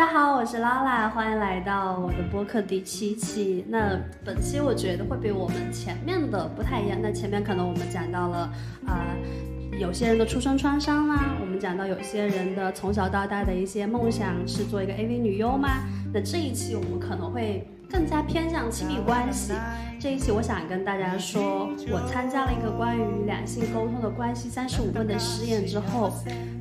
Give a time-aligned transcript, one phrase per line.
[0.00, 3.66] 大家好，我是拉拉，欢迎来到我的播客第七期。
[3.68, 6.98] 那本期我觉得会比我们前面的不太一样。
[7.02, 8.50] 那前面可能我们讲到了
[8.86, 9.04] 啊、
[9.78, 15.68] 有些人的出生创伤啦，我们讲到有些人的从小到大的一些梦想是做一个 AV 女优吗？
[16.14, 19.52] 那这一期我们可能会更加偏向亲密关系。
[20.00, 26.10] 这一期我想跟大家说，我参加了一个关于两性沟通的关系三十五问的实验之后，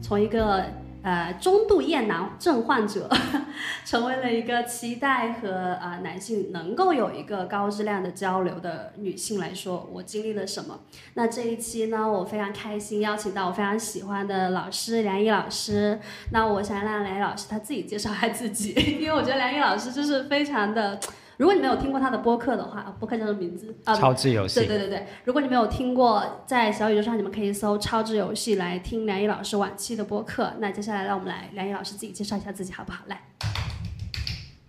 [0.02, 0.62] 从一个
[1.02, 3.10] 呃中度厌男症患者，
[3.86, 5.50] 成为了一个期待和
[5.82, 10.80] 呃男性能够有一个高质量的交流的女性来说，我经历了什么？
[11.14, 16.00] 那这一期呢，我非常开心邀请到我非常喜欢的老师梁毅老师。
[16.32, 21.00] 那我想让梁毅老师他自己介绍一下自己， 因为我觉得梁毅老师就是非常的。
[21.40, 23.74] 如果你没有听过他的播客的话，啊播客叫什么名字？
[23.86, 30.54] 啊，超智游戏对对对对，如果你没有听过，在小宇宙上你们可以搜“超智游戏”来听梁毅老师往期的播客。
[30.60, 33.06] 那接下来让我们来梁毅老师自己介绍一下自己好不好？
[33.08, 33.22] 来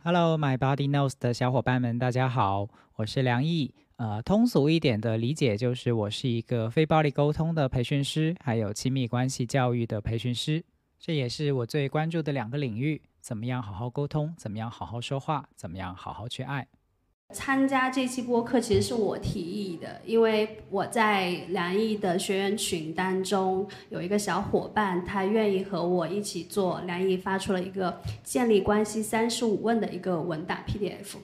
[0.05, 3.75] ，Hello, my body knows 的小伙伴们，大家好，我是梁毅。
[3.97, 10.63] 呃，通俗一点的理解就是，我是一个非暴力沟通的培训师，还有亲密关系教育的培训师。
[11.01, 16.67] 这也是我最关注的两个领域：怎么样好好沟通，怎么样好好说话，怎么样好好去爱。
[17.33, 26.81] 参加这期播客其实是我提议的，因为我在梁毅的学员群当中有一个小伙伴，他愿意和我一起做。
[26.81, 31.19] 梁毅发出了一个建立关系三十五问的一个文档 PDF，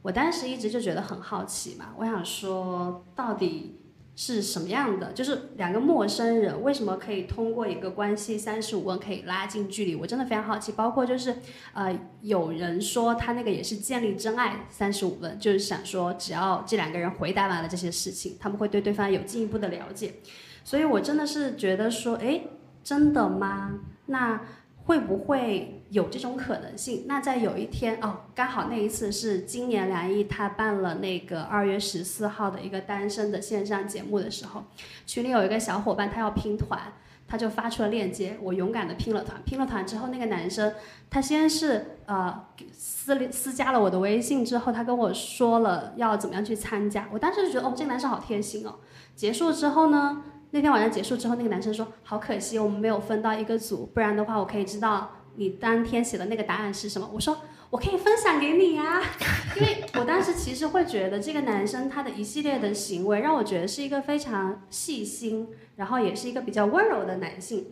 [0.00, 3.78] 我当时一直就觉得很好奇嘛，我想说到底
[4.14, 5.12] 是什么样的？
[5.12, 9.94] 就是两个陌生人为什么可以通过一个关系三十五问可以拉近距离？
[9.94, 10.72] 我真的非常好奇。
[10.72, 11.36] 包括就是
[11.72, 20.14] 呃，有人说他那个也是建立真爱三十五问，就是想说只要这两个人回答完了这些事情，他们会对对方有进一步的了解。
[20.62, 22.48] 所以我真的是觉得说，诶，
[22.84, 23.80] 真的吗？
[24.06, 24.40] 那
[24.84, 27.04] 会不会有这种可能性？
[27.06, 34.64] 那在有一天哦，刚好那一次是今年梁毅他办了那个二月十四号的一个单身的线上节目的时候，
[35.06, 36.80] 群里有一个小伙伴他要拼团，
[37.28, 39.40] 他就发出了链接，我勇敢的拼了团。
[39.44, 40.72] 拼了团之后，那个男生
[41.08, 48.76] 他先是呃私私加了我的微信之后，他跟我说了要怎么样去参加，我当时就觉得哦，这个男生好贴心哦。
[49.14, 50.24] 结束之后呢？
[50.54, 57.40] 那天晚上结束之后，那个男生说：“好可惜，我们没有分到一个组，不然的话，我可以知道你当天写的那个答案是什么。”我说
[57.70, 59.00] ：“我可以分享给你呀、
[59.56, 67.68] 因为我当时其实会觉得这个男生他的一系列的行为让我觉得是一个非常细心，然后也是一个比较温柔的男性，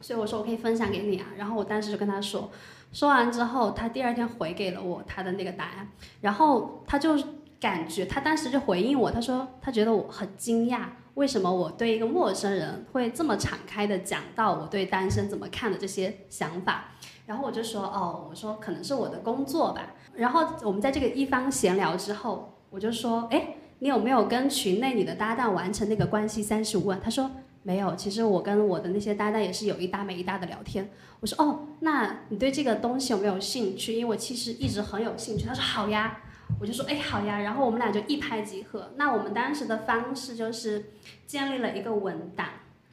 [0.00, 1.26] 所以我说我可以分享给你啊。
[1.36, 2.48] 然后我当时就跟他说，
[2.92, 5.88] 说完之后，他第二天回给了我他的那个答案，
[6.20, 7.18] 然后他就
[7.58, 10.82] 感觉他当时就回应我，他说他觉得我很惊讶。
[11.14, 16.94] 为什么我对一个陌生人会这么敞开的讲到我对单身怎么看的这些想法？
[17.26, 19.94] 然后我就说，哦，我说可能是我的工作吧。
[20.14, 27.00] 然后我们在这个一方闲聊之后，我就说，哎，你有没有跟群内你的搭档完成那个关系三十五问？
[27.00, 27.30] 他说
[27.62, 30.90] 没有，其实我跟我的那些搭档也是有一搭没一搭的聊天。
[31.20, 33.92] 我说，哦，那你对这个东西有没有兴趣？
[33.92, 35.46] 因为我其实一直很有兴趣。
[35.46, 36.20] 他说好呀。
[36.60, 38.92] 我就说，哎，好呀，然后我们俩就一拍即合。
[38.96, 40.90] 那我们当时的方式就是
[41.26, 42.46] 建立了一个文档，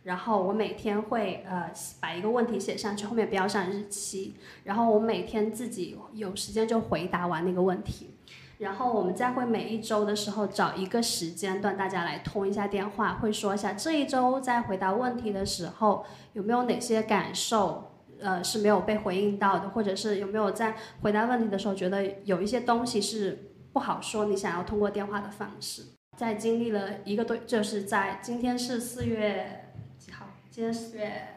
[0.03, 8.09] 然后我每天会呃把一个问题写上去，后面标上日期，然后我每天自己有时间就回答完那个问题，
[8.57, 17.85] 然后我们再会每一周的时候找一个时间段，大家来通一下电话，会说一下这一周在回答问题的时候有没有哪些感受。
[18.21, 25.83] 呃，是没有被回应到的，或者是有没有在回答问题的时候觉得有一些东西是不好说，你想要通过电话的方式，
[26.17, 30.25] 在经历了一个多，就是在今天是四月几号？
[30.49, 31.27] 今天四月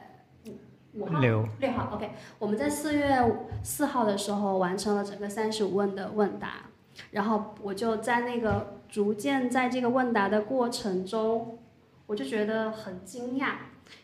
[0.94, 2.10] 五五号六六号，OK。
[2.38, 3.22] 我们在四月
[3.62, 6.70] 四号的时候完成了整个三十五问的问答，
[7.10, 11.58] 然后我就在那个逐渐在这个问答的过程中，
[12.06, 13.52] 我就觉得很惊讶。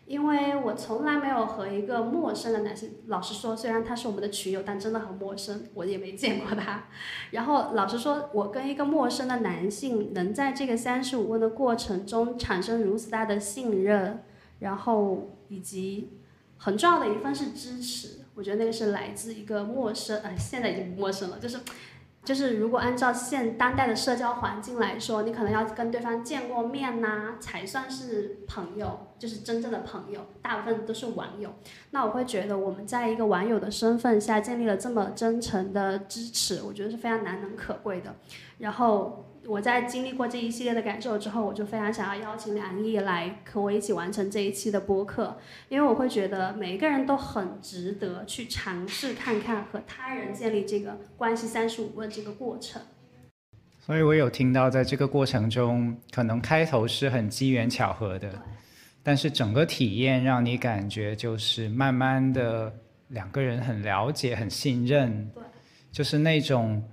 [0.06, 6.84] 因为我从来没有和一个陌生的男性，老实说，虽然他是我们的群友，但真的很陌生，我也没见过他。
[7.30, 14.24] 然后老实说，我跟一个陌生的男性能在这个三十五问的过程中产生如此大的信任，
[14.60, 16.18] 然后以及
[16.57, 21.59] 很重要的一份是支持，我觉得那个是来自一个陌生，呃，现在已经不陌生了，就是。
[22.24, 31.54] 就是如果按照现当代的社交环境来说，你可能要跟对方见过面呐、才算是朋友，就是真正的朋友，大部分都是网友。
[31.91, 38.15] 那我会觉得我们在一个网友的身份下建立了这么真诚的支持，我觉得是非常难能可贵的。
[38.59, 45.39] 然后我在经历过这一系列的感受之后，我就非常想要邀请梁毅来和我一起完成这一期的播客，
[45.71, 52.83] 因为我会觉得每一个人都很值得去尝试看看和他人建立这个关系三十五问这个过程。
[53.78, 58.30] 所以我有听到，在这个过程中，可能开头是很机缘巧合的，
[59.03, 62.71] 但是整个体验让你感觉就是慢慢的
[63.09, 65.42] 两个人很了解、很信任，对，
[65.91, 66.86] 就是那种。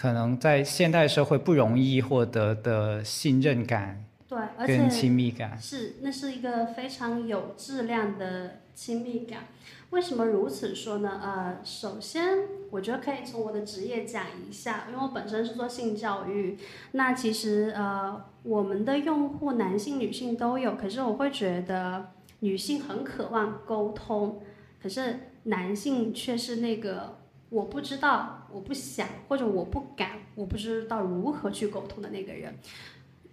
[0.00, 9.48] 可能在现代社会不容易获得的信任感，对，而且亲密感是，那是一个非常有质量的亲密感。
[9.90, 11.20] 为什么如此说呢？
[11.20, 12.38] 呃，首先
[12.70, 16.56] 我觉得可以从我的职业讲一下，因为我本身是做性教育，
[16.92, 24.40] 那其实呃我们的用户男性、女性都有，可是我会觉得女性很渴望沟通，
[24.80, 27.18] 可是男性却是那个。
[27.50, 32.58] 我不知道，我不想，或者我不敢，我不知道如何去沟通的那个人。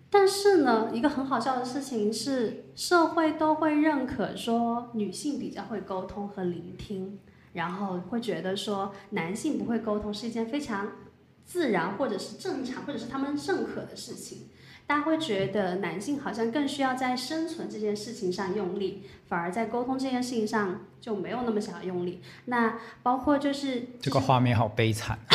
[0.09, 7.19] 但是呢，一个很好笑的事情是，社会都会认可说女性比较会沟通和聆听，
[7.53, 10.91] 然后会觉得说男性不会沟通是一件非常
[11.43, 14.47] 自然或者是正常或者是他们认可的事情。
[14.87, 22.21] 大家会觉得男性好像更需要在生存这件事情上用力，反而在沟通这件事情上就没有那么想要用力。
[22.45, 25.17] 那包括就是这个画面好悲惨。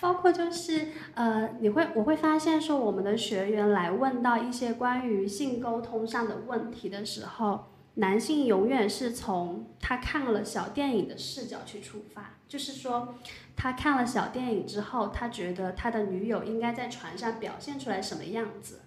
[0.00, 13.14] 包括就是呃，你会我会发现说，我们的学员来问到一些关于性沟通上的问题的时候，男性永远是从他看了小电影的视角去出发，就是说。
[13.56, 18.80] 他看了小电影之后，他觉得他的女友应该在船上表现出来什么样子，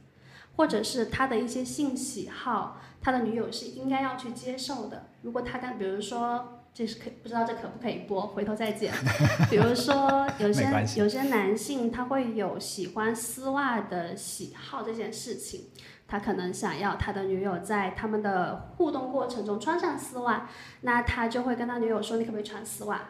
[0.58, 5.08] 或者是他的一些性喜好，他的女友是应该要去接受的。
[5.22, 8.94] 如果他跟，比如说，这是可不知道这可不可以播，回头再剪。
[9.50, 10.68] 比如说，有些
[10.98, 15.70] 有些男性他会有喜欢丝袜的喜好这件事情，
[16.08, 20.48] 他可能想要他的女友在他们的互动过程中穿上丝袜，
[20.82, 23.02] 那他就会跟他女友说：“你可不可以穿丝袜？”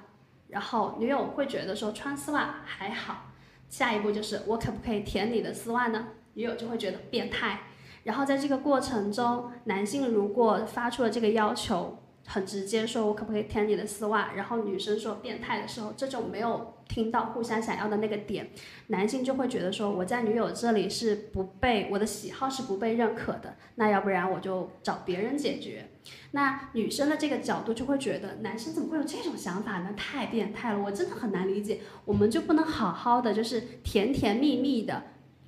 [0.49, 3.27] 然后女友会觉得说穿丝袜还好，
[3.69, 6.07] 下一步就是我可不可以舔你的丝袜呢？
[6.33, 7.59] 女友就会觉得变态。
[8.03, 11.99] 然后在这个过程中，男性如果发出了这个要求。
[12.29, 14.33] 很直接说，我可不可以舔你的丝袜？
[14.33, 18.49] 然后女生说变态的时候，这种没有听到互相想要的那个点，
[18.87, 25.89] 男性就会觉得说，我在女友这里是不被我的喜好是不被认可的，那要不然我就找别人解决。
[26.31, 29.93] 那女生的这个角度就会觉得，男生怎么会有这种想法呢？
[29.95, 31.79] 太变态了，我真的很难理解。
[32.03, 35.03] 我们就不能好好的就是甜甜蜜蜜的。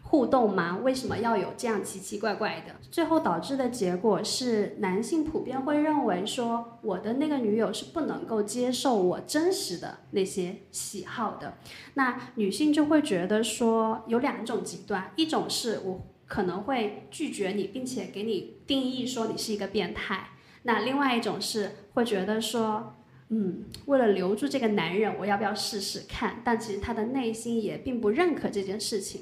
[0.09, 0.79] 互动吗？
[0.83, 2.75] 为什么要有这样奇奇怪怪的？
[2.89, 11.59] 最后导致的结果是，男性普遍会认为说，我的那个女友是不能够接受我真实的那些喜好的。
[11.93, 20.29] 那女性就会觉得说，有两种极端，一种是我可能会拒绝你，并且给你定义说你是一个变态。
[20.63, 22.95] 那另外一种是会觉得说，
[23.29, 26.41] 嗯，为了留住这个男人，我要不要试试看？
[26.43, 29.21] 但其实他的内心也并不认可这件事情。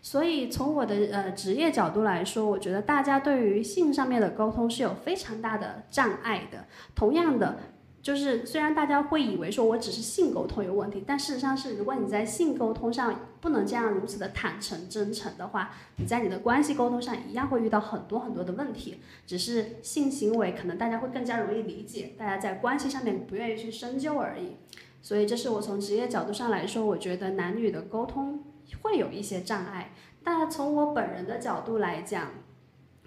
[0.00, 6.64] 所以从我的呃职业角度来说，我觉得大家对于性上面的沟通是有非常大的障碍的。
[6.94, 7.58] 同样的，
[8.00, 18.98] 就是虽然大家会以为说我只是性沟通有问题，但事实上是，如果你在性沟通上不能这样如此的坦诚真诚的话，你在你的关系沟通上一样会遇到很多很多的问题。
[19.26, 24.56] 只是性行为可能大家会更加容易理解，大家在关系上面不愿意去深究而已。
[25.02, 28.44] 所以这是我从职业角度上来说，我觉得男女的沟通。
[28.82, 32.30] 会有一些障碍，但从我本人的角度来讲，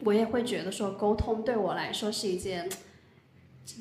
[0.03, 2.69] 我也会觉得说沟通对我来说是一件，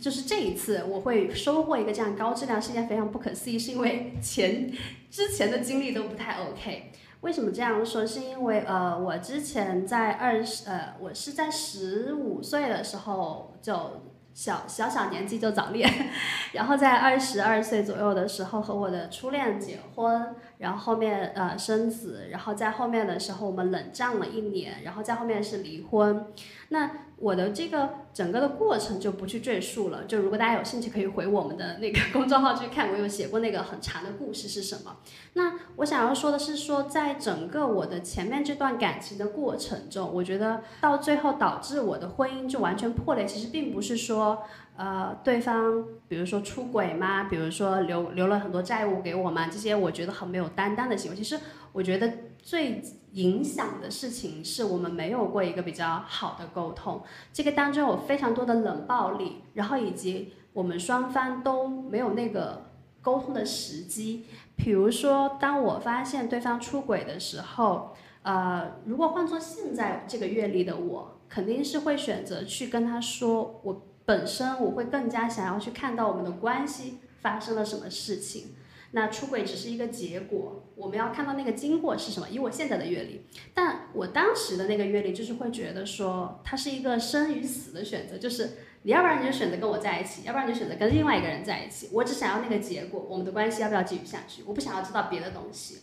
[0.01, 4.73] 就是这一次我会收获一个这样高质量是一件非常不可思议，是因为前
[5.11, 6.93] 之前的经历都不太 OK。
[7.23, 8.07] 为什么这样说？
[8.07, 14.10] 是因为呃，我之前在二十呃，我是在十五岁的时候就。
[14.33, 15.91] 小小小年纪就早恋，
[16.53, 26.27] 然后在二十二岁左右的时候和我的初恋结婚，然后后面呃生子，然后在后面的时候我们冷战了一年，然后在后面是离婚。
[26.69, 34.97] 那我的这个整个的过程就不去赘述了，就如果大家有兴趣，可以回我们的那个公众号去看，我有写过那个很长的故事是什么。
[35.35, 44.43] 那我想要说的是，说在整个我的前面这段感情的过程中，我觉得到最后导致我的婚姻就完全破裂，其实并不是说
[44.79, 47.25] 呃对方比如说出轨吗？
[47.25, 49.47] 比如说留留了很多债务给我吗？
[49.47, 51.17] 这些我觉得很没有担当的行为。
[51.17, 51.39] 其实
[51.73, 52.11] 我觉得
[52.43, 52.83] 最。
[53.15, 62.67] 影响的事情是我们没有过一个比较好的沟通，这个当中有非常多的冷暴力，然后以及我们双方都没有那个
[63.03, 64.27] 沟通的时机。
[64.55, 78.55] 比如说，当我发现对方出轨的时候，呃，如果换做现在这个阅历的我，肯定是会选择去跟他说，我本身我会更加想要去看到我们的关系发生了什么事情。
[78.93, 82.29] 那出轨只是一个结果，我们要看到那个经过是什么。
[82.29, 83.23] 以我现在的阅历，
[83.55, 88.51] 但我当时的那个阅历就是会觉得说，它是一个生与死的选择，就是
[88.83, 91.89] 你要不然你就选择跟我在一起，要不然你就选择跟另外一个人在一起。
[91.93, 94.43] 我只想要那个结果，我们的关系要不要继续下去？
[94.45, 95.83] 我不想要知道别的东西。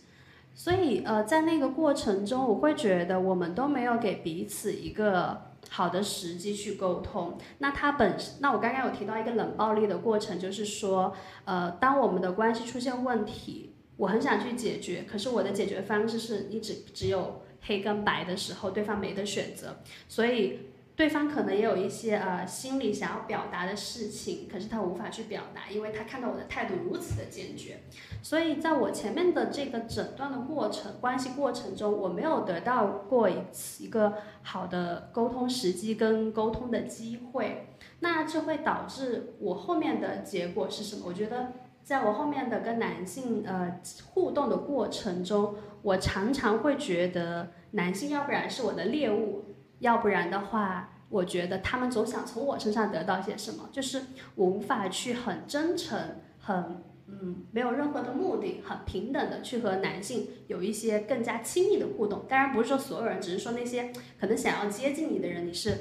[0.54, 5.47] 所以呃，在那个过程中，我会觉得我们都没有给彼此一个。
[5.70, 7.38] 好的时机去沟通。
[7.60, 11.14] 那他本，那我刚刚有提到一个冷暴力的过程，就是说，
[11.46, 20.60] 呃，当我们的关系出现问题，我很想去解决，可是我的解决方式是你只只有黑跟白的时候，对方没得选择，所以。
[20.98, 27.82] 对方可能也有一些呃心里想要表达的事情，可是他无法去表达，因为他看到我的态度如此的坚决，
[28.24, 37.68] 所以在我前面的这个诊断的过程、关系过程中，我没有得到过一次一个好的沟通时机跟沟通的机会，
[38.00, 41.04] 那就会导致我后面的结果是什么？
[41.06, 43.80] 我觉得在我后面的跟男性呃
[44.14, 49.47] 互动的过程中，我常常会觉得男性要不然是我的猎物。
[49.80, 54.02] 要不然的话，我觉得他们总想从我身上得到些什么，就是
[54.36, 55.98] 我无法去很真诚、
[56.40, 62.26] 很嗯没有任何的目的、很平等的去和男性有一些更加亲密的互动。
[62.28, 65.78] 当然不是说所有人，只是说那些可能想要接近你的人，你是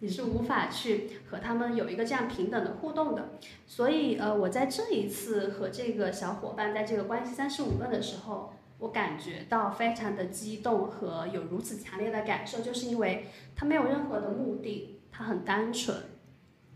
[0.00, 3.38] 你是无法去和他们有一个这样平等的互动的。
[3.66, 8.52] 所以呃，我在这一次和这个小伙伴在这个关系三十五论的时候。
[8.84, 15.96] 我感觉到非常的激动和有如此强烈的感受，就是因为他没有任何的目的，他很单纯，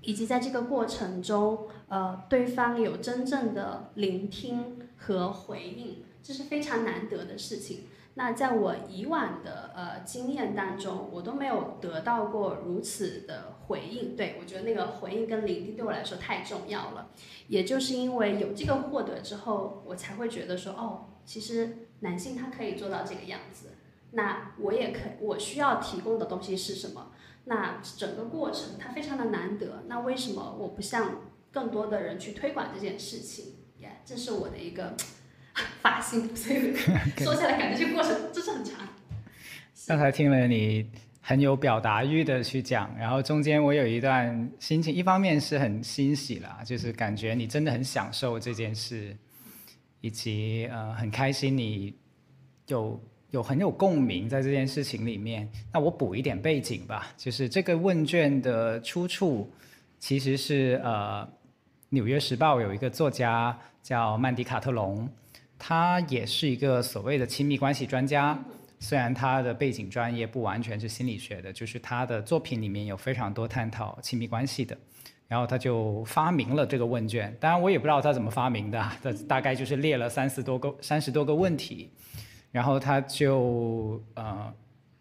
[0.01, 7.81] 以及在这个过程中，呃，对方有真正的聆听和回应，这是非常难得的事情。
[8.15, 14.17] 那在我以往的呃经验当中，我都没有得到过如此的回应。
[14.17, 17.11] 对我觉得那个回应跟聆听对我来说太重要了，
[17.49, 21.85] 也就是因为有这个获得之后，我才会觉得说，哦，其实。
[22.01, 23.71] 男性他可以做到这个样子，
[24.13, 27.13] 那我也可，我需要提供的东西是什么？
[27.45, 33.55] 那整个过程它非常的难得，那为什么我不向更多的人去推广这件事情？
[33.79, 34.95] 耶，这是我的一个
[35.81, 36.77] 发心，所以
[37.25, 38.87] 说下来感觉这个过程真是很长。
[39.89, 40.91] 刚才听了你
[41.23, 49.17] 很有表达欲的去讲，然后中间我有一段心情，一方面是很欣喜啦，就是感觉你真的很享受这件事。
[50.01, 51.95] 以及呃很开心你
[52.67, 53.01] 有
[53.31, 59.51] 有很有共鸣在这件事情里面，那我补一点背景吧，就是这个问卷的出处
[59.99, 61.23] 其实是呃
[61.91, 65.09] 《纽约时报》有一个作家叫曼迪卡特隆，
[65.59, 68.39] 他也是一个所谓的亲密关系专家，
[68.79, 74.79] 虽然他的背景专业不完全是心理学的，就是他的作品里面有非常多探讨亲密关系的。
[75.29, 81.91] 然后他就发明了这个问卷，当然我也不知道他怎么发明的，他大概就是列了三十多个三十多个问题，
[82.51, 84.51] 然后他就呃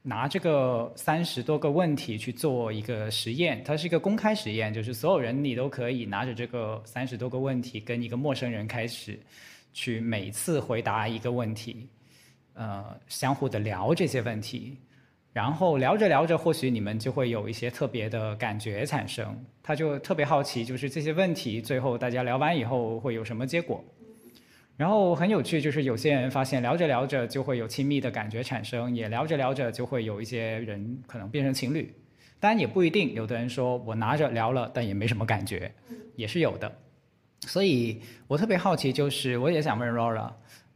[0.01, 9.17] 拿这个三十多个问题去做一个实验，它是一个公开实验，就是所有人你都可以拿着这个三十多个问题跟一个陌生人开始
[9.71, 11.87] 去每次回答一个问题，
[12.53, 14.77] 呃相互的聊这些问题。
[15.33, 19.37] 然后聊着聊着，或许你们就会有一些特别的感觉产生。
[19.61, 23.83] 他就特别好奇，就是这些问题最后大家聊完以后会有什么结果。
[24.75, 31.93] 然后很有趣，就是有些人发现聊着聊着就会有亲密的感觉产生，也聊着聊着就会有一些人可能变成情侣。
[32.39, 35.71] 当然也不一定，有的人说我拿着聊了，但也没什么感觉，
[36.15, 36.71] 也是有的。
[37.41, 40.31] 所以我特别好奇，就是我也想问 Laura，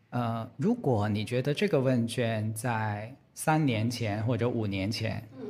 [0.10, 5.46] 呃，如果你觉得这个问卷在三年前或者五年前，嗯，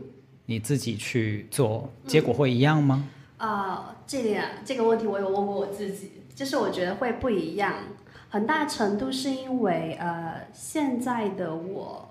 [0.45, 3.07] 你自己去做，结果会一样吗？
[3.37, 7.73] 啊，这点这个问题我有问过我自己，就是我觉得会不一样，
[8.29, 12.09] 很大程度是因为呃，现在的我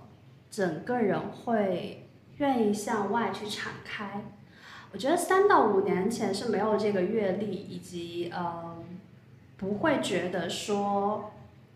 [0.51, 2.07] 整个人会
[2.39, 4.25] 愿意向外去敞开。
[4.93, 8.77] 我觉得三到五年前是没有这个阅历，以及呃，
[9.57, 11.33] 不会觉得说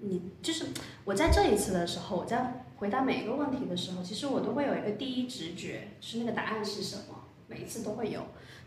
[0.08, 0.66] 你就是
[1.04, 2.60] 我在这一次的时候，我在。
[2.76, 8.20] 回答每一个问题的时候，其实我都会有一个第一直觉，就是那个答案是什么，每一次都会有。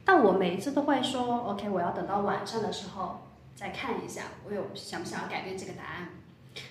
[0.06, 3.20] 但我每一次都会说，OK，我要等到晚上的时候
[3.54, 6.10] 再看一下，我有想不想要改变这个答案。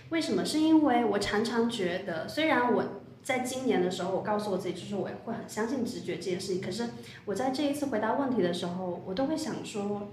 [0.08, 0.44] 为什么？
[0.44, 2.82] 是因为我常常觉得，虽然我
[3.22, 6.60] 在今年的时候，我告诉我自己，就是我会很相信直觉这件事情。
[6.60, 6.88] 可是
[7.26, 10.08] 我在这一次回答问题的时候，我都会想说，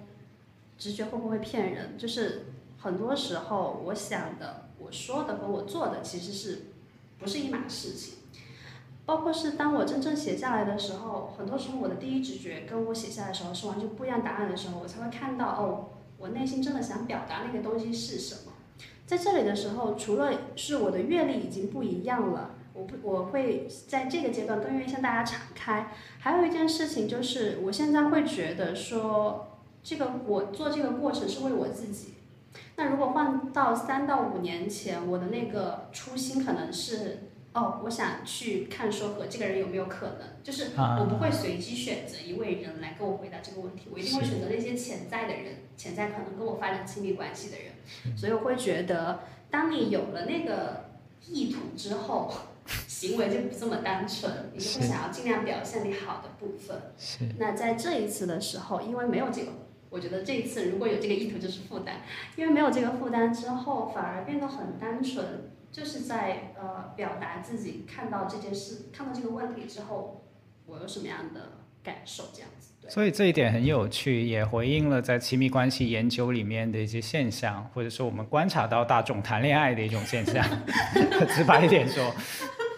[0.78, 1.98] 直觉会不会骗人？
[1.98, 2.48] 就是
[2.84, 6.64] 很多时候我想的、我说的和我做的其实是
[7.18, 8.16] 不是一码事情。
[9.06, 18.52] 包括是当我真正写下来的时候，很多时候我的第一直觉跟我写下来时候是完全不一样答案的时候，我才会看到哦，我内心真的想表达那个东西是什么。
[19.06, 25.90] 在这里的时候，除了是我的阅历已经不一样了，我不我会在这个阶段更愿意向大家敞开。
[26.20, 32.16] 还有一件事情就是，我现在会觉得说，这个我做这个过程是为我自己。
[32.76, 37.30] 那如果换到三到五年前，我的那个初心可能是。
[37.56, 48.18] 哦，我想去看说和这个人有没有可能，就是我不会随机选择一位人来跟我回答这个问题，我一定会选择那些潜在的人，潜在可能跟我发展亲密关系的人。
[48.18, 49.20] 所以我会觉得，
[49.52, 50.86] 当你有了那个
[51.28, 52.34] 意图之后，
[52.88, 56.76] 行为就不这么单纯，你就会想要尽量表现你好的部分。
[57.38, 59.52] 那在这一次的时候，因为没有这个，
[59.94, 62.02] 我觉得这一次如果有这个意图就是负担，
[62.36, 65.52] 因为没有这个负担之后，反而变得很单纯。
[65.74, 70.24] 就是在呃表达自己看到这件事、看到这个问题之后，
[70.68, 72.74] 我有什么样的感受，这样子。
[72.88, 80.46] 所以这一点很有趣，也回应了在亲密关系研究里面的一些现象，或者说我们观察到大众谈恋爱的一种现象。
[81.36, 82.14] 直白一点说，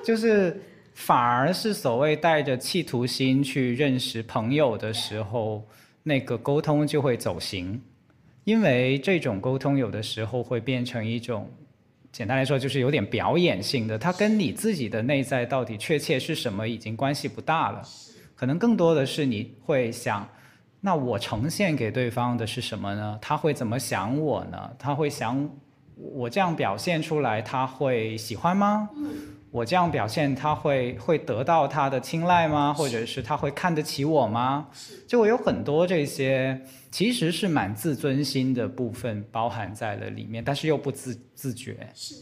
[0.02, 0.62] 就是
[0.94, 5.68] 反而是所谓带着企图心去认识朋友的时候，
[6.08, 7.82] 那个沟通就会走形，
[8.44, 11.50] 因为这种沟通有的时候会变成一种。
[12.12, 17.82] 简单来说，就是有点表演性的，它跟你自己的内在到底确切是什么已经关系不大了，
[18.36, 20.26] 可能更多的是你会想，
[20.80, 23.20] 那我呈现给对方的是什么呢？
[23.22, 24.72] 他会怎么想我呢？
[24.80, 25.50] 他会想
[25.98, 28.90] 我这样表现出来，他会喜欢吗？
[29.56, 32.74] 我这样表现，他会会得到他的青睐吗？
[32.74, 34.68] 或者是他会看得起我吗？
[35.08, 36.62] 就我有很多这些。
[36.92, 41.90] 其实是蛮自尊心的部分包含在了里面，但是又不自自觉。
[41.94, 42.16] 是，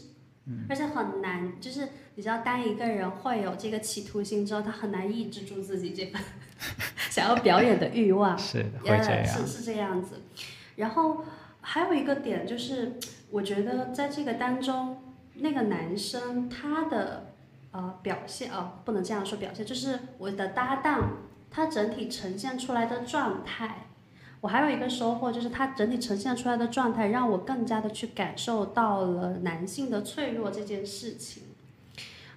[0.46, 6.20] 嗯，而且很难，就是你知道，当一个人会有这个企图心之后，他很难抑制住自己这份
[7.08, 8.36] 想要表演的欲望。
[8.36, 9.24] 是，会这样。
[9.24, 10.20] 是是这样子。
[10.74, 11.24] 然后
[11.60, 12.98] 还有一个点就是，
[13.30, 14.96] 我觉得在这个当中，
[15.34, 17.26] 那个男生他的
[17.72, 21.18] 呃表现哦，不能这样说表现，就是我的搭档
[21.50, 23.86] 他整体呈现出来的状态。
[24.40, 31.44] 我还有一个收获，就是他整体呈现出来的状态，让我更加的去感受到了男性的脆弱这件事情。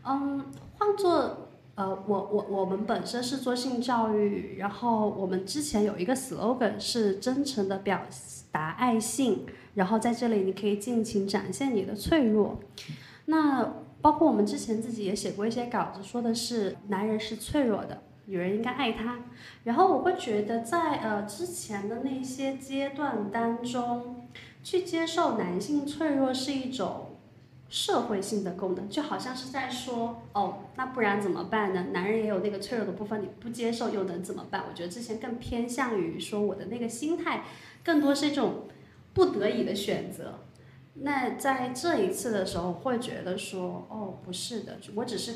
[0.06, 0.46] 嗯，
[0.78, 8.02] 换做呃，我我我们本身是做性教育，然后我们之前有一个 slogan 是真诚的表
[8.58, 12.60] 达爱性，然后在这里你可以尽情展现你的脆弱。
[13.26, 18.02] 那包括我们之前自己也写过一些稿子，说的是男人是脆弱的。
[18.26, 19.20] 女人应该爱他，
[19.64, 24.28] 然后我会觉得在呃之前的那些阶段当中，
[24.64, 27.07] 去接受男性脆弱是一种
[27.70, 31.88] 社会性的功能，就好像是在说哦，那不然怎么办呢？
[31.92, 34.64] 男人也有那个脆弱的部分，你不接受又能怎么办？
[34.70, 37.44] 我觉得之前更偏向于说我的那个心态，
[37.84, 38.68] 更多是一种
[39.14, 40.40] 不得已的选择。
[40.96, 45.36] 那在这一次的时候，会觉得说哦，不是的，我只是。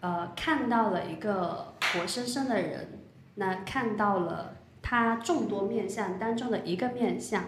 [0.00, 3.00] 呃，看到了一个活生生的人，
[3.34, 7.46] 那看到了他众多面相当中的一个面相，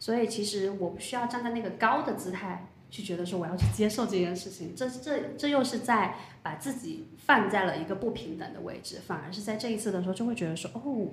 [0.00, 11.08] 所以其实我不需要站在那个高的姿态去觉得说我要去接受这件事情，这这这又是在把自己放在了一个不平等的位置，反而是在这一次的时候就会觉得说哦，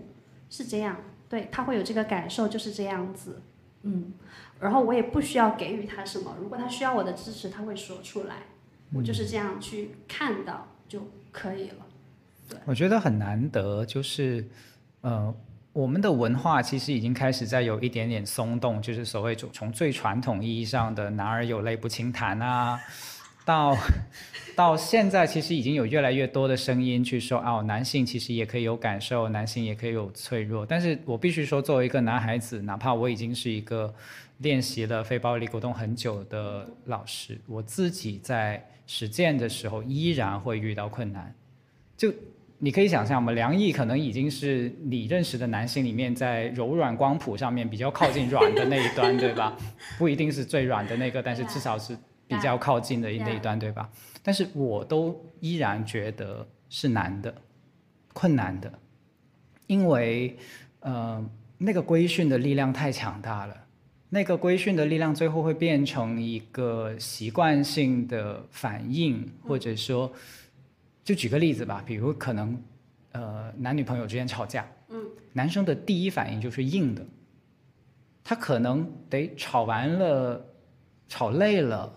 [0.47, 3.41] 是这样，对他会有这个感受就是这样子，
[3.81, 4.13] 嗯，
[4.59, 8.43] 然后我也不需要给予他什么，如果他需要我的支持，他会说出来，
[8.93, 10.67] 我就是这样去看到。
[10.91, 10.99] 就
[11.31, 11.85] 可以了。
[12.49, 14.45] 对，我觉得很难得，就是，
[14.99, 15.33] 呃，
[15.73, 22.79] 我们的文化其实已经开始在有一点点松动，就是所谓从从最传统意义上的“男儿有泪不轻弹”啊，
[23.45, 23.77] 到
[24.55, 30.65] 到现在，其实已经有越来越多的声音去说，哦，男性其实也可以有感受，男性也可以有脆弱。
[30.65, 33.93] 但是我必须说，作为一个男孩子，哪怕我已经是一个
[34.39, 38.65] 练习了非暴力沟通很久的老师，我自己在。
[38.87, 41.33] 实践的时候依然会遇到困难，
[41.95, 42.13] 就
[42.63, 49.57] 你可以想象嘛，梁毅可能已经是你认识的男性里面在柔软光谱上面比较靠近软的那一端，对吧？
[49.97, 51.97] 不一定是最软的那个，但是至少是
[52.27, 53.89] 比较靠近的那一端，对吧？
[54.21, 57.33] 但是我都依然觉得是难的，
[58.13, 58.71] 困难的，
[59.65, 60.37] 因为
[60.81, 63.57] 呃那个规训的力量太强大了。
[64.13, 70.11] 那个规训的力量最后会变成一个习惯性的反应，或者说，
[71.03, 72.61] 就举个例子吧，比如可能，
[73.11, 77.03] 呃，男女朋友之间吵架，嗯，男生的第一反应就是硬的，
[78.23, 80.45] 他可能得吵完了，
[81.07, 81.91] 吵累了，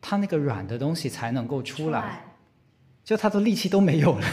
[0.00, 2.24] 他那个软的东西才能够出来，
[3.02, 4.26] 就他的力气都没有了，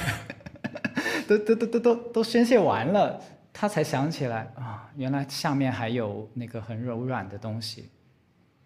[1.27, 3.19] 都都都都都都宣泄完了，
[3.51, 7.89] 他才想起来啊，原来下面还有那个很柔软的东西，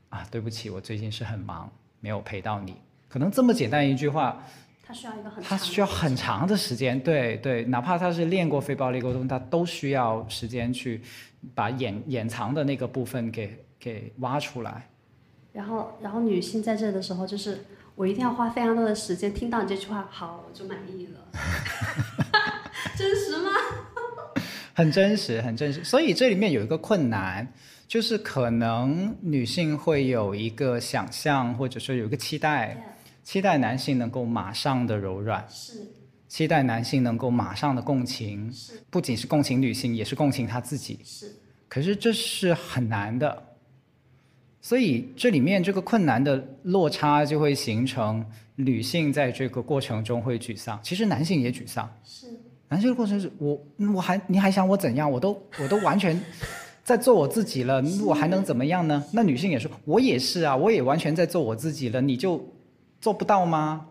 [0.10, 2.76] 啊，对不起，我最近是很忙，没有陪到你。
[3.08, 4.44] 可能这么简单一句话。
[4.88, 11.02] 他需要一个很，他需要很长的时间，对对，哪怕他是练过非暴力沟通，他都需要时间去
[11.54, 14.88] 把掩掩藏的那个部分给给挖出来。
[15.52, 21.20] 然后，然后女性在这的时候，就是我一定要花非常多的时间听到你这句话，好，我就满意了。
[22.96, 23.52] 真实吗？
[24.74, 25.84] 很真实，很真实。
[25.84, 27.46] 所以这里面有一个困难，
[27.90, 32.96] 就是可能女性会有一个想象，或者说有一个期待。
[33.28, 35.82] 期待男性能够马上的柔软，是；
[36.30, 38.82] 期待男性能够马上的共情，是。
[38.90, 41.36] 不仅是共情女性，也是共情他自己，是。
[41.68, 43.44] 可是这是很难的，
[44.62, 52.28] 所以这里面这个困难的落差就会形成女性在这个过程中会沮丧，其实男性也沮丧，是。
[52.70, 53.62] 男性的过程是我
[53.94, 55.12] 我还你还想我怎样？
[55.12, 56.18] 我都我都完全
[56.82, 59.04] 在做我自己了，我还能怎么样呢？
[59.12, 62.42] 那女性也说，我也是啊，我也完全在做我自己了，你就。
[63.00, 63.88] 做不到吗？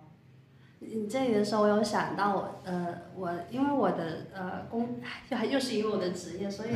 [0.79, 6.69] 你这里的时候，我有想到我，呃，我因为我的呃工，又 还又是因为我的职业，所以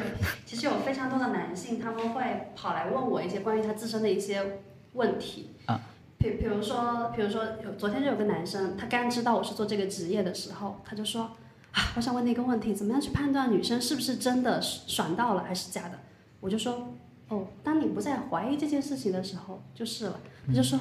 [0.47, 4.63] 其实有非常多的男性，他们会跑来问我一些关于他自身的一些
[4.95, 5.51] 问题。
[5.67, 5.81] 啊。
[6.19, 11.23] 比比如说，比如说有昨天就有个男生，他刚知道我是做这个职业的时候，他就说
[11.73, 15.99] 啊，我想问你一个问题，怎么样去判断女生是不是真的爽到了还是假的？
[16.41, 16.95] 我就说，
[17.29, 20.19] 哦，当你不再怀疑这件事情的时候，就是了。
[20.47, 20.81] 他就说。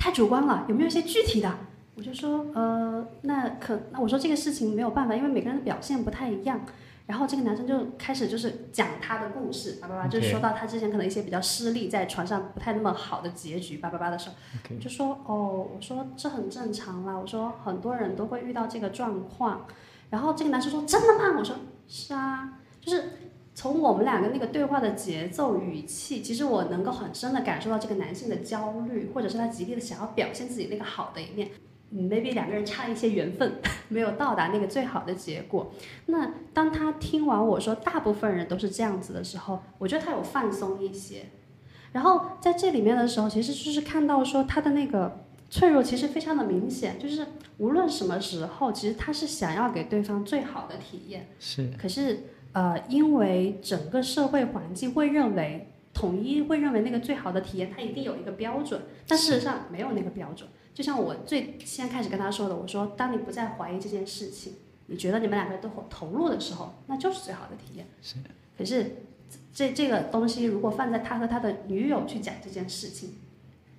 [0.00, 1.54] 太主观了，有没有一些具体的？
[1.94, 6.64] 我就说，呃，那可那我说这个事情没有办法，因为每个人的表现不太一样。
[7.06, 19.66] 然后这个男生就开始就是讲他的故事，叭叭叭，就说到他之前可能一些比较失利，在床上不太那么好的结局，叭叭叭的时候，就说哦，我说这很正常啦，我说很多人都会遇到这个状况。
[20.08, 21.36] 然后这个男生说真的吗？
[21.38, 23.04] 我说是啊，就是。
[23.54, 31.50] 从我们两个那个对话的节奏语气，其实我能够很深的感受到这个男性的焦虑，或者是他极力的想要表现自己那个好的一面。
[31.90, 33.54] 嗯，maybe 两个人差一些缘分，
[33.88, 35.72] 没有到达那个最好的结果。
[36.06, 41.26] 那当他听完我说大部分人都是这样子的时候，我觉得他有放松一些。
[41.92, 47.26] 然后在这里面的时候，其实就是看到说他的那个脆弱其实非常的明显，就是
[47.58, 51.26] 无论什么时候，其实他是想要给对方最好的体验。
[51.40, 51.68] 是。
[51.76, 52.20] 可是。
[52.52, 60.48] 呃，因为整个社会环境会认为，统一会认为那个最好的体验，它一定有一个标准，但事实上没有那个标准。
[60.74, 64.54] 就像我最先开始跟他说的，我说，当你不再怀疑这件事情，
[64.86, 67.86] 你觉得你们两个都投入的时候，那就是最好的体验。
[68.02, 68.16] 是。
[68.58, 68.96] 可是，
[69.52, 73.10] 这这个东西如果放在他和他的女友去讲这件事情，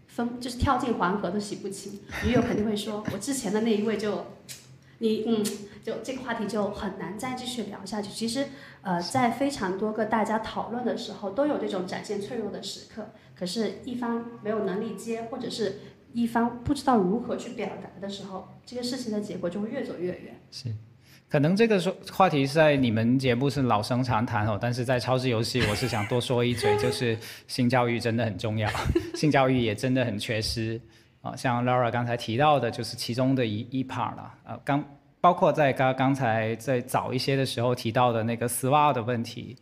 [0.07, 4.25] 分就是跳进黄河都洗不清，女友肯定会说，我之前的那一位就。
[5.03, 5.43] 你嗯，
[5.83, 8.09] 就这个话题就很难再继续聊下去。
[8.11, 8.47] 其实，
[8.81, 13.09] 呃，在非常多个大家讨论的时候，都有这种展现脆弱的时刻。
[13.35, 15.79] 可是，一方没有能力接，或者是
[16.13, 20.39] 一方不知道如何去表达的时候，这个事情的结果就会越走越远。
[20.51, 20.71] 是，
[21.27, 27.17] 可能这个说话题是在你们节目是老生常谈哦，但是在超市游戏，我是想多说一嘴，就是
[27.47, 28.69] 性教育真的很重要，
[29.15, 30.79] 性教育也真的很缺失。
[31.21, 34.33] 啊，像 Laura 刚才提到的，就是其中的一一 part 了。
[34.43, 34.83] 呃，刚
[35.21, 39.55] 包括在刚刚才在早一些的时候提到的那个丝袜的问题。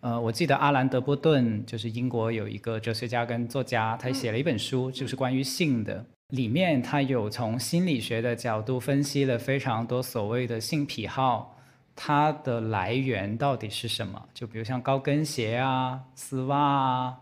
[0.00, 6.02] 呃，我记得阿兰·德波顿就是英国有一个哲学家跟作家，他写了一本书，就是关于性的。
[6.28, 11.58] 里面他有从心理学的角度分析了非常多所谓的性癖好，
[11.94, 14.24] 它的来源到底是什么？
[14.32, 17.16] 就比如像高跟鞋啊、丝袜啊。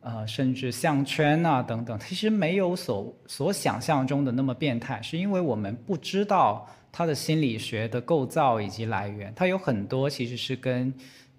[0.00, 9.32] 呃，甚至项圈啊等等，其实没有所所想象中的那么变态，是因为我们不知道它的心理学的构造以及来源。
[9.34, 10.92] 它有很多其实是跟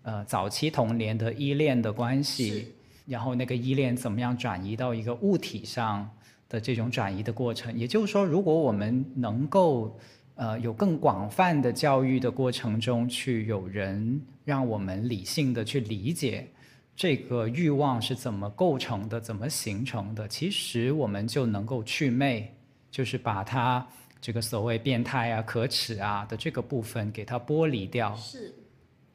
[0.03, 2.73] 呃早期童年的依恋的关系，
[3.05, 6.09] 然后那个依恋怎么样转移到一个物体上
[6.47, 7.77] 的这种转移的过程。
[7.77, 9.97] 也就是说，如果我们能够
[10.35, 16.47] 呃有更广泛的教育的过程中去有人让我们理性的去理解。
[16.95, 19.21] 这个欲望是怎么构成的？
[19.21, 20.27] 怎么形成的？
[20.27, 22.53] 其实我们就能够去魅，
[22.91, 23.87] 就是把它
[24.21, 28.15] 这个所谓变态啊、可耻啊的这个部分给它剥离掉。
[28.15, 28.53] 是。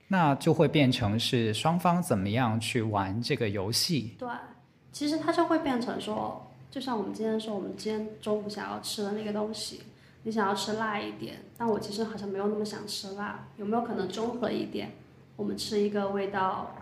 [0.09, 4.15] 那就会变成是双方怎么样去玩这个游戏。
[4.19, 4.29] 对，
[4.93, 9.83] 其实它就会变成说，就像我们今天说，我们今天中午想要吃的那个东西，
[10.23, 14.93] 你想要吃辣一点，但我其实好像没有那么想吃辣，有没有可能中和一点？
[15.37, 16.75] 我们吃一个味道。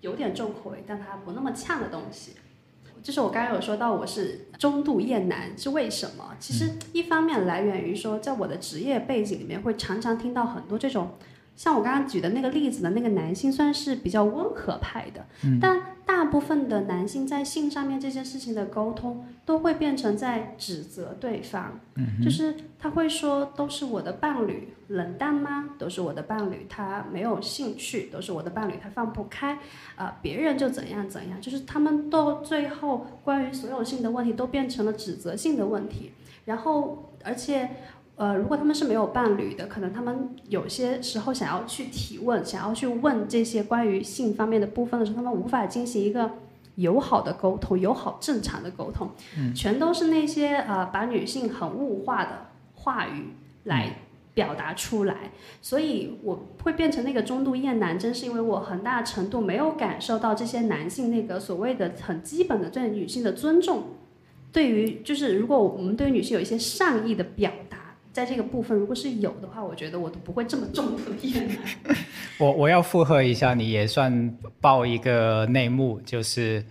[0.00, 2.30] 有点重口味，但它不那么呛的东西。
[3.02, 6.34] 就是我刚刚有说到我是中度厌男，是为什么？
[6.38, 11.10] 其实一方面来源于说，在我的职业背景里面，会常常听到很多这种。
[11.58, 15.26] 像我刚刚举的那个例子的那个男性，算是比较温和派的，
[15.60, 21.80] 但大部分的男性在性上面这件事情的沟通，都会变成在指责对方，
[22.22, 25.70] 就是他会说都是我的伴侣冷淡吗？
[25.76, 29.58] 都是我的伴侣他没有兴趣，都是我的伴侣他放不开，
[29.96, 36.12] 啊，别人就怎样怎样，就是他们到最后关于所有性的问题都变成了指责性的问题，
[36.44, 37.68] 然后而且。
[38.18, 46.28] 呃，如果他们是没有伴侣的，可能他们有些时候想要去提问，想要去问这些关于性方面的部分的时候，他们无法进行一个
[46.74, 49.08] 友好的沟通，友好正常的沟通，
[49.54, 53.98] 全都是那些呃把女性很物化的话语来
[54.34, 55.30] 表达出来，
[55.62, 63.84] 所以我会变成那个中度厌男，真是因为我很大程度没有感受到这些男性那个所谓的很基本的对女性的尊重，
[64.50, 67.67] 对于就是如果我们对女性有一些善意的表达。
[68.18, 71.56] 在这个部分，如果是有的话，我觉得我都不会这么重度厌男。
[72.36, 76.64] 我我要附和一下，你也算爆一个内幕，就是，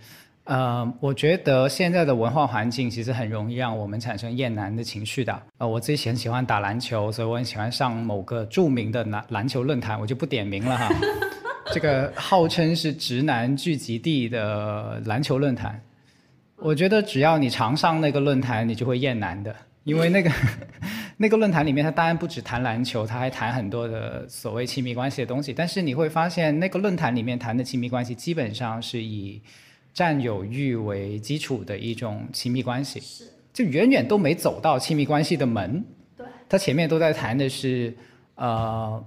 [0.44, 5.42] 呃，我觉得现在的文化环境其实很容易让我们产生厌男的情绪的。
[5.56, 10.90] 呃，我自己很喜欢打篮球，所以我很喜欢上某个著名的篮篮球论坛，我就不点名了哈。
[11.72, 15.80] 这个号称是直男聚集地的篮球论坛，
[16.56, 20.30] 我觉得只要你常上那个论坛，你就会厌男的，因为那个。
[21.20, 25.52] 那个论坛里面，他当然不止谈篮球，他还谈很多的所谓亲密关系的东西。
[25.52, 29.42] 但是你会发现，那个论坛里面谈的亲密关系，基本上是以
[29.92, 35.84] 占有欲为基础的一种亲密关系，是就远远都没走到亲密关系的门。
[36.16, 37.92] 对，他前面都在谈的是，
[38.36, 39.04] 呃，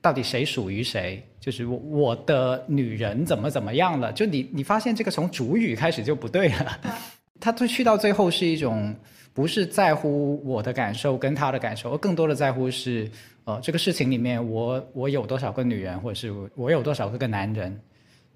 [0.00, 4.10] 到底谁属于谁，就是我我的女人怎么怎么样了。
[4.14, 6.80] 就你你发现这个从主语开始就不对了，
[7.38, 8.96] 他都去到最后是一种。
[9.34, 13.10] 不是在乎我的感受跟他的感受，而更多的在乎是，
[13.44, 17.80] 呃，这个事情里面我我有多少个女人，或者是我有多少个男人。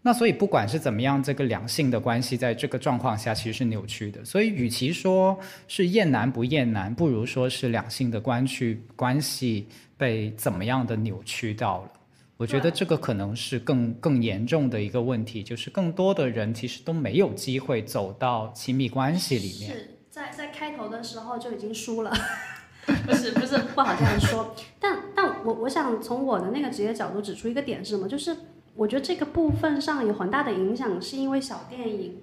[0.02, 4.24] 那所以不管是怎么样，这个两性的关系在这个状况下其实是扭曲的。
[4.24, 11.90] 所以与其说是厌男不厌男，不如说是两性的关系关系被怎么样的扭曲到了。
[12.36, 19.76] 我觉得这个可能是更更严重的一个问题，就是更多的人其实都没有机会走到亲密关系里面。
[20.16, 22.10] 在在开头的时候就已经输了，
[23.06, 28.34] 不是不是不好这样说，但但我我想从我的那个职业角度指出一个点是什么，就是
[28.74, 32.22] 我觉得这个部分上有很大的影响，是因为小电影，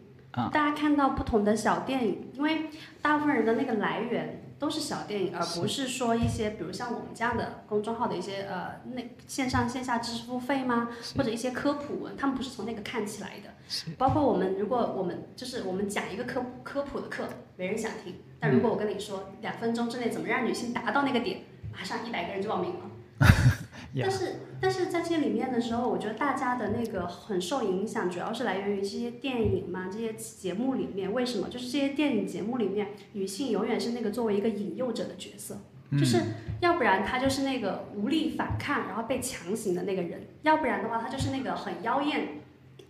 [0.51, 4.39] 大家看到不同的小电影，因为大部分人的那个来源。
[4.63, 10.87] 都是小电影，而不是说一些，比如像我们这样的公众号的一些呃，那线上线下知识付费吗？
[11.17, 13.49] 或者一些科普文，他们不是从那个看起来的。
[13.97, 18.15] 包括我们，如果我们就是我们讲一个科科普的课，没人想听。
[18.39, 21.41] 但如果我跟你说两分钟之内怎么让女性达到那个点，
[21.73, 22.89] 马上一百个人就报名了。
[23.95, 24.27] 但是，
[24.59, 31.47] 但是在这里面的时候，我觉得大家的那个很受影响，主要是来源于这些电影嘛，这些节目里面，为什么？
[31.47, 35.59] 就是这些电影节目里面，女性永远是那个作为一个引诱者的角色，
[35.91, 36.17] 就是
[36.59, 42.39] 要不然她就是那个无力反抗，然后被强行的那个人，要不然的话，她就是那个很妖艳，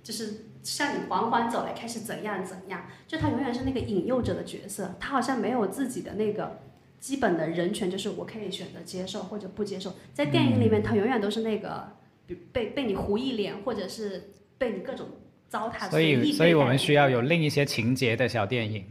[0.02, 6.62] 就是向你缓缓走来，开始怎样怎样，就她永远是那个引诱者的角色，她好像没有自己的那个。
[7.04, 11.86] 基本的人权就是我可以选择接受或者不接受，在电影里面，他永远都是那个
[12.54, 15.06] 被被你糊一脸，或者是被你各种
[15.50, 15.90] 糟蹋。
[15.90, 18.86] 所以，所以我们需要有另一些情节的小电影，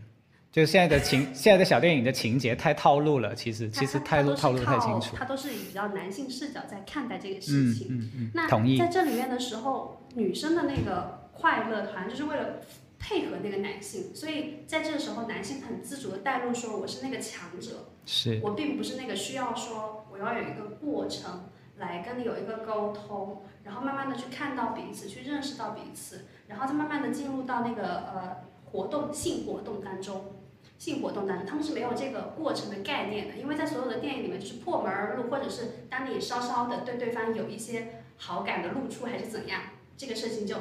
[0.51, 5.17] 就现在的情现在的小电影的情节太套路了，其实其实太路套路太清楚。
[5.17, 7.87] 他都是以比较男性视角在看待这个事情。
[7.89, 8.31] 嗯嗯嗯。
[8.35, 8.47] 那
[8.77, 12.61] 在这里面的时候，女生的那个快乐团就是为了。
[13.05, 30.35] 配合那个男性，所以在这个时候，男性很自主的带入说：“我是那个强者，是我并不是那个需要说我要有一个过程来跟你有一个沟通，然后慢慢的去看到彼此，去认识到彼此，然后再慢慢的进入到那个呃活动性活动当中，
[30.79, 39.61] 性活动当中，他们是没有这个过程的概念的，因为在所有的电影里面，就是破门而入，或者是当你稍稍的对对方有一些好感的露出，还是怎样，
[39.97, 40.57] 这个事情就。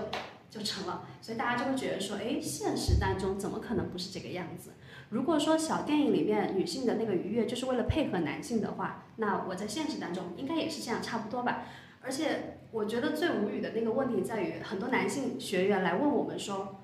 [0.52, 4.72] 就成了，所以大家就会觉得说，哎，现实当中怎么可能不是这个样子？
[5.12, 11.66] 如果说小电影里面女性的那个愉悦就是为了配合男性的话，那我在现实当中应该也是这样差不多吧。
[12.02, 16.78] 而且我觉得最无语的那个问题在于，很多男性学员来问我们说，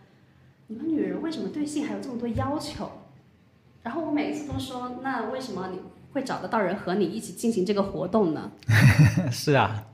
[0.68, 2.92] 你们女人为什么对性还有这么多要求？
[3.82, 5.80] 然后我每一次都说，那为什么你
[6.12, 8.52] 会找得到人和你一起进行这个活动呢？
[9.32, 9.86] 是啊。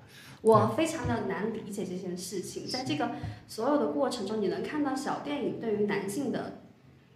[0.41, 2.67] 我非常的难理解这件事情。
[2.67, 3.12] 在这个
[3.48, 6.62] 所有的过程中，你能看到小电影对于男性的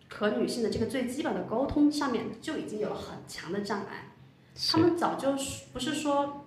[0.09, 4.11] 和女性的这个最基本的沟通上面就已经有了很强的障碍。
[4.71, 5.33] 他们早就
[5.71, 6.45] 不是说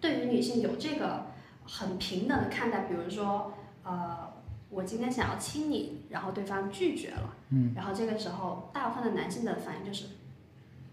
[0.00, 1.26] 对于女性有这个
[1.64, 4.32] 很平等的看待，比如说呃，
[4.68, 10.06] 我今天想要亲你，然后对方拒绝了，嗯，然后这个时候大部分的男性的反应就是，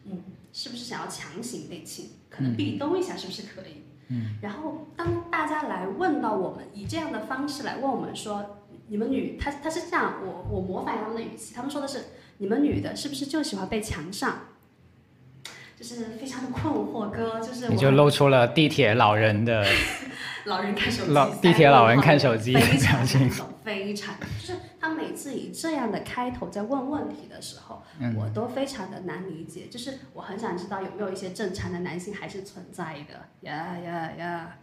[0.06, 0.23] 嗯，
[0.54, 2.12] 是不是想要强行被亲？
[2.30, 3.84] 可能壁咚一下是不是可以？
[4.08, 8.62] 嗯，然后当大家来问到我们，以这样的方式来问我们说，
[8.93, 11.99] 你们女，他他是这样，我我模仿他们的语气，他们说的是，
[12.38, 14.41] 你们女的是不是就喜欢被强上？
[15.75, 19.65] 就是非常的困惑，哥，就是你就露出了地铁老人的
[20.45, 23.29] 老人看手机，老地铁老人看手机非常表情，
[23.63, 29.65] 非常就是他每次以这样的开头在问问题的时候，嗯我都非常的难理解。
[29.71, 34.58] 就是我很想知道有没有一些正常的男性还是存在的呀呀呀！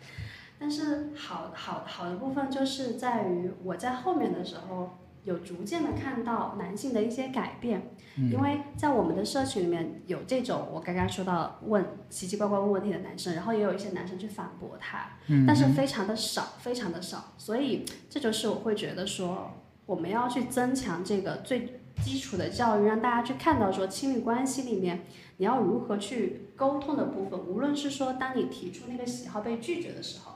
[0.60, 4.90] 但是好好好的部分就是在于我在后面的时候
[5.24, 8.30] 有逐渐的看到男性的一些改变，嗯。
[8.30, 19.50] 因为在我们的社群里面有这种我刚刚说到问奇奇怪怪问问题的男生，然后也有一些男生去反驳他，嗯但是非常的少，非常的少，所以这就是我会觉得说，
[19.86, 25.04] 我们要去增强这个最基础的教育，让大家去看到说亲密关系里面
[25.38, 30.29] 你要如何去沟通的部分，无论是说当你提出那个喜好被拒绝的时候，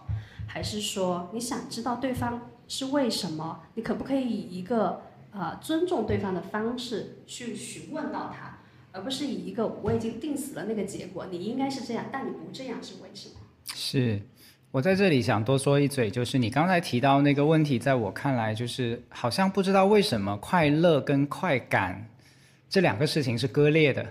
[0.55, 8.61] 还是说你想知道对方是为什么，你可不可以以一个呃尊重对方的方式去询问到他，
[8.93, 13.35] 而不是以一个我已经定死了那个结果，你应该是这样，但你不这样是为什么？
[13.75, 14.23] 是
[14.71, 22.09] 我在这里想多说一嘴，就是你刚才提到那个问题，在我看来，就是好像不知道为什么快乐跟快感
[22.69, 24.07] 这两个事情是割裂的，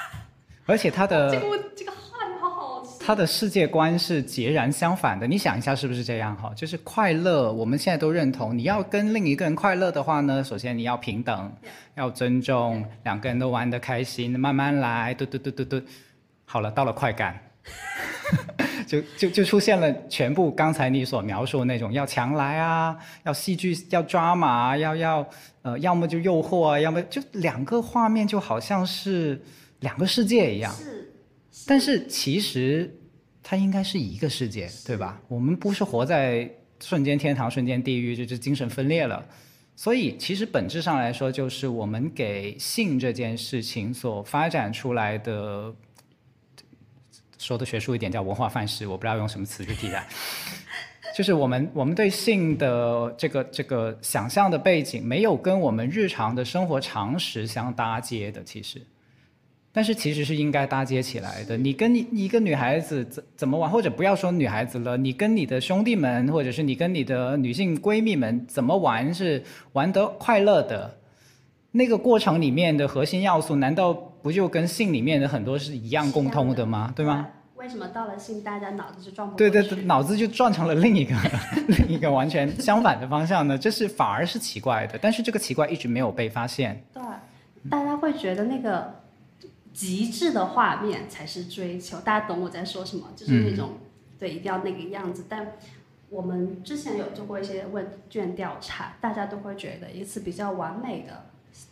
[0.66, 1.91] 而且它的这个问这个。
[3.04, 5.26] 他的世界观是截然相反的。
[5.26, 6.52] 你想一下，是不是这样哈？
[6.54, 11.52] 就是快乐，我们现在都认同，你要跟另一个人快乐的话呢，首先你要平等，
[11.96, 15.82] 要尊重，两个人都玩得开心，慢慢来，嘟嘟嘟嘟嘟。
[16.44, 17.36] 好了，到了快感，
[18.86, 25.26] 就就就出现了全部刚才你所描述的那种要强来啊，要戏剧，要抓马，要要
[25.62, 29.42] 呃，要么就诱惑啊，要么就两个画面就好像是
[29.80, 30.72] 两个世界一样。
[30.74, 31.01] 是，
[31.66, 32.94] 但是其实
[33.42, 35.20] 它应该是一个世界，对吧？
[35.28, 39.24] 我们不是活在瞬间天堂、瞬间地狱，就是精神分裂了。
[39.74, 45.74] 所以其实本质上来说，就是我们给性这件事情所发展出来的，
[47.38, 50.06] 说的学术一点叫文化范式，我不知道用什么词去替代。
[51.16, 58.80] 就是我们我们对性的这个这个想象的背景，没有跟我们日常的生活常识相搭接的，其实。
[59.72, 61.56] 但是其实是应该搭接起来的。
[61.56, 70.98] 你跟你你一个女孩子怎怎么玩，或者不要说女孩子了，你跟你的兄弟们，或者是你跟你的女性闺蜜们怎么玩是玩得快乐的，
[71.70, 76.92] 那个过程里面的核心要素，难道不就跟性里面的很多是一样共通的吗？
[76.94, 77.26] 对吗？？
[77.56, 81.14] 为什么到了性，大家脑子就转不过对对对，脑子就转成了另一个
[81.68, 83.56] 另一个完全相反的方向呢？
[83.56, 86.84] 这是反而是奇怪的，但是这个奇怪一直没有被发现。
[86.92, 87.00] 对，
[87.70, 88.92] 大家会觉得那个
[89.72, 93.08] 极致的画面才是追求，大家懂我在说什么？
[93.16, 93.70] 就是那种、
[94.18, 95.24] 对，一定要那个样子。
[95.28, 95.52] 但
[96.10, 101.26] 我们之前有做过一些问卷调查，大家都会觉得一次比较完美的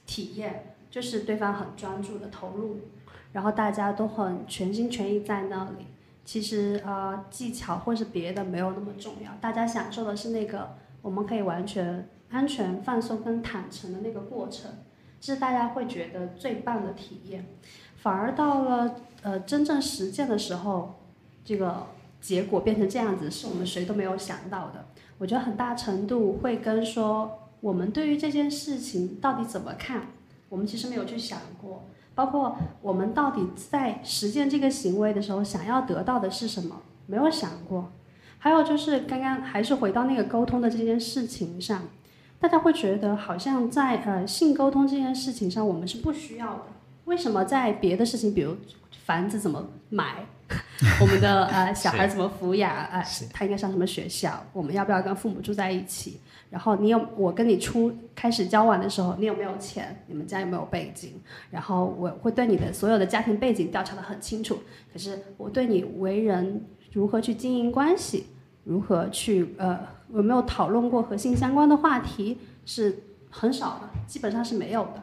[0.06, 2.78] 体验，就是对方很专注的投入，
[3.32, 5.86] 然后大家都很全心全意在那里。
[6.24, 14.70] 其实呃，技巧或是别的没有那么重要，大家享受的是那个我们可以完全安全、放松跟坦诚的那个过程。
[15.20, 17.44] 这是大家会觉得最棒的体验，
[18.02, 20.94] 反而到了呃真正实践的时候，
[21.44, 21.86] 这个
[22.20, 24.86] 结果变成这样子，是我们谁都没有想到的。
[25.18, 30.08] 我觉得很大程度会跟说我们对于这件事情到底怎么看，
[30.48, 31.84] 我们其实没有去想过，
[32.14, 37.92] 包括我们到底在实践这个行为的时候想要得到的是什么，没有想过。
[38.38, 41.82] 还有就是刚刚还是回到那个沟通的这件事情上。
[42.38, 46.62] 大家会觉得好像在呃性沟通这件事情上，我们是不需要的。
[47.10, 48.56] 为什么在别的事情，比如
[49.04, 50.24] 房子怎么买，
[51.02, 56.20] 我们的呃小孩怎么抚养，呃他应该上什么学校，我们要不要跟父母住在一起？
[56.50, 60.04] 然后你有我跟你初开始交往的时候，你有没有钱？
[60.06, 61.20] 你们家有没有背景？
[61.50, 64.60] 然后我会对你的所有的家庭背景调查的很清楚。
[64.92, 68.26] 可是我对你为人如何去经营关系，
[68.64, 69.78] 如何去呃。
[70.12, 72.36] 有没有讨论过和性相关的话题？
[72.66, 72.98] 是
[73.30, 75.00] 很少的，基本上是没有的。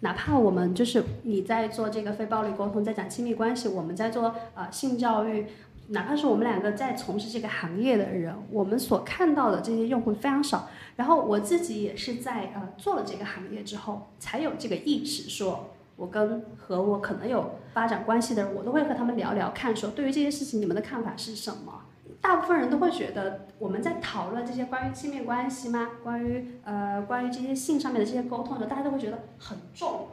[0.00, 5.46] 哪怕我们就是你在做这个非暴力沟通，在讲亲密关系，我们在做呃性教育，
[5.88, 10.68] 哪怕是我们两个在从事这个行业的人，我们所看到的这些用户非常少。
[10.96, 21.85] 然后我自己也是在呃做了这个行业之后，才有这个意识，说我跟和我可能有发展关系的人，我都会和他们聊聊，看说对于这些事情你们的看法是什么。
[22.20, 25.90] 大部分人都会觉得我们在讨论这些关于亲密关系吗？
[26.02, 30.08] 关于呃关于这些性上面的这些沟通的时候，大家都会觉得很重，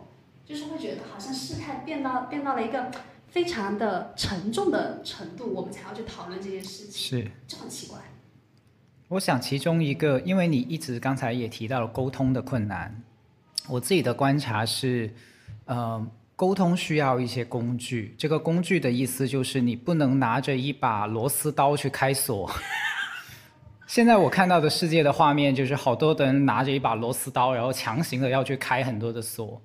[0.46, 2.92] 就是会觉得好像事态变到变到了一个
[3.28, 8.00] 非常的沉重的程度，我们才要去讨论这些事情，是，就很奇怪。
[9.10, 13.04] 我想其中一个，因为你一直刚才也提到了沟通的困难，
[13.68, 15.14] 我自己的观察是，
[15.66, 16.06] 呃，
[16.44, 18.14] 沟通需要一些工具。
[18.18, 22.52] 这个工具的意思就是你不能拿着一把螺丝刀去开锁。
[23.88, 29.62] 现在我看到的世界的画面就是好多的人拿着一把螺丝刀，然后强行的要去开很多的锁，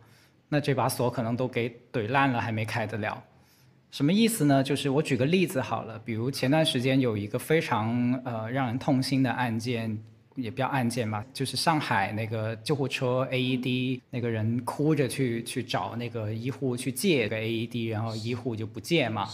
[0.51, 3.21] 那这把锁可能都给怼烂了，还没开得了。
[3.91, 4.63] 什么意思呢？
[4.63, 9.99] 就是我举个例子好了，比如前段时间有一个非常呃让人痛心的案件，
[10.41, 19.29] 也不要案件吧，就是上海那个救护车 AED 那个人哭着去去找那个医护去借个 AED，然后医护就不借嘛，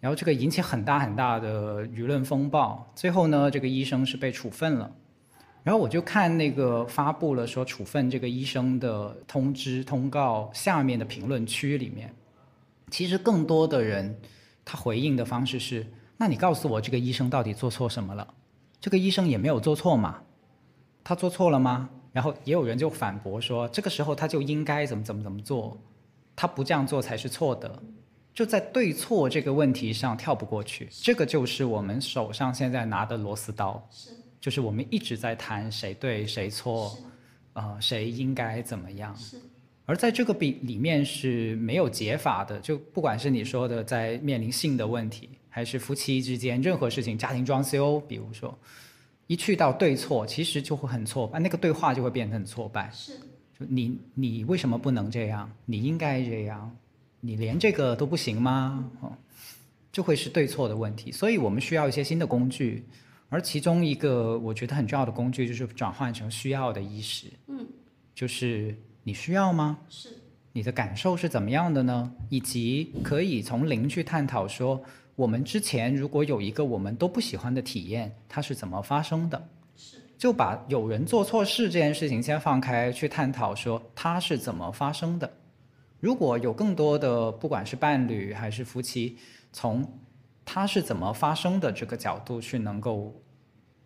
[0.00, 4.90] 然后这个引起很大很大的舆论风暴，最后呢这个医生是被处分了，
[5.62, 12.12] 然后我就看那个发布了说处分这个医生的通知通告下面的评论区里面。
[12.90, 14.14] 其实更多的人，
[14.64, 18.34] 他回应的方式是：那你告诉我这个医生到底做错什么了？
[18.84, 20.20] 这个医生也没有做错嘛，
[21.02, 21.88] 他做错了吗？
[22.12, 25.80] 然后也有人就反驳说，这个时候他就应该怎么怎么怎么做，
[26.36, 27.82] 他不这样做才是错的。
[28.34, 36.94] 就在对错这个问题上跳不过去，这个就是我们手上现在拿的螺丝刀，是，就是我们一直在谈谁对谁错，
[37.54, 39.16] 呃，谁应该怎么样。
[39.16, 39.40] 是。
[39.86, 48.58] 而在这个比里面是没有解法的，就不管是你说的在面临性的问题，还是夫妻之间任何事情，家庭装修，比如说，
[49.28, 52.90] 一去到对错，其实就会很挫败，那个对话就会变得很挫败。
[52.92, 53.12] 是，
[53.56, 55.48] 就你你为什么不能这样？
[55.64, 56.76] 你应该这样，
[57.20, 58.90] 你连这个都不行吗？
[59.00, 59.12] 哦，
[59.92, 61.12] 就会是对错的问题。
[61.12, 62.84] 所以我们需要一些新的工具，
[63.28, 67.28] 而其中一个我觉得很重要的工具就是转换成需要的意识。
[67.46, 67.64] 嗯，
[68.12, 68.76] 就是。
[69.06, 69.78] 你需要吗？
[69.90, 70.08] 是，
[70.54, 72.10] 你的感受是怎么样的呢？
[72.30, 74.82] 以及可以从零去探讨说，
[75.16, 79.48] 我们之前如果有一个我们都不喜欢的体验，它是怎么发生的？
[79.76, 85.30] 是，就把有人做错事这件事情先放开，去探讨说它是怎么发生的。
[86.00, 89.16] 如果有更多的不管是伴侣还是夫妻，
[89.52, 89.86] 从
[90.44, 93.14] 它是怎么发生的这个角度去能够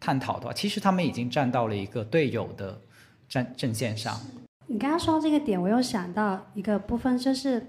[0.01, 2.81] 探讨的话，其实他们已经站到了一个队友的
[3.29, 4.19] 战阵线上。
[4.67, 7.65] 你刚刚说到这个点，我又想到一个部分，就是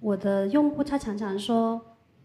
[0.00, 1.80] 我的用户他常常说，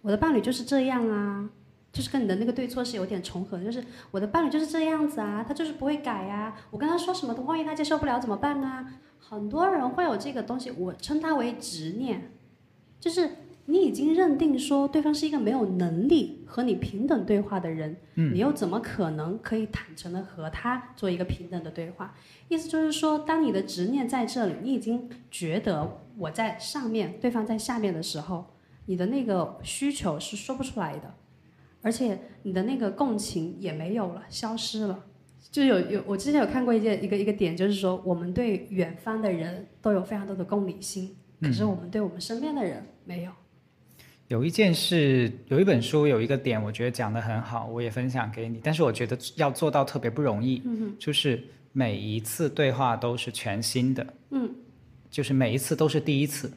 [0.06, 1.50] 我的伴侣就是这样啊，
[1.92, 8.86] 就是跟你的那个对错是有点重合，就是我的伴侣就是这样子啊，他就是不会改呀，我跟他说什么，万一他接受不了怎么办呢？
[9.20, 12.32] 很多人会有这个东西，我称它为执念，
[13.00, 13.30] 就是。
[13.68, 22.14] 你已经认定说对方是一个没有能力和你平等对话的人，你又怎么可能可以坦诚的和他做一个平等的对话？
[22.48, 28.46] 意思就是说，当你的执念在这里，你已经觉得我在上面，对方在下面的时候，
[28.86, 31.16] 你的那个需求是说不出来的，
[31.82, 35.06] 而且你的那个共情也没有了，消失了。
[35.52, 43.32] 就有有，我之前有看过一件一个一个点，就是说我们对远方的人都有非常多的共理心，可是我们对我们身边的人没有。
[44.28, 48.60] 有一件事，有一本书，有一个点，我觉得讲的很好，我也分享给你。
[48.64, 50.62] 但是我觉得要做到特别不容易，
[50.98, 54.52] 就是每一次对话都是全新的，嗯，
[55.12, 56.52] 就是每一次都是第一次。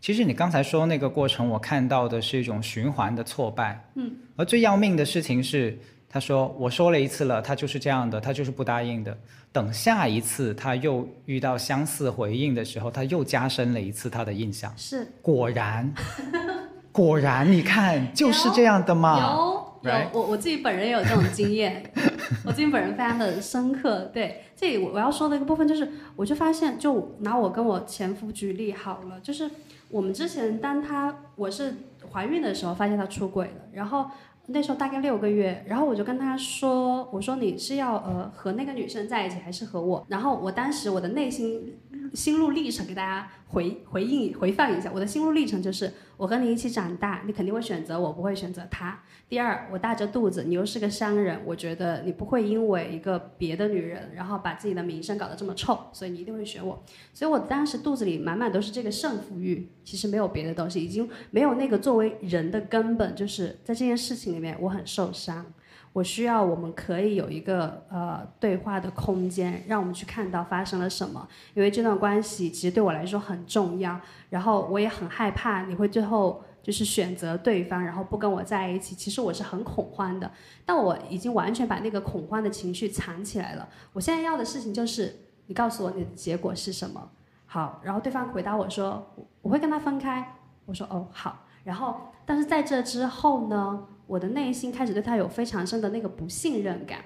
[0.00, 5.78] 其实你刚才说那个过程，我看到的是一种循环的挫败，嗯，而最要命的事情是，
[6.08, 9.16] 他说我说了一次了，他就是这样的，他就是不答应的。
[9.52, 15.92] 等下一次他又遇到相似回应的时候，他又加深了一次他的印象，是果然。
[16.92, 19.36] 果然，你看就是这样的嘛。
[19.82, 21.82] 有有，我我自己本人也有这种经验，
[22.44, 24.10] 我自己本人非常的深刻。
[24.12, 29.48] 对，这里我我要说的一个部分就是，我就发现，就拿我跟我前夫举例好了，就是
[29.90, 31.74] 我们之前当他我是
[32.12, 34.06] 怀孕的时候，发现他出轨了，然后
[34.46, 40.04] 那时候大概六个月，然后我就跟他说，我说你是要呃和那个女生在一起，还是和我？
[40.08, 41.78] 然后我当时我的内心
[42.14, 44.90] 心路历程给大家回回应回放一下。
[44.92, 49.00] 我的心路历程就是，我和你一起长大，你肯定会选择我，不会选择他。
[49.28, 56.82] 第二，我大着肚子，你又是个商人，我觉得你不会因为一个别的女人，然后把自己的名声搞得这么臭，所以你一定会选我。
[57.12, 65.46] 所以我当时肚子里满满都是这个胜负欲，其实没有别的东西，已经没有那个作为人的根本，就是在这件事情里面我很受伤。
[65.92, 71.26] 我需要我们可以有一个呃对话的空间，让我们去看到发生了什么。
[71.54, 78.94] 因为这段关系其实对我来说很重要，然后我也很害怕你会最后就是选择对方，然后不跟我在一起。
[78.94, 80.30] 其实我是很恐慌的，
[80.64, 83.68] 但我已经完全把那个恐慌的情绪藏起来了。
[83.92, 85.16] 我现在要的事情就是
[85.46, 87.10] 你告诉我你的结果是什么。
[87.46, 89.04] 好，然后对方回答我说
[89.42, 90.36] 我会跟他分开。
[90.66, 93.86] 我说哦好，然后但是在这之后呢？
[94.10, 96.98] 我的内心开始对他有非常深的那个不信任感，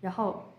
[0.00, 0.54] 然后，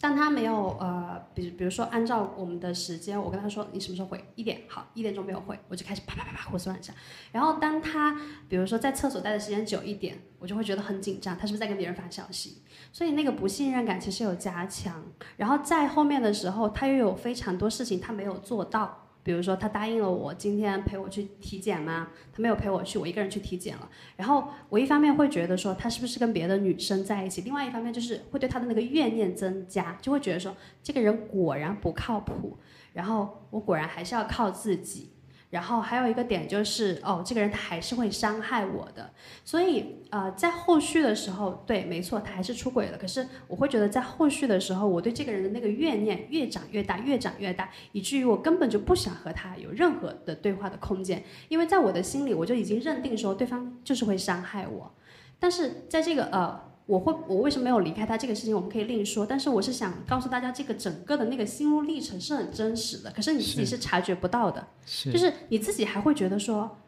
[0.00, 6.92] 当他没有呃，比比如说按照我们的时间，我跟他说你什么时候回一点好，一点钟没有回，我就开始啪啪啪啪胡思乱想。
[7.30, 12.60] 然后当他比如说在厕所待的时间久一点，我就会觉得很紧张，他是不是在跟别人发消息？
[12.90, 15.00] 所以那个不信任感其实有加强。
[15.36, 19.05] 然后在后面的时候，他又有非常多事情他没有做到。
[19.26, 22.10] 比如说，他答应了我今天陪我去体检吗？
[22.32, 23.90] 他没有陪我去，我一个人去体检了。
[24.14, 32.56] 然后我一方面会觉得说他是不是跟别的女生在一起，另外一方面就是会对他的那个怨念增加，就会觉得说这个人果然不靠谱，
[32.92, 35.10] 然后我果然还是要靠自己。
[35.50, 39.10] 然后还有一个点就是，哦，这个人他还是会伤害我的，
[39.44, 42.98] 所以呃，在后续的时候，对，没错，他还是出轨了。
[42.98, 54.94] 可是我会觉得，在后续的时候，我对这个人的那个怨念越长越大，越长越大，以至于我根本就不想和他有任何的对话的空间，因为在我的心里，我就已经认定说对方就是会伤害我。
[55.38, 56.75] 但是在这个呃。
[56.86, 59.26] 我会，我为什么没有离开他这个事情，我们可以另说。
[59.26, 66.78] 但是我是想告诉大家，这个整个的那个心路历程是很真实的，可是你自己是察觉不到的，就是你自己还会觉得说，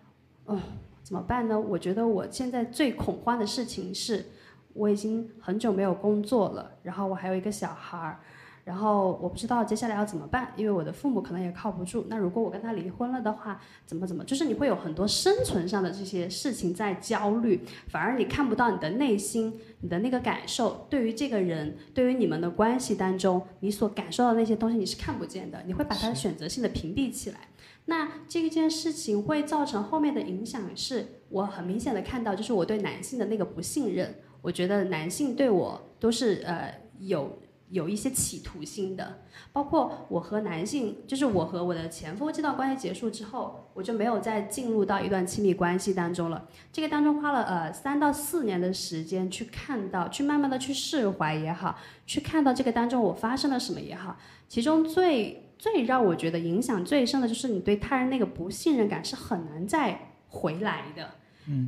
[0.44, 0.58] 哦，
[1.02, 1.58] 怎么办呢？
[1.58, 4.24] 我觉得我现在最恐慌的事情是，
[4.72, 8.20] 我已经很久没有工作了，然后我还有一个小孩儿。
[8.68, 12.04] 然后我不知道接下来要怎么办，因为我的父母可能也靠不住。
[12.10, 14.22] 那如果我跟他离婚了的话，怎么怎么？
[14.24, 27.38] 就是你会有很多生存上的这些事情在焦虑，反而你看不到你的内心，你的那个感受，对于这个人，对于你们的关系当中，你所感受到的那些东西你是看不见的，你会把它选择性的屏蔽起来。
[27.86, 34.14] 那这件事情会造成后面的影响，是我很明显的看到，就是我对男性的那个不信任。
[34.42, 37.38] 我觉得男性对我都是呃有。
[37.70, 39.18] 有一些企图心的，
[39.52, 46.48] 包括我和男性，就是我和我的前夫这段关系结束之后，我就没有再进入到一段亲密关系当中了。
[46.72, 54.16] 这个当中花了呃三到四年的时间去看到，去慢慢的去释怀也好，去看到这个当中我发生了什么也好，
[54.48, 61.10] 其中最最让我觉得影响最深的就是你对他人那个不信任感是很难再回来的。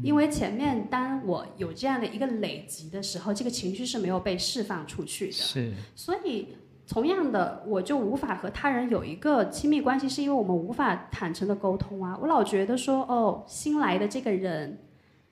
[0.03, 5.33] 因为前面当我有这样的一个累积的时候，这个情绪是没有被释放出去的。
[5.33, 6.49] 是，所以
[6.87, 12.19] 同样的，我就无法和他人有一个亲密关系，是因为我们无法坦诚的沟通啊。
[12.21, 14.79] 我老觉得说，哦，新来的这个人，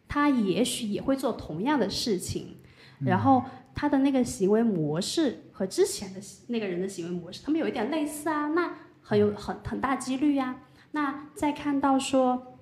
[0.08, 2.56] 他也许也会做同样的事情，
[3.00, 3.44] 然后
[3.74, 10.62] 他的那个行为模式和之前的那个人的行为模式，他们有一点类似啊，那很有很很大几率呀。
[10.92, 12.54] 那再看到说。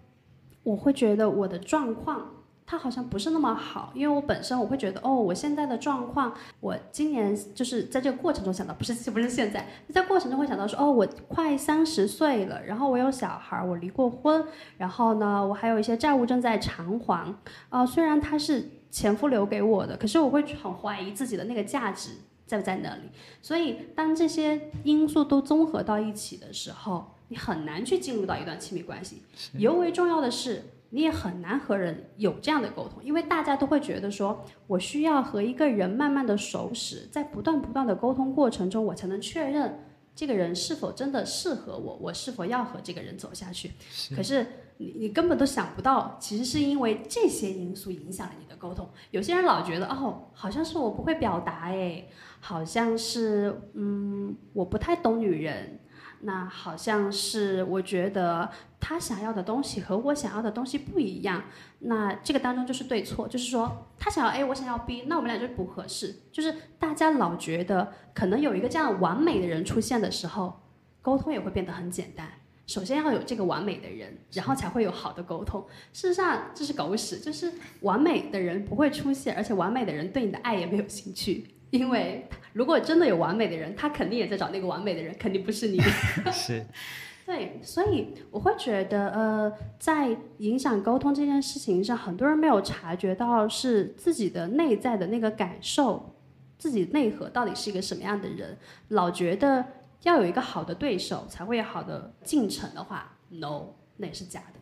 [0.66, 2.28] 我会觉得我的状况，
[2.66, 14.44] 它好像不是那么好，因为我本身我会觉得，哦，我现在的状况，我今年就是在这个过程中想到，不是 不是现在，在过程中会想到说，哦，我快三十岁了，然后我有小孩，我离过婚，
[14.76, 17.32] 然后呢，我还有一些债务正在偿还，
[17.68, 22.10] 啊，虽然他是前夫留给我的，可是我会很怀疑自己的那个价值
[22.44, 23.02] 在不在那里，
[23.40, 27.12] 所以当这些因素都综合到一起的时候。
[27.28, 29.22] 你很难去进入到一段亲密关系，
[29.54, 39.80] 尤为重要的是，你也很难和人有这样的沟通，因为大家都会觉得说，我需要和一个人慢慢的熟识，在不断不断的沟通过程中，我才能确认
[40.14, 43.72] 这个人是否真的适合我，我是否要和这个人走下去。
[44.14, 44.46] 可是
[44.76, 48.88] 你你根本都想不到，其实是因为这些因素影响了你的沟通。
[49.10, 52.06] 有些人老觉得，哦，好像是我不会表达，哎，
[52.38, 55.80] 好像是，嗯，我不太懂女人。
[56.20, 58.50] 那好像是我觉得
[58.80, 61.44] 他想要的东西和我想要的东西不一样，
[61.80, 66.14] 那这个当中就是对错，就是说他想要 A，我想要 B，那我们俩就不合适。
[66.32, 70.60] 就是大家老觉得可能有一个这样完美的人出现的时候，
[71.02, 72.26] 沟通也会变得很简单。
[72.66, 75.64] 首先要有这个完美的人，然后才会有好的沟通。
[75.92, 77.52] 事实上这是狗屎，就是
[77.82, 81.46] 完美的人不会出现，而且完美的人对你的爱也没有兴趣。
[81.78, 85.80] 因为如果真的有完美的人，他肯定也在找那个完美的人，肯定不是你。
[86.32, 86.64] 是，
[87.26, 96.14] 对，所以我会觉得，呃，在影响沟通这件事情上，很多人没有察觉到是自己的内在的那个感受，
[96.56, 98.56] 自己内核到底是一个什么样的人，
[98.88, 99.64] 老觉得
[100.02, 103.66] 要有一个好的对手才会有好的进程的话，no，
[103.96, 104.60] 那也是假的。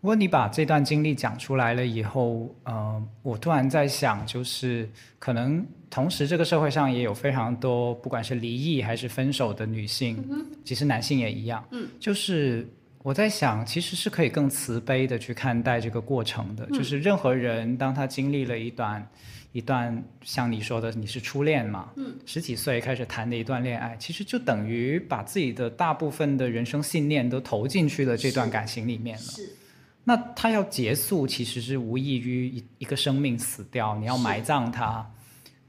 [0.00, 10.24] 不过你把这段经历讲出来了以后，呃，我突然在想，就是可能同时这个社会上也有非常多，不管是离异还是分手的女性，
[10.64, 12.66] 其实男性也一样，嗯，就是
[13.02, 19.04] 我在想，其实是可以更慈悲的去看待这个过程的，就是任何人当他经历了一段
[19.52, 29.22] 一段像你说的你是初恋嘛，嗯，十几岁开始谈的一段恋爱，其实就等于把自己的大部分的人生信念都投进去了这段感情里面了。
[29.24, 29.56] 是。
[30.04, 35.08] 那他要结束，其实是无异于一一个生命死掉，你要埋葬他，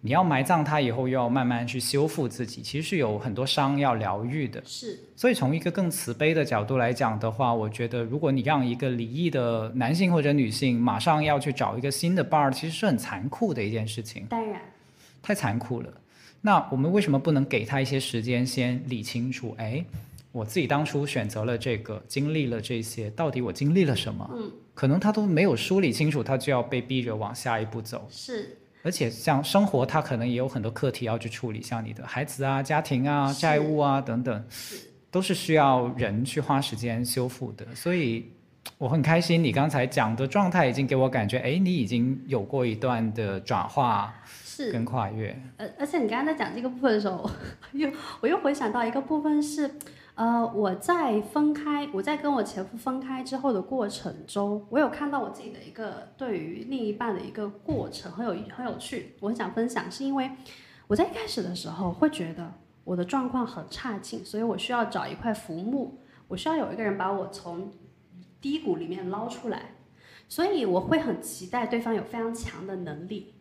[0.02, 4.62] 你要埋葬他以后，又要慢慢去修复自己，其实是有很多伤要疗愈的。
[4.66, 14.26] 是，所以从一个更慈悲的角度来讲的话，我觉得如果你让一个离异的男性或者女性马上要去找一个新的伴儿，其实是很残酷的一件事情。
[14.28, 14.62] 当然，
[15.22, 15.94] 太残酷了。
[16.42, 19.56] 那我们为什么不能给他一些时间，先理清楚？
[19.58, 19.86] 哎。
[20.34, 24.32] 我自己当初选择了这个，经历了这些，到底我经历了什么？
[24.34, 28.08] 嗯，可能他都没有梳理清楚，他就要被逼着往下一步走。
[28.10, 34.46] 是，而且像生活，他可能也有很多课题要去处理，像你的孩子啊、家庭啊、债务啊等等，
[35.10, 37.66] 都是需要人去花时间修复的。
[37.76, 38.32] 所以
[38.78, 45.40] 我很开心，你刚才讲的状态已经给我感觉，哎，你已经有过一段的转化，是跟跨越。
[45.58, 47.30] 而而且你刚刚在讲这个部分的时候，
[47.74, 49.70] 又我又回想到一个部分是。
[50.16, 59.16] 呃，我在分开，我在跟我前夫分开之后的过程中，我有看到我自己的一个对于另一半的一个过程，很有很有趣。
[59.22, 60.30] 我很想分享，是因为
[60.88, 62.54] 我在一开始的时候会觉得
[62.84, 65.98] 我的状况很差劲，所以我需要找一块浮木，
[66.28, 67.72] 我需要有一个人把我从
[68.42, 69.76] 低谷里面捞出来，
[70.28, 73.34] 所以我会很期待对方有非常强的能力。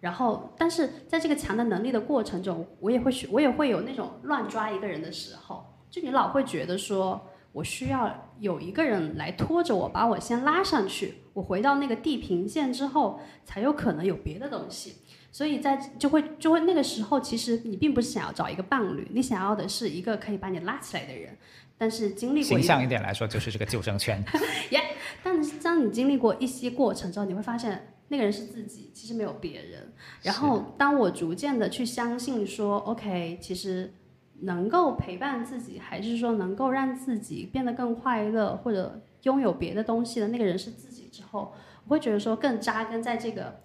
[0.00, 5.72] 然后，但是在这个强的能力的过程中，我也会我也会有那种乱抓一个人的时候。
[5.90, 14.96] 就你老会觉得说，我需要有一个人来拖着我，把我先拉上去，我回到那个地平线之后，才有可能有别的东西。
[15.32, 21.36] 所以在就会就会那个时候，其实你并不是想要找一个伴侣，你想要的是一个可以把你拉起来的人。
[21.78, 24.22] 但是经历过形象一点来说，就是这个救生圈。
[24.70, 24.80] 耶！
[25.22, 29.92] 但是当你经历过一些过程之后，你会发现那个人是自己，其实没有别人。
[30.22, 33.92] 然后当我逐渐的去相信说，OK，其实。
[34.40, 41.52] 能够陪伴自己，还是说能够让自己变得更快乐，或者拥有别的东西的那个人是自己之后，
[41.84, 43.60] 我会觉得说更扎根在这个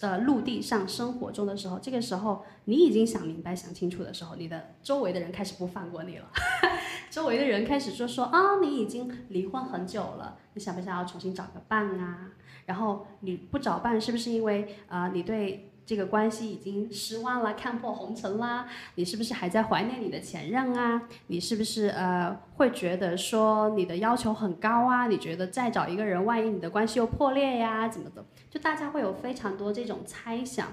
[0.00, 6.30] 呃陆地上生活中的时候，这个时候你已经想明白、想清楚的时候，你的周围的人开始不放过你了，
[7.10, 12.28] 周围的人开始说说啊，你已经离婚很久了，你想不想要重新找个伴啊？
[12.66, 15.66] 然后你不找伴是不是因为啊你对？
[15.90, 18.64] 这个关系已经失望了，看破红尘啦。
[18.94, 21.02] 你是不是还在怀念你的前任啊？
[21.26, 25.08] 你是不是呃会觉得说你的要求很高啊？
[25.08, 27.88] 你觉得再找一个人，万一你的关系又破裂呀？
[27.88, 28.24] 怎么的？
[28.48, 30.68] 就大家会有非常多这种猜想。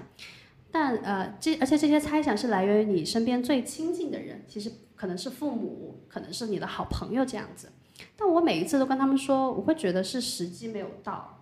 [0.70, 7.72] 但呃，这而且这些猜想是来源于你身边最亲近的人，其实可能是父母，可能是你的好朋友这样子。
[8.16, 11.37] 但我每一次都跟他们说，我会觉得是时机没有到，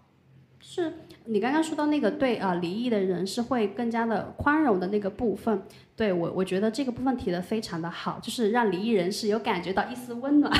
[0.60, 0.92] 是。
[1.28, 5.62] 你刚刚说到那个对啊，离异的人是会更加的宽容的那个部分，
[5.96, 10.52] 对我我觉得这个部分提的非常的好，就是让离异人士有感觉到一丝温暖。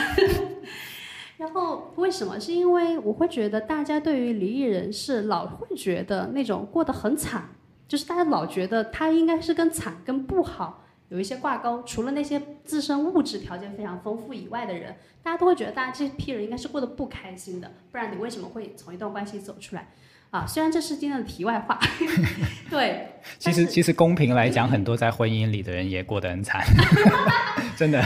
[1.38, 2.40] 然后为什么？
[2.40, 7.50] 是因为我会觉得大家对于离异人士老会觉得那种过得很惨，
[7.86, 19.88] 就是大家老觉得他应该是跟惨跟不好有一些挂钩，除了那些自身物质条件非常丰富以外的人，大家都会觉得大家这批人应该是过得不开心的，不然你为什么会从一段关系走出来？
[20.30, 21.78] 啊，虽然这是今天的题外话，
[22.68, 26.60] 对，其实其实公平来讲，很多在婚姻里的人也过得很惨，
[27.76, 28.02] 真的。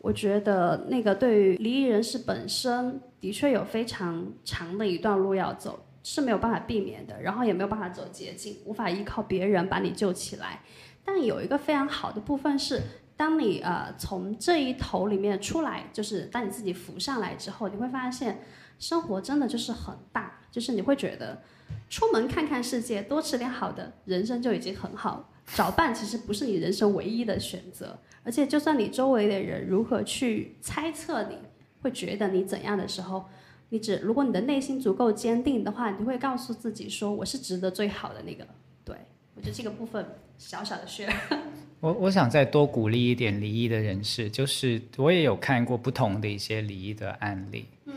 [0.00, 10.60] 我觉得那个对于离异人士本身，的确有非常长的一段路要走，是没有办法避免的，然后也没有办法走捷径，无法依靠别人把你救起来。
[11.04, 12.80] 但有一个非常好的部分是，
[13.16, 18.42] 当你呃从这一头里面出来，就是当你自己浮上来之后，你会发现。
[18.78, 21.40] 生活真的就是很大，就是你会觉得，
[21.88, 25.30] 出门看看世界，多吃点好的，人生就已经很好。
[25.54, 31.38] 找伴其实不是你人生唯一的选择，而且就算你周围的人如何去猜测你，
[31.80, 33.26] 会觉得你怎样的时候，
[33.68, 38.44] 你只如果你的内心足够坚定的话，你会告诉自己说，我是值得最好的那个。
[38.84, 38.96] 对，
[39.36, 40.04] 我觉得这个部分
[40.38, 41.12] 小小的 share。
[41.80, 47.66] 我我想再多鼓励一点离异的人士，就是我也有看过不同的一些离异的案例。
[47.86, 47.94] 嗯，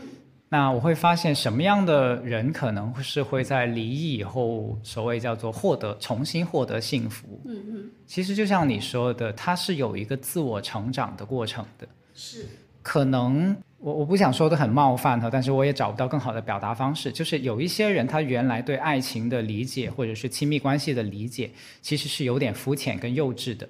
[0.48, 7.40] 那我会发现什么样的人可能是会在离异以后，所谓叫做获得重新获得幸福。
[7.44, 11.86] 嗯嗯，其实就像你说的，他是有一个自我成长的过程的。
[12.12, 12.44] 是，
[12.82, 17.12] 可能我我不想说的很冒犯哈，但是我也找不到更好的表达方式。
[17.12, 21.50] 就是有一些人，他原来对爱情的理解或者是亲密关系的理解，
[21.82, 23.68] 其实是有点肤浅跟幼稚的。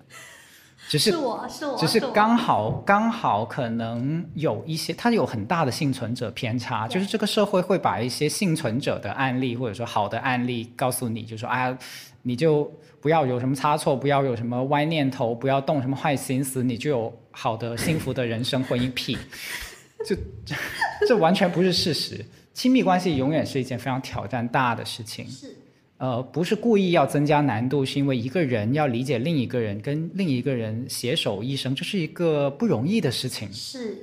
[0.89, 11.77] 只是我是我，只是刚好刚好可能有一些，他有很大的幸存者偏差，就是这个社会会把一些幸存者的案例或者说好的案例告诉你，就说哎，
[12.23, 19.19] 你就不要有什么差错，不要有什么歪念头，不要动什么坏心思，你就有好的幸福的人生婚姻屁，
[20.07, 20.17] 就
[21.09, 22.25] 这完全不是事实。
[22.55, 25.29] 亲密关系永远是一件非常挑战大的事情。
[25.29, 25.55] 是。
[25.99, 33.51] 呃，不是故意要增加难度，是因为一个人要理解另一个人，跟另一个人携手一生，这是一个不容易的事情。
[33.51, 33.97] 是，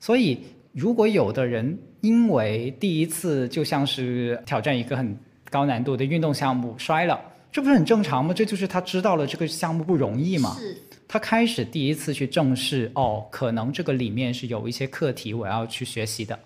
[0.00, 0.40] 所以
[0.72, 5.16] 如果有的人因为第一次就像是挑战一个很
[5.48, 7.20] 高难度的运动项目摔了，
[7.52, 8.34] 这不是很正常吗？
[8.34, 10.56] 这就是他知道了这个项目不容易嘛。
[10.58, 10.76] 是，
[11.08, 16.38] 他开始第一次去正视，哦，可能这个里面是有一些课题我要去学习的，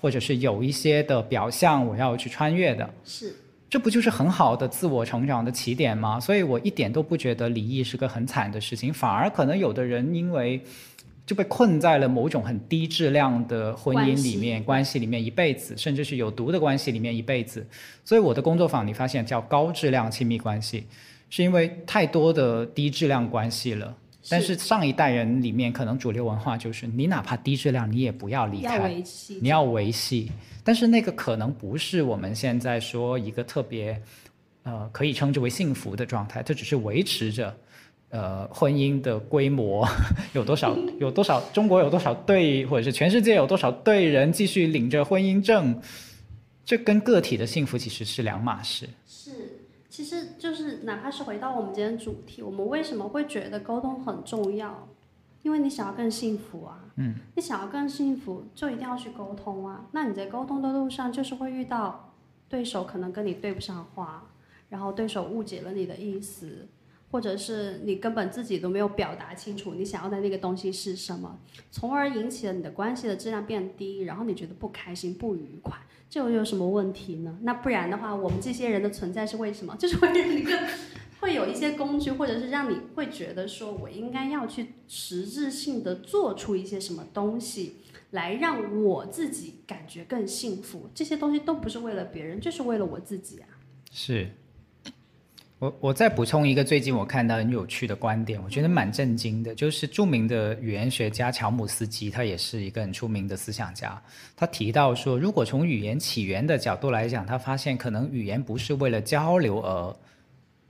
[0.00, 2.88] 或者是有一些的表象我要去穿越的。
[3.04, 3.34] 是。
[3.70, 6.18] 这不就是很好的自我成长的起点吗？
[6.18, 10.58] 所以我一点都不觉得离异是个很惨的事情，反而可能有的人因为
[11.26, 17.66] 就被困在了某种很低质量的婚姻里面、关系里面一辈子，甚至是有毒的关系里面一辈子。
[18.06, 20.86] 所以我的工作坊你发现叫高质量亲密关系，
[21.30, 23.96] 是因为太多的低质量关系了。
[24.30, 29.02] 但是上一代人里面可能主流文化就是你哪怕低质量你也不要离开，
[29.40, 30.30] 你要维系。
[30.62, 33.98] 但是那个可能不是我们现在说一个特别，
[34.64, 36.42] 呃，可以称之为幸福的状态。
[36.42, 37.56] 这只是维持着，
[38.10, 39.88] 呃，婚姻的规模
[40.34, 45.80] 有多少， 有多少中国有多少对，或者是全世界有多少对人继续领着婚姻证，
[46.66, 48.86] 这跟个体的幸福其实是两码事。
[50.04, 54.88] 是，其实就是哪怕是回到我们今天主题，我们为什么会觉得沟通很重要？
[55.42, 59.86] 因为你想要更幸福啊，嗯，你想要更幸福，就一定要去沟通啊。
[59.92, 62.12] 那你在沟通的路上，就是会遇到
[62.48, 64.26] 对手可能跟你对不上话，
[64.68, 66.66] 然后对手误解了你的意思，
[67.10, 71.40] 或者是你根本自己都没有表达清楚你想要的那个东西是什么，
[71.70, 75.76] 从而引起了你的关系的质量变低，然后你觉得不开心、不愉快，
[76.10, 77.38] 这又有什么问题呢？
[77.42, 79.76] 那不然的话，我们这些人的存在是为什么？
[79.80, 80.58] 就是为了一个。
[81.20, 87.78] 会有一些工具，或者是让你会觉得说，我应该要去实质性的做出一些什么东西，
[88.12, 90.88] 来让我自己感觉更幸福。
[90.94, 93.48] 这些东西都不是为了别人，就是为了我自己啊。
[93.90, 94.30] 是，
[95.58, 104.00] 我我再补充一个最近我看到很有趣的观点，我觉得蛮震惊的，就是著名的语言学家乔姆斯基，他也是一个很出名的思想家。
[104.36, 109.96] 他提到说，如果从语言起源的角度来讲，他发现可能语言不是为了交流而。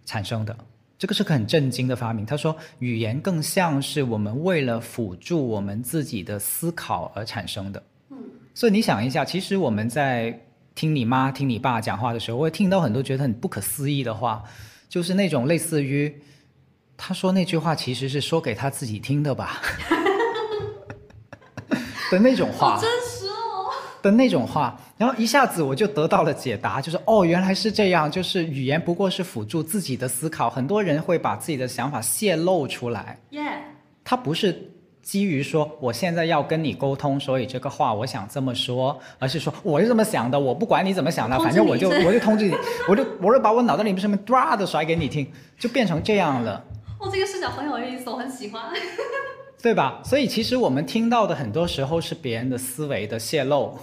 [0.09, 0.57] 产生的
[0.99, 2.25] 这个是个很震惊的发明。
[2.25, 7.83] 他说，语言更像是我们为了辅助我们自己的思考而产生的。
[8.09, 8.17] 嗯，
[8.55, 10.35] 所以你想一下，其实我们在
[10.75, 14.43] 听你妈、听你爸讲话的时候，会听到很多觉得很不可思议的话，
[14.89, 16.15] 就是那种类似于
[16.97, 19.61] 他说那句话其实是说给他自己听的吧
[22.11, 22.79] 的那种话。
[22.81, 23.27] 真实
[24.01, 30.49] 的那种话，然后一下子我就得到了解答，就是哦，原来是这样，就是语言不过是辅助自己的思考。
[30.49, 33.43] 很多人会把自己的想法泄露出来，耶，
[34.05, 34.71] 他不是
[35.09, 42.55] 基于说我现在要跟你沟通，所以这个话我想这么说，而是说我是这么想的，我不管你怎么想的，反正我就我就通知你，
[42.87, 45.27] 我就我就把我脑袋里面什么唰的甩给你听，
[45.59, 46.63] 就变成这样了。
[47.01, 48.63] 哦，这个视角很有意思，我很喜欢。
[49.63, 50.03] 对吧？
[50.05, 53.79] 所以其实我们听到的很多时候是别人的思维的泄露，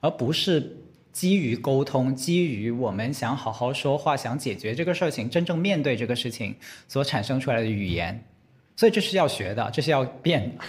[0.00, 0.76] 而不是
[1.12, 6.54] 基于沟通、基于我们想好好说话、想解决这个事情、真正面对这个事情
[6.86, 8.24] 所产生出来的语言。
[8.76, 10.64] 所以这是要学的，这是要变的。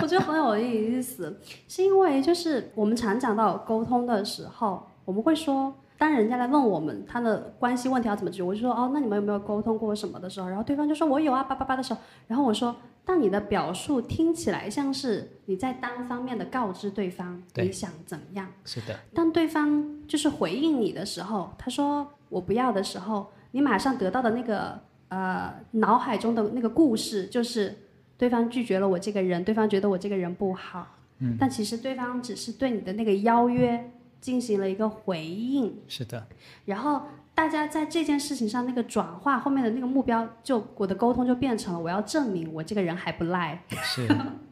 [0.00, 5.74] 我觉得很有意思，是因为就是我们常讲到沟通的时候，我们会说。
[5.98, 11.98] 当人家来问我们他的关系问题要怎么解决，我就说哦，那你们有没有沟通过什么的时候，然后对方就说我有啊，叭叭叭的时候，
[12.28, 18.96] 然后我说，但你的表述听起来像是你在单方面的告知对方你想怎么样，是的。
[19.12, 27.76] 当对方就是回应你的时候，他说我不要的时候，你马上得到的那个呃脑海中的那个故事就是
[28.16, 33.92] 对方拒绝了我这个人，对方觉得我这个人不好，嗯，但其实对方只是对你的那个邀约。
[34.20, 36.26] 进行了一个回应，是的。
[36.64, 37.02] 然后
[37.36, 43.62] 大家在这件事情上那个转化后面的那个目标，就我的沟通就变成了我要证明我这个人还不赖。
[43.68, 44.08] 是，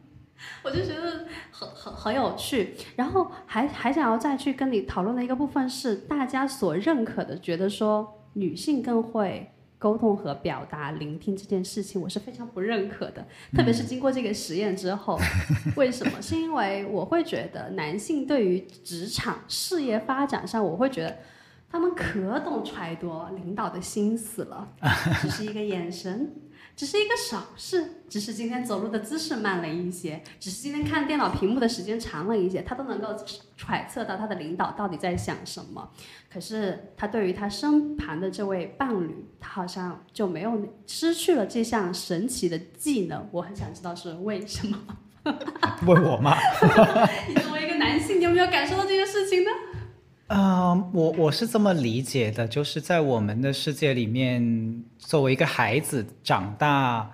[0.63, 2.75] 我就觉得很很很有趣。
[2.95, 9.51] 然后还还想要再去跟你讨论的一个部分是，大家所认可的，觉得说女性更会。
[9.79, 13.25] 沟通和表达、聆听这件事情，我是非常不认可的。
[13.53, 15.19] 特别是经过这个实验之后，
[15.77, 16.21] 为什么？
[16.21, 21.17] 是因为我会觉得男性对于职场事业发展上，我会觉得
[21.69, 24.67] 他们可懂揣度领导的心思了，
[25.21, 26.31] 只是一个眼神。
[26.77, 33.15] 只是一个小事，只是今天走路的姿势慢了一些，只是今天看电脑屏幕的时间长了一些，他都能够
[33.57, 35.89] 揣测到他的领导到底在想什么。
[36.31, 43.27] 可是他对于他身旁的这位伴侣，他好像就没有失去了这项神奇的技能。
[43.31, 44.77] 我很想知道是为什么？
[45.87, 46.37] 问我吗？
[47.27, 49.49] 你作为一个男性，你有没有感受到这件事情呢？
[50.27, 57.11] 嗯，我我是这么理解的，就是在我们的世界里面，作为一个孩子长大，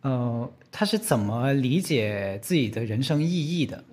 [0.00, 3.84] 呃，他是怎么理解自己的人生意义的？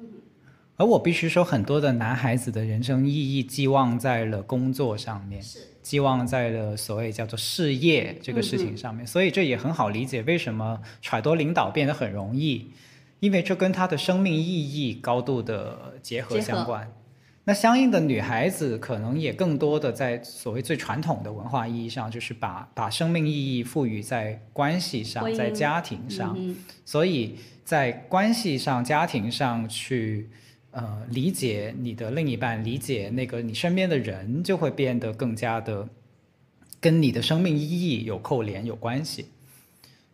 [0.75, 12.71] 而我必须说，很多的男孩子的人生意义寄望在了工作上面，是寄望在了所谓叫做事业这个事情上面，所以这也很好理解为什么揣度领导变得很容易，
[13.19, 16.91] 因为这跟他的生命意义高度的结合相关。
[17.49, 26.37] 那相应的女孩子可能也更多的在所谓最传统的文化意义上，就是把把生命意义赋予在关系上，在家庭上，
[26.83, 30.29] 所以在关系上、家庭上去
[30.71, 35.87] 呃理解你的另一半，理解那个你身边的人，就会变得更加的
[36.81, 39.27] 跟你的生命意义有扣连、有关系。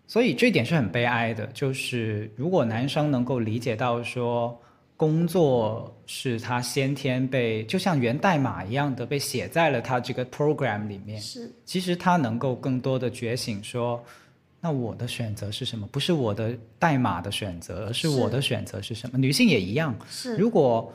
[0.05, 4.59] 所以这点是很悲哀的，就是如果男生能够理解到说。
[5.03, 11.19] 工作是他先天被，就像源代码一样的被写在了他这个 program 里面。
[11.19, 14.01] 是，其实他能够更多的觉醒，说，
[14.61, 15.85] 那我的选择是什么？
[15.87, 19.17] 不是我的代码的选择，而是我的选择是什么？
[19.17, 19.93] 女性也一样。
[20.09, 20.93] 是，如果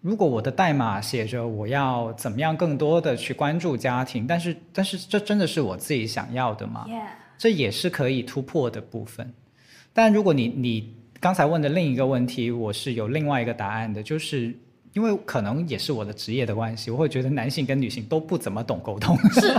[0.00, 6.86] 如果我的代码写着我要怎么样更多的去关注家庭，但是但是这真的是我自己想要的吗？
[7.36, 9.34] 这也是可以突破的部分。
[9.92, 10.99] 但如果你你。
[11.20, 14.56] 刚才问的另一个问题，我是有另外一个答案的，就是
[14.94, 19.18] 因为可能也是我的职业的关系，我会觉得男性跟女性都不怎么懂沟通。
[19.30, 19.54] 是，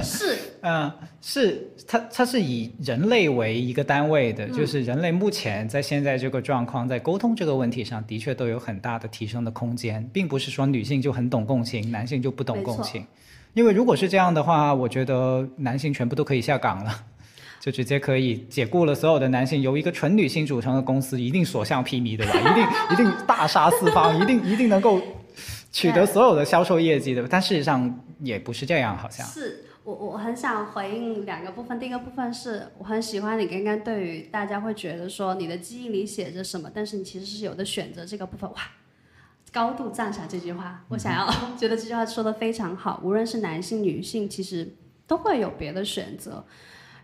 [0.02, 0.90] 是，嗯，
[1.20, 13.04] 是，它它是以人类为一个单位的，就是人类目前在现在这个状况，在沟通这个问题上的确都有很大的提升的空间，并不是说女性就很懂共情，男性就不懂共情，
[13.52, 17.04] 因为如果是这样的话，我觉得男性全部都可以下岗了。
[17.60, 22.32] 就直接可以解雇了所有的男性，由一个纯女性组成的公司，一定所向披靡对吧？
[22.40, 24.98] 一定一定大杀四方，一定一定能够
[25.70, 27.28] 取得所有的销售业绩对吧。
[27.30, 31.78] 但事实上也不是这样，好像是我我很想回应两个部分。
[31.78, 38.50] 第一个部分是我很喜欢你刚刚对于大家会觉得说你的记忆里写着什么，但是你其实是有的选择这个部分。
[38.52, 38.56] 哇，
[39.52, 40.82] 高度赞赏这句话。
[40.88, 41.30] 我想要
[41.60, 43.02] 觉得这句话说的非常好。
[43.04, 44.74] 无论是男性女性，其实
[45.06, 46.42] 都会有别的选择。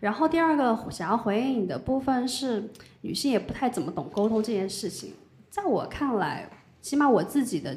[0.01, 2.71] 然后第二个想要回应你的部分是，
[3.01, 5.15] 女性也不太怎么懂沟通这件事情。
[5.49, 6.51] 在我看来，
[6.83, 7.77] 起码我自己的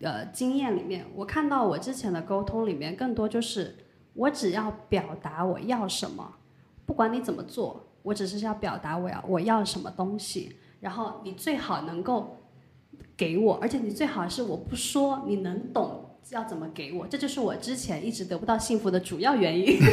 [0.00, 3.76] 呃经验里面，我看到我之前的沟通里面，更多就是
[4.14, 6.34] 我只要表达我要什么，
[6.84, 12.36] 不管你怎么做，我只是要表达我要我要什么东西，然后你最好能够
[13.16, 19.78] 给我，而且你最好是我不说你能懂要怎么给我，这就是我之前一直得不到幸福的主要原因。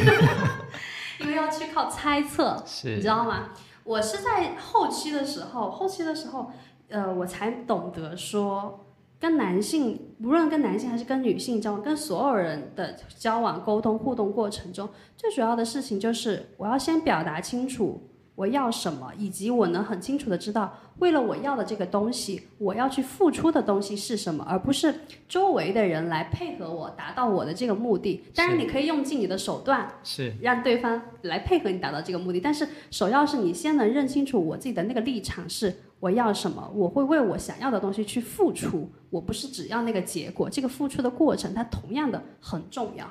[1.20, 3.50] 因为要去靠猜测，你知道吗？
[3.84, 6.50] 我是在后期的时候，后期的时候，
[6.88, 8.86] 呃，我才懂得说，
[9.18, 18.07] 跟男性，无论跟男性还是跟女性交往，跟所有人的交往、沟通、互动过程中，最主要的事情就是，我要先表达清楚。
[18.38, 24.94] 我要什么，以及我能很清楚的知道，为了我要的这个东西，我要去付出的东西是什么，而不是
[25.28, 28.22] 周围的人来配合我达到我的这个目的。
[28.36, 32.38] 当然，你可以用尽你的手段，是让对方来配合你达到这个目的。
[32.38, 40.48] 但是，首要是你先能认清楚我自己的那个立场是我要什么，我会为我想要的东西去付出，我不是只要那个结果。
[40.48, 43.04] 这个付出的过程，它同样的很重要。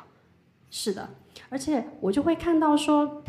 [0.69, 1.09] 是的，
[1.49, 3.21] 而且我就会看到说。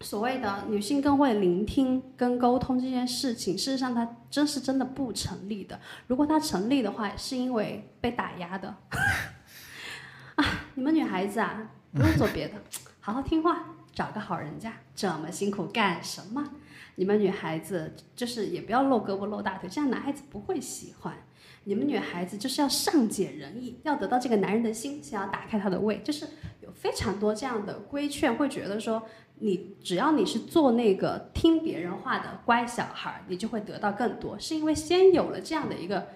[0.00, 5.80] 所谓的女性更会聆听跟沟通这件事情，事实上它真是真的不成立的。
[6.06, 8.76] 如果它成立的话，是因为被打压的。
[10.36, 10.44] 啊，
[10.74, 12.54] 你们女孩子啊，不用做别的，
[13.00, 16.44] 好好听话，找个好人家，这么辛苦干什么？
[16.94, 21.14] 你们女孩子就是也不要露胳膊露大腿，这样男孩子不会喜欢。
[21.64, 26.26] 你们女孩子就是要善解人意，要得到这个男人的心，想要打开他的胃，就是
[26.60, 29.02] 有非常多这样的规劝，会觉得说
[29.40, 36.08] 你只要你是做那个听别人话的乖小孩，你就会得到更多，是因为先有了这样的一个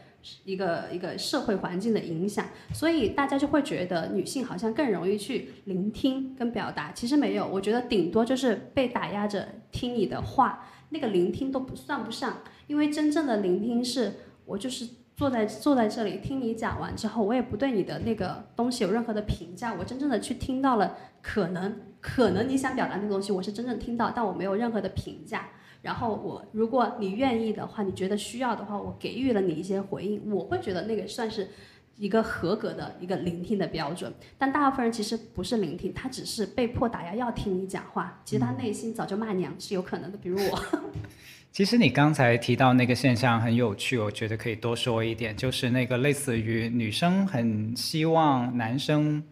[0.45, 14.15] 一个一个社会环境的影响，所以大家就会觉得女性好像更容易去聆听跟表达，其实没有，我觉得顶多就是被打压着听你的话，那个聆听都不算不上，因为真正的聆听是
[14.47, 14.89] 我就是。
[15.15, 19.75] 坐在坐在这里听你讲完之后，我也不对你的那个东西有任何的评价。
[19.75, 25.51] 我真正的去听到了，可能可能你想表达那个东西，我是真正听到，但我没有任何的评价。
[25.83, 31.49] 然后我如果你愿意的话，你觉得需要的话，我给予了你一些回应，我会觉得那个算是
[31.97, 34.13] 一个合格的一个聆听的标准。
[34.39, 40.59] 但大部分人其实不是聆听，他只是被迫打压要听你讲话，其实他内心早就骂娘是有可能的，比如我。
[41.53, 49.23] 其实你刚才提到那个现象很有趣，我觉得可以多说一点，就是那个类似于女生很希望男生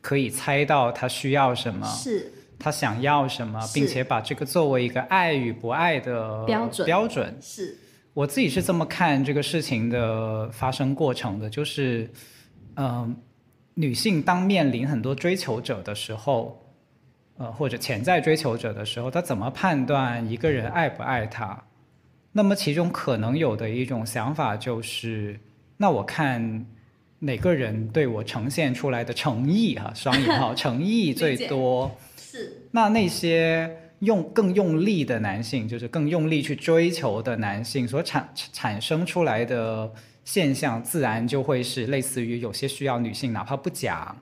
[0.00, 6.86] 可以猜到她需要什么，是，他想要什么，并且把这个作为一个爱与不爱的标准。
[6.86, 7.78] 标准是，
[8.14, 12.10] 我自己是这么看这个事情的发生过程的，就是，
[12.74, 13.16] 嗯，
[13.74, 16.66] 女性当面临很多追求者的时候。
[17.40, 21.58] 呃，或者潜在追求者的时候，他怎么判断一个人爱不爱他？
[22.32, 25.40] 那么其中可能有的一种想法就是，
[25.78, 26.66] 那我看
[27.20, 31.90] 哪个人对我呈现出来的诚意哈，双引号 诚意最多。
[32.18, 32.68] 是。
[32.72, 39.90] 那那些用更用力的男性，就是更用力去追求的男性所产产生出来的
[40.26, 44.14] 现象，自然就会是类似于有些需要女性哪怕不讲，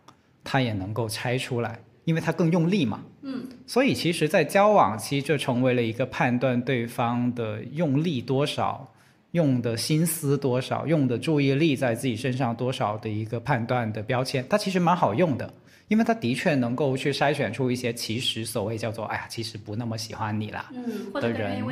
[0.44, 1.80] 他也能够猜出来。
[2.09, 8.90] 因为他更用力嘛，嗯，所以其实，在交往期就成为了一个判断对方的用力多少、
[9.32, 14.42] 用的心思多少、用的注意力在自己身上多少的一个判断的标签。
[14.48, 15.52] 它其实蛮好用的，
[15.88, 20.70] 因为它的确能够去筛选出一些其实所谓叫做“哎呀，其实不那么喜欢你啦”
[21.12, 21.62] 的人。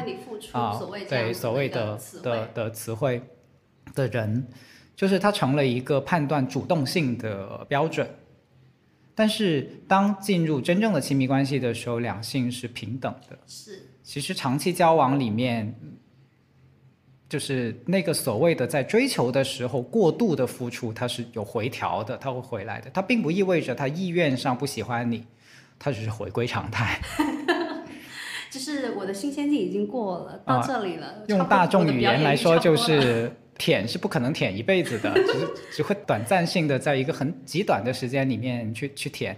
[0.52, 0.78] 啊，
[1.08, 3.22] 对所谓的的的词汇。
[3.94, 4.46] 的人，
[4.94, 8.06] 就是它成了一个判断主动性的标准。
[9.18, 13.38] 但是，当进入真正的亲密关系的时候，两性是平等的。
[13.46, 13.88] 是。
[14.02, 15.74] 其实长期交往里面，
[17.26, 22.90] 就是那个所谓的在追求的时候过度的付出，它是有回调的，它会回来的。
[22.90, 25.24] 它并不意味着他意愿上不喜欢你，
[25.78, 27.00] 它只是回归常态。
[28.52, 31.24] 就是我的新鲜劲已经过了，到这里了。
[31.28, 33.34] 用大众语言来说，就是。
[33.58, 39.36] 舔是不可能舔一辈子的，只是只会短暂性的在一个很极短的时间里面去去舔，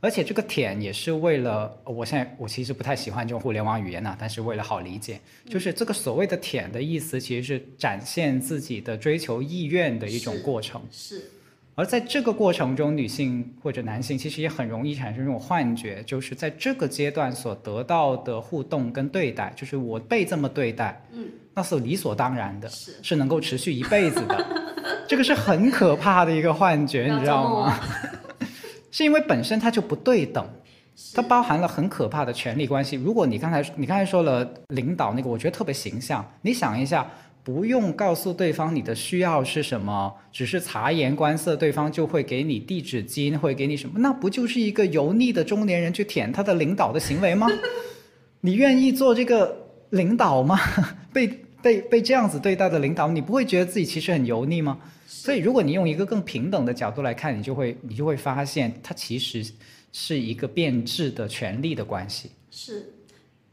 [0.00, 10.82] 而且这个舔也是为了，我现在我其实不太喜欢这种互联网语言呐，但是为了好理解，就是这个所谓的舔的意思，其实是展现自己的追求意愿的一种过程。
[10.90, 11.30] 是。
[11.76, 24.46] 而在这个过程中，女性或者男性其实也很容易产生这种幻觉，就是在这个阶段所得到的互动跟对待，就是我被这么对待，嗯，那是理所当然的，是是能够持续一辈子的，
[25.08, 27.80] 这个是很可怕的一个幻觉，你知道吗？
[28.92, 30.48] 是因为本身它就不对等，
[31.12, 32.94] 它包含了很可怕的权力关系。
[32.94, 37.10] 如果你刚才你刚才说了领导那个，我觉得特别形象，你想一下。
[37.44, 43.98] 不用告诉对方你的需要是什么，只是察言观色，对方就会给你递纸巾，会给你什么？
[43.98, 47.46] 那不就是一个油腻的中年人去舔他的领导的行为吗？
[48.40, 49.54] 你愿意做这个
[49.90, 50.58] 领导吗？
[51.12, 51.28] 被
[51.60, 54.78] 被被这样子对待的领导，你不会觉得自己其实很油腻吗？
[55.06, 59.44] 所以，如果你用一个更平等的角度来看，你就会你就会发现，它其实
[59.92, 62.30] 是一个变质的权力的关系。
[62.50, 62.93] 是。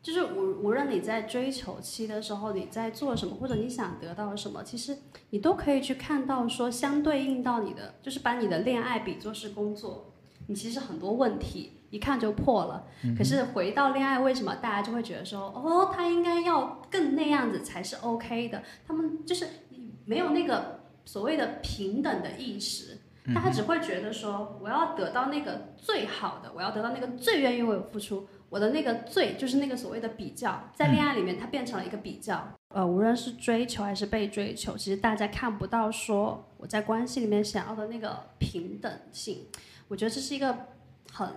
[0.02, 4.98] 就是无无论你在追求期的时候，你在做什么，或者你想得到什么，其实
[5.30, 10.14] 你都可以去看到说相对应到你的，就是把你的恋爱比作是工作，
[10.48, 12.88] 你其实很多问题一看就破了。
[13.16, 18.64] 可是回到恋爱，为什么大家就会觉得说，哦，他应该要更那样子才是 OK 的？
[18.88, 19.48] 他们就是
[20.06, 22.98] 没有那个所谓的平等的意识，
[23.36, 28.28] 大家只会觉得说，我要得到那个最好的，我要得到那个最愿意为我付出。
[28.52, 39.46] 我的那个最就是那个所谓的比较，在恋爱里面它变成了一个比较，呃，无论是追求还是被追求，其实大家看不到说我在关系里面想要的那个平等性，
[39.88, 40.54] 我觉得这是一个
[41.14, 41.30] 很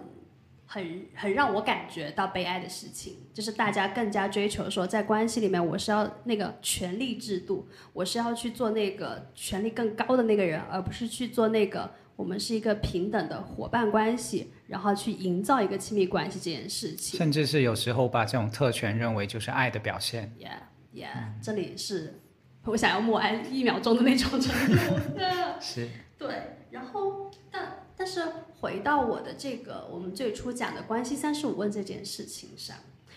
[0.67, 17.19] 很很让我感觉到悲哀的事情，就是大家更加追求说，在关系里面我是要那个权力制度，我是要去做那个权力更高的那个人，而不是去做那个我们是一个平等的伙伴关系，然后去营造一个亲密关系这件事情。
[17.19, 20.33] 甚至是有时候把这种特权认为就是爱的表现。
[20.39, 20.59] Yeah,
[20.95, 22.21] yeah，、这里是
[22.65, 24.79] 我想要默哀一秒钟的那种程度。
[25.61, 26.29] 是，对，
[26.71, 28.23] 然后但但是
[28.61, 32.77] 回到我的这个我们最初讲的关系三十五问这件事情上，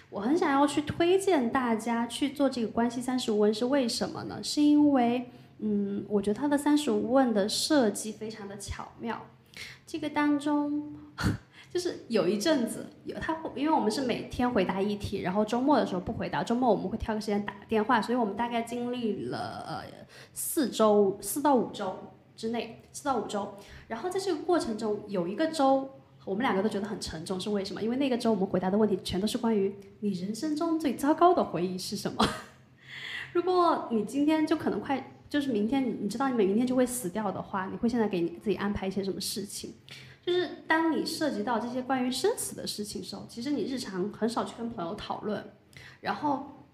[0.09, 4.41] 我很想要去推荐大家去做这个关系三十五问是为什么呢？
[4.43, 5.29] 是因为
[5.59, 9.25] 嗯，我觉得他的三十五问的设计非常的巧妙，
[9.85, 10.93] 这个当中。
[11.69, 19.83] 就是有一阵子有他会，因为我们是每天回答一题，然后周末的时候不回答，周末我们会挑个时间打个电话，所以我们大概经历了呃
[20.33, 23.53] 四周四到五周之内，四到五周。
[23.89, 25.89] 然后在这个过程中，有一个周
[26.23, 27.83] 我们两个都觉得很沉重，是为什么？
[27.83, 32.25] 因为那个周我们回答的问题全都是关于你人生中最糟糕的回忆是什么。
[33.33, 39.73] 如果你今天就可能快，就是明天你你知道你明天就会死掉的话，你会现在给你自己安排一些什么事情？
[40.25, 45.51] 就是当你涉及到这些关于生死的事情时候，其实你日常很少去跟朋友讨论，
[46.01, 46.65] 然后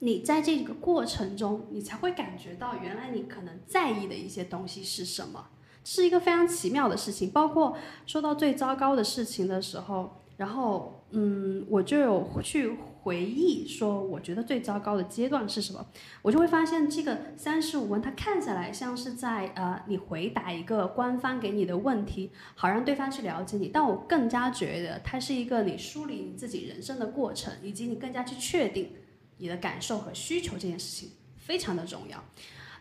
[0.00, 5.48] 你在这个过程中，你才会感觉到原来你可能在意的一些东西是什么，
[5.84, 7.30] 是一个非常奇妙的事情。
[7.30, 7.76] 包括
[8.06, 15.86] 说到最糟糕的事情的时候，然后嗯，我就有去回忆说，我觉得最糟糕的阶段是什么，
[16.20, 28.90] 我就会发现这个三十五问它看起来像是在呃你回答一个官方给你的问题，好让对方去了解你，但我更加觉得它是一个你梳理你自己人生的过程，以及你更加去确定
[29.38, 32.22] 你的感受和需求这件事情非常的重要。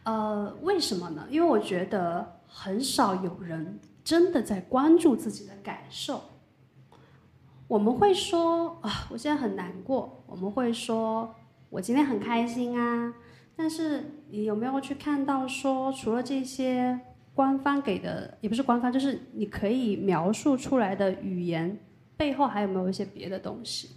[0.03, 1.27] 呃，为什么呢？
[1.29, 6.21] 因为我觉得很少有人真的在关注自己的感受。
[7.67, 11.33] 我们会说啊，我现在很难过；我们会说，
[11.69, 13.13] 我今天很开心啊。
[13.55, 16.99] 但是你有没有去看到说，除了这些
[17.33, 21.79] 官方给的，也不是官方，就是你可以描述出来的语言
[22.15, 23.95] 背后，还有没有一些别的东西？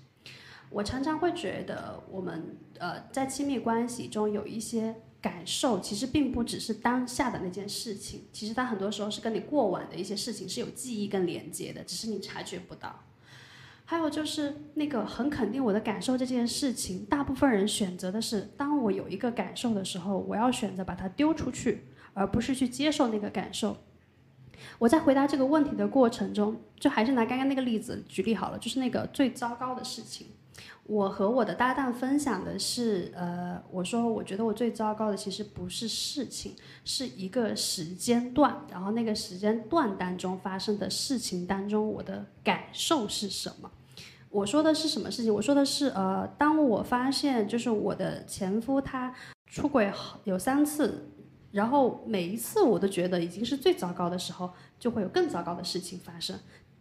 [0.71, 12.95] 我常常会觉得，我们呃在亲密关系中有一些感受，其实并不只是当下的那件事情，其实它很多时候是跟你过往的一些事情是有记忆跟连接的，只是你察觉不到。
[13.91, 23.79] 还有就是那个很肯定我的感受这件事情，大部分人选择的是，当我有一个感受的时候，我要选择把它丢出去，而不是去接受那个感受。
[24.79, 30.27] 我在回答这个问题的过程中，就还是拿刚刚那个例子举例好了，就是那个最糟糕的事情。
[30.85, 43.71] 我和我的搭档分享的是，呃，我说我觉得我最糟糕的其实不是事情，是一个时间段，然后那个时间段当中发生的事情当中，我的感受是什么？
[44.31, 45.33] 我说的是什么事情？
[45.33, 49.15] 我说的是，呃，当我发现就是我的前夫他
[49.47, 49.91] 出轨
[50.25, 51.09] 有三次，
[51.51, 56.39] 然后每一次我都觉得已经是最糟糕的时候，就会有更糟糕的事情发生。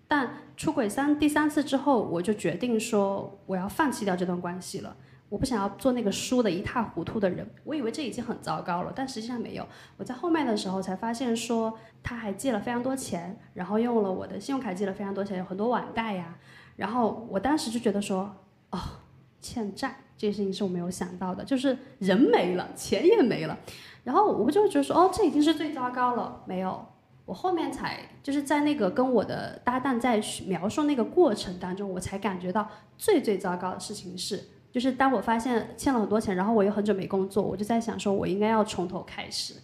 [0.10, 4.96] 但出轨三第三次之后，我就决定说我要放弃掉这段关系了。
[5.30, 7.46] 我不想要做那个输得一塌糊涂的人。
[7.66, 9.68] 我以为这已经很糟糕了，但实际上没有。
[9.98, 16.38] 我在后面的时候才发现说他还借了非常多钱，然后用了我的信用卡借了非常多钱，有很多网贷呀。
[16.78, 18.34] 然后我当时就觉得说，
[18.70, 18.80] 哦，
[19.42, 23.58] 欠债这件事情是我没有想到的，就是人没了，钱也没了。
[24.06, 26.42] 然后我就觉得说，哦，这已经是最糟糕了。
[26.46, 26.86] 没有，
[27.26, 32.66] 我后面才就是在那个跟我的搭档在描述那个过程当中，我才感觉到
[32.98, 39.56] 最最糟糕的事情是，就是当我发现欠了很多钱，然后我又很久没工作，我就在想说，我应该要从头开始。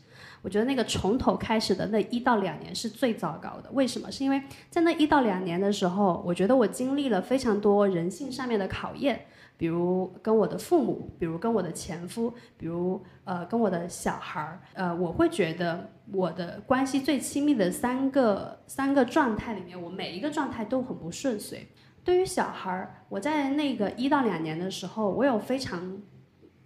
[0.44, 3.72] 我觉得那个从头开始的那一到两年是最糟糕的。
[3.72, 4.12] 为什么？
[4.12, 9.26] 是因为在那一到两年的时候，我觉得我经历了非常多人性上面的考验，
[9.56, 14.60] 比如跟我的父母，比如跟我的前夫，比如呃跟我的小孩儿。
[14.74, 21.66] 呃，我会觉得我的关系最亲密的三个三个状态里面，我每一个状态都很不顺遂。
[22.04, 26.02] 对于小孩儿，我在那个一到两年的时候，我有非常。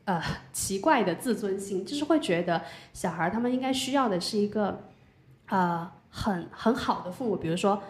[0.07, 2.61] 呃，奇怪的自尊心，就是会觉得
[2.93, 4.79] 小孩他们应该需要的是一个，
[5.49, 7.83] 呃，很很好的父母，比如说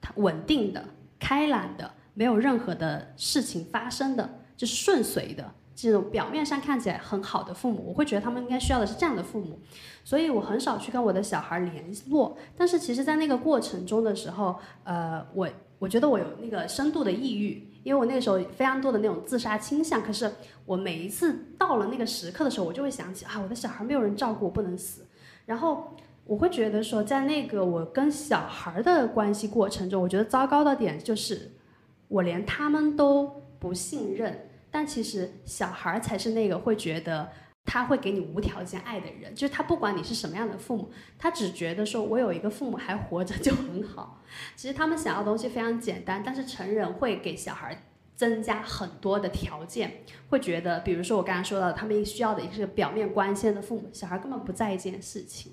[0.00, 0.84] 他稳定的、
[1.18, 9.58] 开朗的，没有任何的事情发生的，就是顺遂的这种表面上看起来很好的父母，我会觉得他们应该需要的是这样的父母，
[10.04, 12.38] 所以我很少去跟我的小孩联络。
[12.56, 15.48] 但是其实，在那个过程中的时候，呃，我
[15.80, 17.68] 我觉得我有那个深度的抑郁。
[17.84, 20.32] 因为我那时候非常多的那种自杀倾向，可是
[20.66, 25.06] 我每一次到了那个时刻的时候，我就会想起啊，我的小孩没有人照顾，我不能死。
[25.46, 31.52] 然后我会觉得说，在那个我跟小孩的关系过程中，我觉得糟糕的点就是，
[32.08, 37.28] 我连他们都不信任，但其实小孩才是那个会觉得
[37.66, 44.22] 他会给你无条件爱的人，就是他不管你是什么样的父母，他只觉得说我有一个父母还活着就很好。
[44.56, 47.84] 其实他们想要的东西非常简单，但是成人会给小孩
[48.16, 55.52] 增加很多的条件，会觉得，比如说我刚才说到，他们需要的一个表面光鲜的父母，小孩根本不在意这件事情。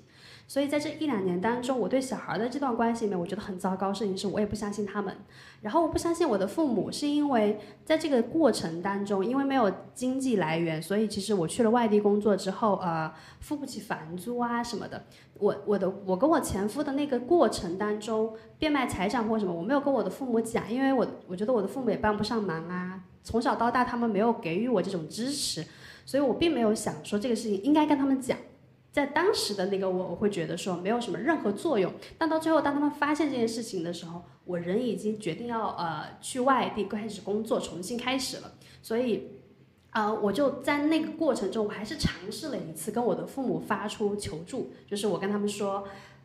[0.52, 3.90] 所以在这一两年当中，我对小孩的这段关系里面，我觉得很糟糕。
[3.90, 5.16] 事情是我也不相信他们，
[5.62, 13.10] 然后我不相信我的父母，是因为在这个过程当中，因为没有经济来源，所以其实我去了外地工作之后，呃，
[13.40, 15.02] 付不起房租啊什么的。
[15.38, 23.00] 我我的我跟我前夫的那个过程当中，变卖财产或什么，我没有跟我的父母讲，因为我我觉得我的父母也帮不上忙啊。
[23.24, 25.64] 从小到大，他们没有给予我这种支持，
[26.04, 28.36] 所以我并没有想说这个事情应该跟他们讲。
[28.92, 31.90] 在当时的那个我，我会觉得说没有什么任何作用。
[32.18, 38.52] 但到最后，当他们发现这件事情的时候，我人已经决定要呃去外地开始工作，重新开始了。
[38.82, 39.30] 所以，
[39.92, 45.84] 呃，我就在那个过程中，我还是尝试了一次跟我的父母发出求助，就是我跟他们说，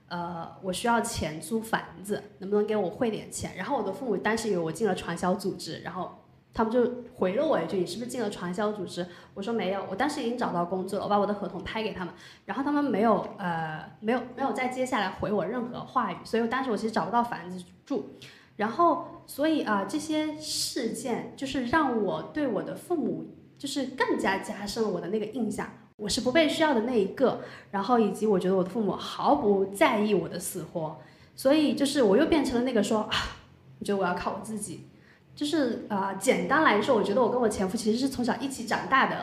[0.10, 3.56] 呃，我需要钱租房子，能不能给我汇点钱？
[3.56, 6.11] 然后我的父母当时以为我进了传销组织，然后。
[6.57, 9.05] 他们就回了我一句：“你是不是进了传销组织？”
[9.35, 12.11] 我说：“没有，我当时已经找到工作了，我把我的合同拍给他们。”
[12.45, 18.09] 然后他们没有呃没有没有再接下来回我任何话语，所以我当时我其实找不到房子住。
[18.55, 23.27] 然后所以啊这些事件就是让我对我的父母
[23.59, 27.41] 就是更加加深了我的那个印象，我是不被需要的那一个。
[27.69, 30.97] 然后以及我觉得我的父母毫不在意我的死活，
[31.35, 33.11] 所以就是我又变成了那个说啊，
[33.77, 34.88] 我觉得我要靠我自己。
[35.38, 39.15] 就是啊，简单来说，我觉得我跟我前夫其实是从小一起长大的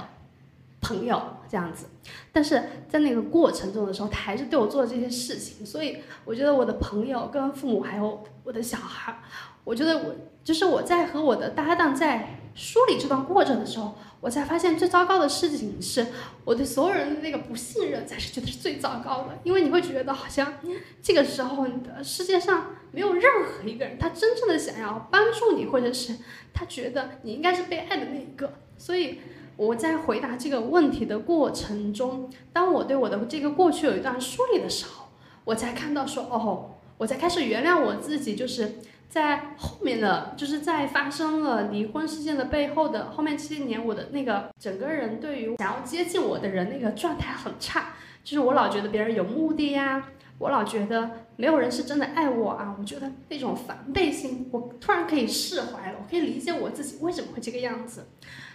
[0.81, 1.86] 朋友这样子，
[2.32, 9.19] 但是在那个过程中的时候，他还是对我做了这些事情，所以我觉得我的朋友、跟父母还有我的小孩，
[9.65, 10.15] 我觉得我
[10.45, 13.95] 就是我在和我的搭档在梳理这段过程的时候。
[14.25, 16.07] 我才发现最糟糕的事情是，
[16.47, 20.55] 我对所有人的那个不信任才是觉得是最糟糕的，因为你会觉得好像
[21.03, 26.17] 这个时候你的世界上没有任何一个人他真正的想要帮助你，或者是
[26.55, 28.51] 他觉得你应该是被爱的那一个。
[28.79, 29.21] 所以
[29.57, 35.05] 我在回答这个问题的过程中，当我对我的这个过去有一段梳理的时候，
[35.45, 38.77] 我才看到说哦，我才开始原谅我自己，就是。
[39.15, 47.91] 在后面的，就是在发生了离婚事件的背后的后面七年，我的那个整个人对于想要接近我的人那个状态很差，
[48.24, 50.09] 就是我老觉得别人有目的呀，
[50.39, 58.09] 我老觉得没有人是真的爱我啊，我觉得那种防备心，我突然可以释怀了，我可以理解我自己为什么会这个样子，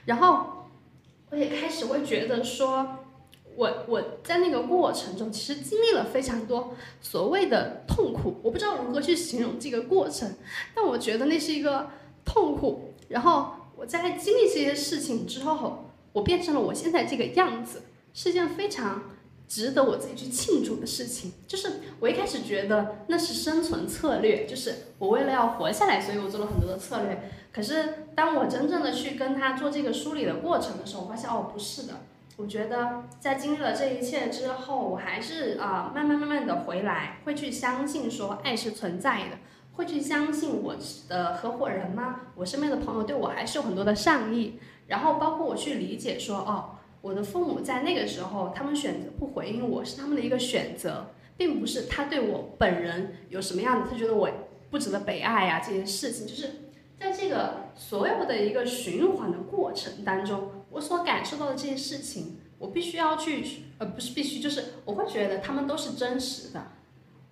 [0.07, 0.67] 然后
[1.29, 2.98] 我也开始会觉得说。
[3.59, 10.33] 我我在那个过程中，其实经历了非常多所谓的痛苦，我不知道如何去形容这个过程，
[10.73, 11.89] 但我觉得那是一个
[12.23, 12.93] 痛苦。
[13.09, 17.81] 然后我在经历这些事情之后，我变成了我现在这个样子，
[18.13, 19.09] 是一件非常
[19.45, 21.33] 值得我自己去庆祝的事情。
[21.45, 27.29] 就是我一开始觉得那是生存策略，就是我为了要活下来，所以我做了很多的策略。
[27.51, 31.95] 可是当我真正的去跟他做这个梳理的过程的时候，我发现哦，不是的。
[32.39, 39.37] 我觉得在经历了这一切之后，我还是啊慢慢慢慢的回来，会去相信说爱是存在的，
[39.73, 40.73] 会去相信我
[41.09, 42.21] 的合伙人吗？
[42.35, 44.57] 我身边的朋友对我还是有很多的善意，
[44.87, 54.29] 然后包括我去理解说哦，我的父母在那个时候他们选择不回应我是他们的一个选择，并不是他对我本人有什么样的，他觉得我
[54.71, 56.49] 不值得被爱呀这件事情，就是
[56.97, 60.51] 在这个所有的一个循环的过程当中。
[60.71, 63.45] 我所感受到的这些事情，我必须要去，
[63.77, 66.71] 呃，不是必须，就是我会觉得他们都是真实的。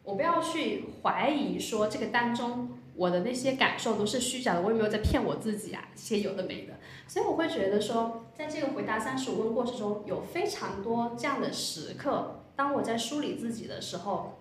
[0.04, 5.90] 我不要去怀疑说这个当中我的那些感受都是虚假的，我有没有在骗我自己啊？
[5.94, 6.74] 这些有的没的。
[7.08, 14.40] 所以我会觉得说，在这个回答三十五问过程中，有非常多这样的时刻，当我在梳理自己的时候，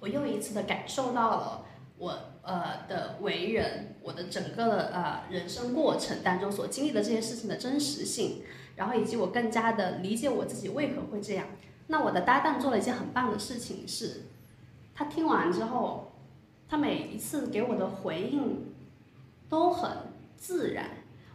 [0.00, 1.64] 我又一次的感受到了
[1.98, 3.88] 我呃的为人。
[4.02, 8.42] 我的整个的呃人生过程当中所经历的这些事情的真实性，
[8.74, 11.46] 然后以及我更加的理解我自己为何会这样。
[11.86, 14.22] 那我的搭档做了一件很棒的事情是，
[14.92, 16.12] 他听完之后，
[16.68, 18.72] 他每一次给我的回应
[19.48, 19.90] 都很
[20.36, 20.86] 自然。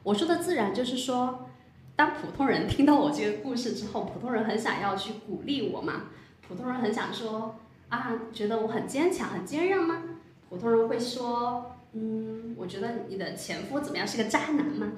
[0.03, 1.47] 我说的自然就是说，
[1.95, 6.07] 当普通人听到我这个故事之后，普通人很想要去鼓励我嘛，
[6.45, 7.55] 普通人很想说
[7.87, 10.03] 啊，觉得我很坚强很坚韧吗？
[10.49, 11.73] 普通人会说。
[11.93, 14.05] 嗯，我觉得你的前夫怎么样？
[14.05, 14.91] 是个渣男吗？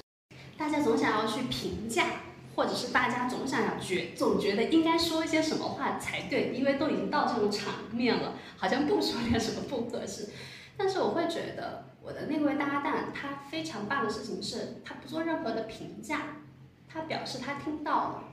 [0.57, 2.07] 大家总想要去评价，
[2.55, 10.29] 或者是大家总想要觉，总觉得应该说一些什么话才对，因为都已经到这种场面了，好像不说点什么不合适。
[10.75, 16.37] 但是我会觉得，我的那位搭档他非常棒的事情是，他不做任何的评价，
[16.87, 18.23] 他表示他听到了，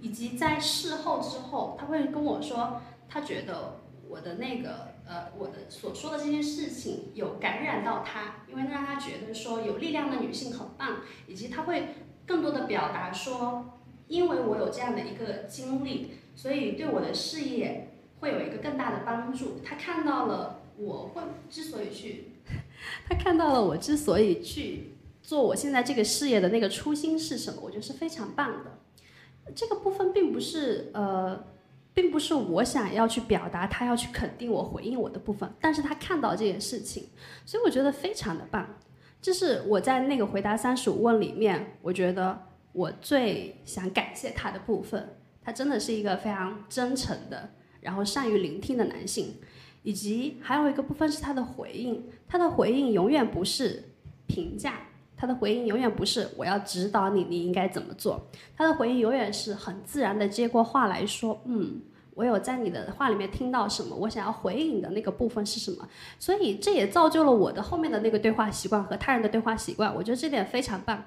[0.00, 11.88] 以及在事后之后，他会跟我说，他觉得我的那个呃我的所说的这件事情有感染到他，因为让他觉得说有力量的女性很棒，以及他会
[12.26, 13.78] 更多的表达说，
[14.08, 17.88] 因为我有这样的一个经历，所以对我的事业。
[18.22, 19.58] 会有一个更大的帮助。
[19.64, 21.20] 他看到了我会
[21.50, 22.26] 之所以去，
[23.08, 28.78] 他看到了我之所以去做我现在这个事业的那个初心是什么，我觉得是非常棒的。
[29.56, 31.44] 这个部分并不是呃，
[31.94, 37.08] 并不是我想要去表达，他要去肯定我、回应我的部分，但是他看到这件事情，
[37.44, 38.66] 所以我觉得非常的棒。
[39.20, 45.16] 这是我在那个回答三十五问里面，我觉得我最想感谢他的部分。
[45.44, 47.50] 他真的是一个非常真诚的。
[47.80, 49.40] 然后善于聆听的男性，
[49.82, 53.82] 以及还有一个部分是他的回应，他的回应永远不是
[54.28, 54.82] 评价，
[55.22, 58.20] 他的回应永远不是我要指导你，你应该怎么做，
[58.56, 61.80] 他的回应永远是很自然的接过话来说，嗯，
[62.16, 65.88] 我有在你的话里面听到什么，我想要回应的那个部分是什么，
[66.18, 71.04] 所以这也造就了我的后面的那个对话习惯和他人的对话习惯，我觉得这点非常棒。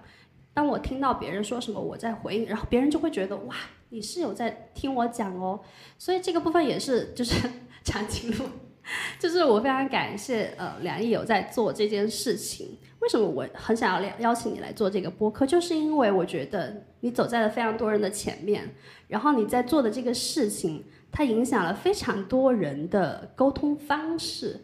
[0.54, 3.54] 当我听到别人说什么，我在回应，然后别人就会觉得哇。
[3.90, 5.60] 你是有在听我讲哦，
[5.98, 7.50] 所以这个部分也是就是
[7.84, 8.46] 长颈鹿，
[9.20, 12.78] 就是我非常感谢呃梁毅有在做这件事情。
[13.00, 18.74] 为什么我很想要邀请你来做这个播客，就是因为我觉得你走在了非常多人的前面，
[19.08, 24.60] 然后你在做的这个事情，它影响了非常多人的沟通方式，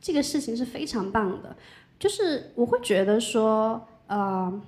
[0.00, 1.56] 这个事情是非常棒的。
[1.98, 4.62] 就是我会觉得说呃。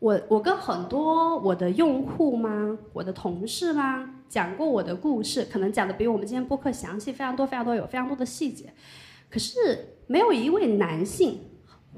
[0.00, 8.72] 我我跟很多我的用户吗，我的同事吗，讲过我的故事，可能讲的比我们今天播客详细非常多非常多，有非常多的细节。
[9.28, 11.40] 可是没有一位男性，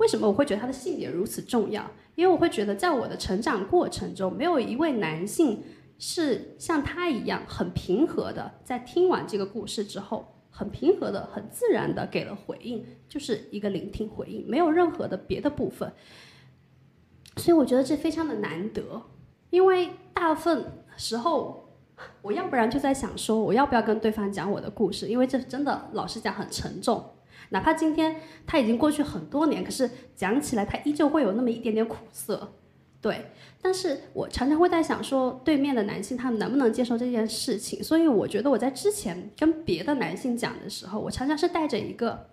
[0.01, 1.85] 为什么我会觉得他的性别如此重要？
[2.14, 5.62] 因为我会觉得在我的成长过程中，没有一位男性
[5.98, 15.93] 是像他一样很平和的，在听完这个故事之后，很平和的、很自然的给了回应，就是一个聆听回应，没有任何的别的部分。
[17.36, 19.02] 所以我觉得这非常的难得，
[19.51, 20.64] 因为大部分
[20.97, 21.77] 时候，
[22.22, 27.05] 我要不然就在想说，我要不要跟对方讲我的故事，因为这真的老实讲很沉重。
[27.51, 28.16] 哪怕今天
[28.47, 32.52] 他已经过去很多年，可是讲起来他依旧会有那么一点点苦涩，
[33.01, 33.27] 对。
[33.62, 37.85] 但是我常常会在想说，对面的男性他们能不能接受这件事情？
[37.85, 42.27] 所以我觉得我在之前跟别的男性讲的时候，我常常是带着一个，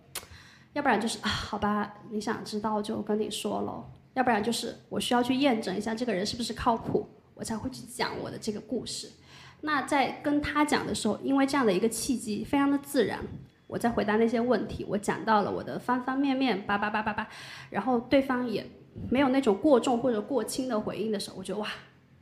[0.72, 3.84] 要不然就是啊，好吧，你想知道就跟你说喽。
[4.14, 9.12] 要不然就是我需要去验证一下这个人是不是靠谱，我才会去讲我的这个故事。
[9.62, 13.20] 那在跟他讲的时候，因为这样的一个契机非常的自然，
[13.68, 17.28] 我在回答那些问题，我讲到了我的方方面面，叭叭叭叭叭，
[17.70, 18.66] 然后对方也
[19.10, 21.68] 没有那种过重或者过轻的回应的时候，我觉得哇，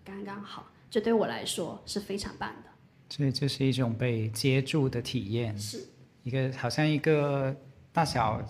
[0.03, 2.69] 刚刚好，这对我来说是非常棒的。
[3.09, 5.87] 所以这是一种被接住的体验，是
[6.23, 7.55] 一个好像一个
[7.93, 8.41] 大小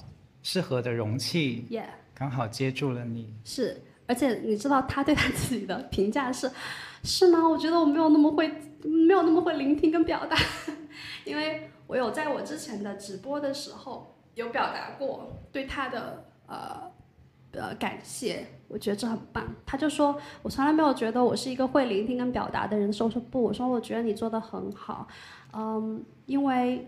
[0.42, 1.66] 适合的容器。
[1.70, 1.86] Yeah。
[2.18, 6.50] 刚好接住了你，是，而且你知道他对他自己的评价是，
[7.04, 7.46] 是吗？
[7.46, 8.48] 我觉得我没有那么会，
[8.84, 10.38] 没有那么会聆听跟表达，
[11.26, 16.92] 因为我有在我之前的直播的时候有表达过对他的呃
[17.52, 19.46] 呃感谢，我觉得这很棒。
[19.66, 25.08] 他就说我从来没有觉得我是一个会聆听跟表达的人，说说不，我说我觉得你做的很好，
[25.54, 26.88] 嗯，因为。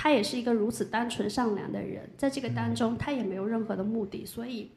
[0.00, 4.70] 他也是一个如此单纯善良的人，在这个当中，他也没有任何的目的，所以，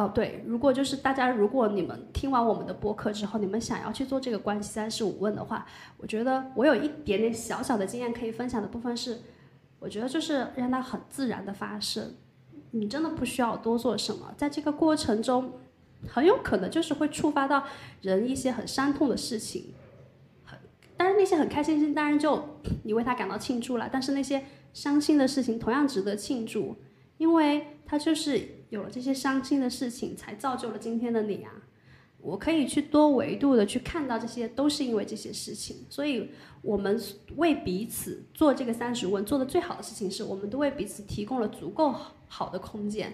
[0.00, 5.66] 哦对，如果就是大家，如果你们听完我们的播客之后，你们想要去做这个关系三十五问的话，
[5.98, 9.18] 我觉得我有一点点小小的经验可以分享的部分是，
[9.78, 12.14] 我觉得就是让它很自然的发生，
[12.70, 15.52] 你真的不需要多做什么，在这个过程中，
[16.08, 17.64] 很有可能就是会触发到
[18.00, 19.74] 人一些很伤痛的事情。
[20.44, 20.58] 很
[20.96, 23.88] 但是那些很开心的事情，当然就你为他感到庆祝了。
[23.92, 26.76] 但是那些伤心的事情同样值得庆祝，
[27.18, 31.52] 因为他就是有了这些伤心的事情，才造就了今天的你啊。
[32.18, 35.84] 我可以去多维度的去看到这些，都是因为这些事情。
[35.88, 36.30] 所以，
[36.62, 37.00] 我们
[37.36, 41.94] 为彼此做这个三十问做的最好的事情，是我们都为彼此提供了足够
[42.26, 43.12] 好的空间，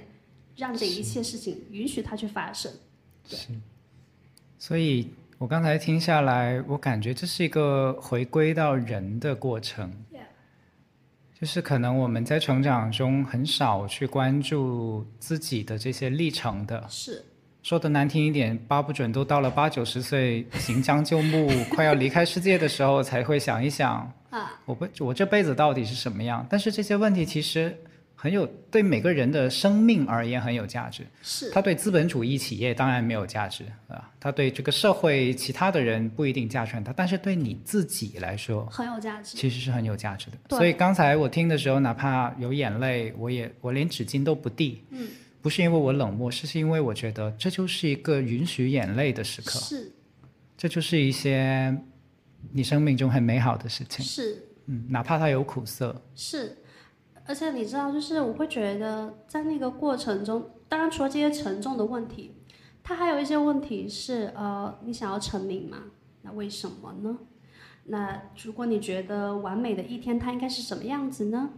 [0.57, 2.73] 让这一切事情允许它去发生。
[3.27, 3.49] 是，
[4.59, 5.09] 所以。
[5.39, 9.93] 我刚才听下来，我感觉这是一个回归到人的过程，
[11.39, 16.83] 就是可能我们在成长中很少去关注自己的这些历程的。
[16.89, 17.23] 是，
[17.63, 26.47] 说的难听一点，八不准都到了八九十岁，行将就木，快要离开世界的时候，才会想一想，啊，我不，我这辈子到底是什么样？
[26.49, 27.77] 但是这些问题其实。
[28.27, 31.07] 很有对每个人的生命而言很有价值。
[31.23, 39.37] 是它对资本主义企业当然没有价值啊，它对这个社会其他的人不一定价值很大，但是对你自己来说，很有价值。
[39.37, 40.57] 其实是很有价值的。
[40.57, 44.83] 所以刚才我听的时候，哪怕有眼泪，我也我连纸巾都不递。
[44.91, 45.07] 嗯，
[45.41, 49.93] 不是因为我冷漠，是是因为我觉得这就是一个允许眼泪的时刻，是
[50.59, 51.77] 这就是一些
[52.51, 54.05] 你生命中很美好的事情。
[54.05, 56.03] 是嗯，哪怕它有苦涩。
[56.17, 56.57] 是，
[57.27, 62.35] 而且你知道，就是我会觉得在那个过程中，当然除了这些沉重的问题，
[62.83, 65.79] 它还有一些问题是，呃，你想要成名吗？
[66.23, 67.19] 那为什么呢？
[67.85, 71.51] 那如果你觉得完美的一天它应该是什么样子呢？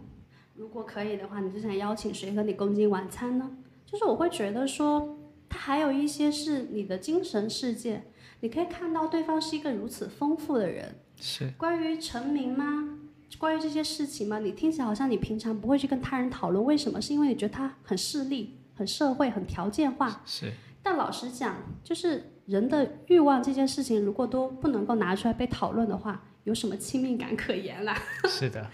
[0.55, 3.49] 如果可以的话，你就想邀请谁和你共进晚餐呢？
[3.85, 5.17] 就是我会觉得说，
[5.47, 8.03] 它还有一些是你的精神世界，
[8.41, 10.95] 你可以看到对方是一个如此丰富的人。
[11.15, 12.99] 是关于成名吗？
[13.37, 14.39] 关于这些事情嘛？
[14.39, 16.99] 你听起来好像你平常不会去跟他人讨论，为什么？
[17.01, 20.21] 是因为你觉得他很势利、很社会、很条件化。
[20.25, 20.51] 是，
[20.81, 27.95] 但老实讲，就是人的欲望这件事情，如果都不能够拿出来被讨论的话，有什么亲密感可言啦？
[28.27, 28.65] 是的，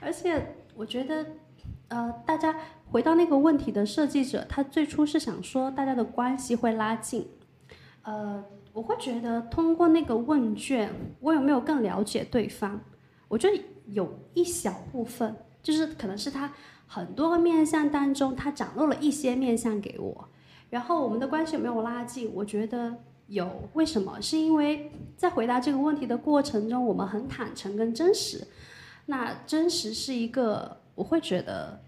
[0.00, 1.26] 而且我觉得，
[1.88, 2.54] 呃，大家
[2.90, 7.28] 回到那个问题的设计者，他最初是想说大家的关系会拉近。
[8.02, 12.80] 呃，我会觉得通过那个问卷，我有没有更了解对方？
[13.28, 16.52] 我觉得有一小部分，就是可能是他
[16.86, 20.28] 很多个面相当中，他展露了一些面相给我。
[20.70, 22.30] 然后我们的关系有没有拉近？
[22.34, 22.94] 我觉得
[23.26, 23.68] 有。
[23.74, 24.20] 为什么？
[24.20, 28.46] 是因为在回答这个问题的过程中，我们很坦诚跟真实。
[29.06, 31.80] 那真实是一个我会觉得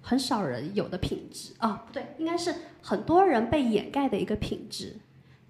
[0.00, 4.96] 很少人有的品质啊，不对，应该是很多人被掩盖的一个品质。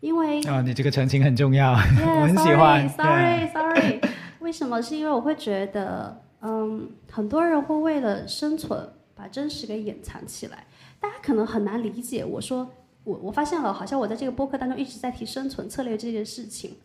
[0.00, 2.88] 因为哦，你这个澄清很重要， 我很喜欢。
[2.88, 4.00] Sorry，Sorry，Sorry。
[4.42, 4.82] 为什么？
[4.82, 10.66] 是因为我会觉得，嗯，很多人会为了生存，把真实给掩藏起来。
[11.00, 12.68] 大家可能很难理解我说，
[13.04, 16.76] 我我发现了，好像我在这个播客当中一直在提生存策略这件事情。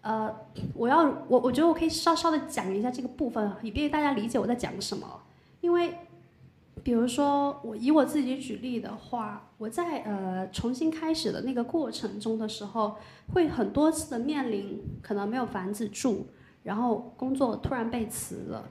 [0.00, 0.34] 呃，
[0.74, 5.22] 我要我我觉得我可以稍稍的讲一下这个部分，以便于大家理解我在讲什么。
[5.60, 5.94] 因为，
[6.82, 12.96] 比如说我以我自己举例的话，我在呃重新开始的那个过程中的时候，
[13.32, 16.26] 会很多次的面临可能没有房子住，
[16.64, 18.68] 然后工作突然被辞了，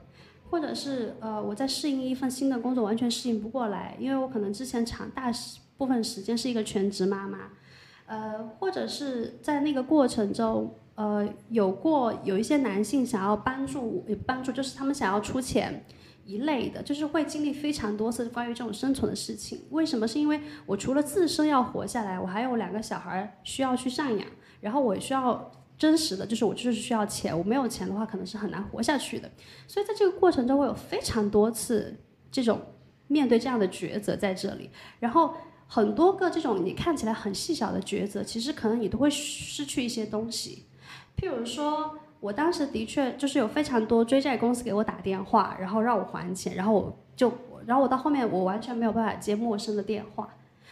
[0.49, 5.32] 或者是呃我在适应一份新的工作完全适应不过来，因为我可能之前长大
[5.78, 7.49] 部分时间是一个全职妈妈，
[8.07, 10.76] 呃或者是在那个过程中。
[10.95, 15.84] 呃，有过有一些男性想要帮助，也帮助就是他们想要出钱
[16.24, 19.61] 一类的，就是会经历非常多次关于这种生存的事情。
[19.72, 20.07] 为什么？
[20.07, 24.28] 是因为我除了自身要活下来，我还有两个小孩需要去赡养，
[24.61, 25.52] 然后我需要
[25.84, 29.30] 真实的，就是我就是需要钱，我没有钱的话，可能是很难活下去的。
[29.68, 31.95] 所以在这个过程中，我有非常多次
[32.31, 32.61] 这种
[33.07, 34.69] 面对这样的抉择在这里，
[34.99, 35.34] 然后。
[35.65, 40.65] 很多个这种你看起来很细小的抉择，其实可能你都会失去一些东西。
[41.18, 47.31] 譬如说，我当时的确就是有非常多追债公司给我打电话，然后让我还钱，然后我就，
[47.65, 50.30] 然后我到后面我完全没有办法接陌生的电话，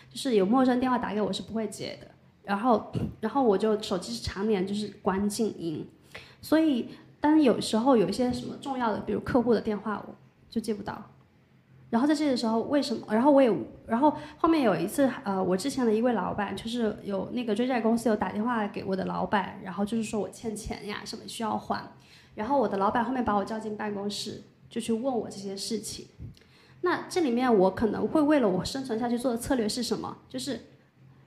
[0.07, 2.10] 就是有陌生电话打给我是不会接的，
[2.52, 2.91] 然后，
[3.22, 5.88] 然后我就手机是常年就是关静音，
[6.41, 6.90] 所以
[7.22, 10.14] 当有时候有一些什么重要的，比如客户的电话，我
[10.49, 11.02] 就接不到。
[11.90, 13.07] 然后在这个时候，为什么？
[13.10, 13.49] 然后我也，
[13.88, 21.90] 然后后面有一次，呃，我之前的一位老板，就是有那个追债公司有打电话给我的老板，然后就是说我欠钱呀，什么需要还，
[22.36, 26.07] 然后我的老板后面把我叫进办公室，就去问我这些事情。
[26.82, 30.18] 那这里面我可能会为了我生存下去做的策略是什么？
[30.28, 30.60] 就是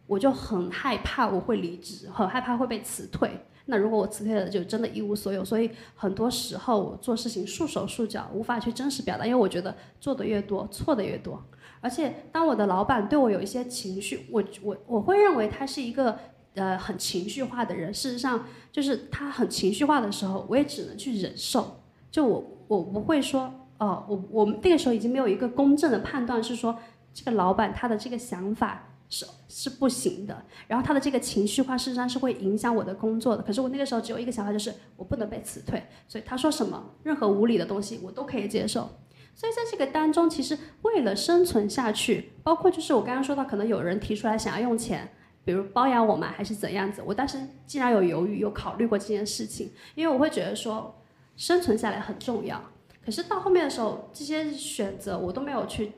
[0.07, 3.31] 我就很害怕我会离职，很害怕会被辞退。
[3.67, 5.43] 那如果我辞退了，就真的一无所有。
[5.43, 11.43] 所以很多时候我做事情束手束脚，无法去真实表达，因为我觉得做的越多，错的越多。
[11.81, 16.19] 而且当我的老板对我有一些情绪，我我我会认为他是一个
[16.55, 17.93] 呃很情绪化的人。
[17.93, 21.81] 事实上，就是他很情绪化的时候，我也只能去忍受。
[22.11, 26.79] 就我我不会说哦，我我们那个时候已经没有一个公正的判断，是说
[27.15, 28.91] 这个老板他的这个想法。
[29.09, 33.43] 是是不行的，然后他的这个情绪化事实上是会影响我的工作的。
[33.43, 38.89] 可是我那个时候只有一个想法，就是我不能被辞退，所以他说什么任何无理的东西我都可以接受。
[39.37, 45.11] 所以在这个当中，其实为了生存下去，包括就是我刚刚说到，可能有人提出来想要用钱，
[45.45, 47.03] 比如包养我嘛，还是怎样子。
[47.05, 51.03] 我当时既然有犹豫，有考虑过这件事情，因为我会觉得说
[51.37, 52.61] 生存下来很重要。
[53.05, 55.93] 可是到后面的时候，这些选择我都没有去。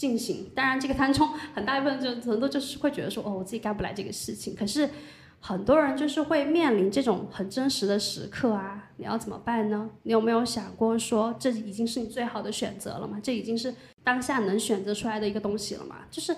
[0.00, 4.56] 进行，当然这个当中很大一部分就程度就是会觉得说，哦，我自己干不来这个事情。
[4.56, 4.88] 可是
[5.40, 9.90] 很多人就是会面临这种很真实的时刻啊，你要怎么办呢？
[10.04, 13.20] 你有没有想过说，这已经是你最好的选择了吗？
[13.22, 15.96] 这已经是当下能选择出来的一个东西了吗？
[16.10, 16.34] 就是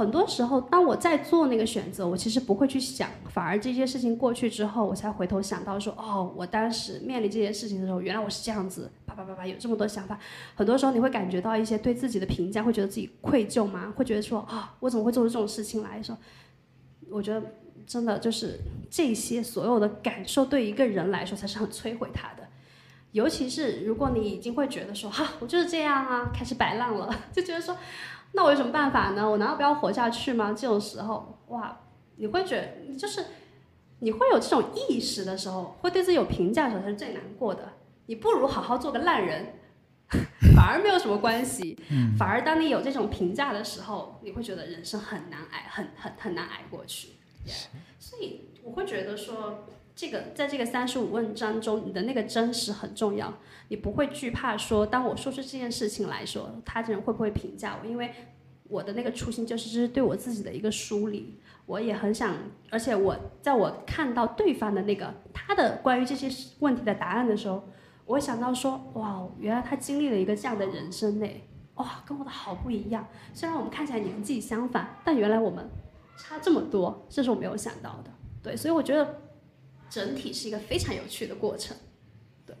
[0.00, 10.18] 很多时候，当我在做那个选择，我其实不会去想，反而这些事情过去之后，我才回头想到说，哦，我当时面临这些事情的时候，原来我是这样子，啪啪啪啪，有这么多想法。
[10.54, 13.92] 很多时候你会感觉到一些对自己的评价，会觉得自己愧疚吗？
[13.94, 16.02] 会觉得说，啊，我怎么会做出这种事情来？
[16.02, 16.16] 说，
[17.10, 17.42] 我觉得。
[17.86, 22.46] 真的就是这些所有的感受，对一个人来说才是很摧毁他的。
[23.10, 27.76] 尤其是如果你已经会觉得说，哈，我就是这样啊，开始摆烂了， 就觉得说，
[28.32, 29.28] 那我有什么办法呢？
[29.28, 30.54] 我难道不要活下去吗？
[30.56, 31.80] 这种时候，哇，
[32.16, 33.24] 你会觉得，就是
[33.98, 37.72] 你会有这种意识的时候，会对自己有评价的时候，才是最难过的。
[38.06, 39.54] 你不如好好做个烂人，
[40.56, 41.78] 反而没有什么关系。
[42.18, 47.10] 反而当你有这种评价的时候，你会觉得人生很难挨，很很很难挨过去。
[47.98, 49.66] 所以我会觉得说，
[50.00, 53.34] 这个在这个三十五问当中，你的那个真实很重要。
[53.68, 57.86] 你不会惧怕说，当我说出这件事情来说，他人会不会评价我？
[57.86, 58.10] 因为
[58.66, 61.38] 我的那个初心就是，这是对我自己的一个梳理。
[61.66, 62.34] 我也很想，
[62.70, 67.62] 而且我在我看到对方的那个他的关于这些问题的答案的时候，
[68.06, 71.28] 我想到说，哇，原来他经历了一个这样的人生呢，
[71.74, 73.06] 哇，跟我的好不一样。
[73.34, 75.68] 虽然我们看起来年纪相反，但原来我们。
[76.16, 78.10] 差这么多，这是我没有想到的。
[78.42, 79.20] 对，所以我觉得
[79.90, 81.76] 整体是一个非常有趣的过程。
[82.46, 82.54] 对，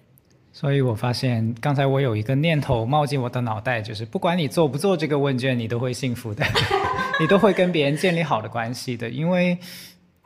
[0.52, 6.44] 所以我发现刚才我有一个念头冒进我的脑袋，就是不管你做不做这个问卷，你都会幸福的，
[7.20, 9.08] 你都会跟别人建立好的关系的。
[9.08, 9.56] 因为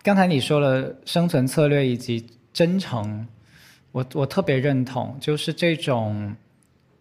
[0.03, 3.27] 刚才你说了生存策略以及真诚，
[3.93, 6.35] 我我特别认同，就是这种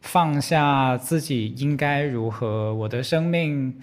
[0.01, 3.79] 放下自己应该如何，我的生命。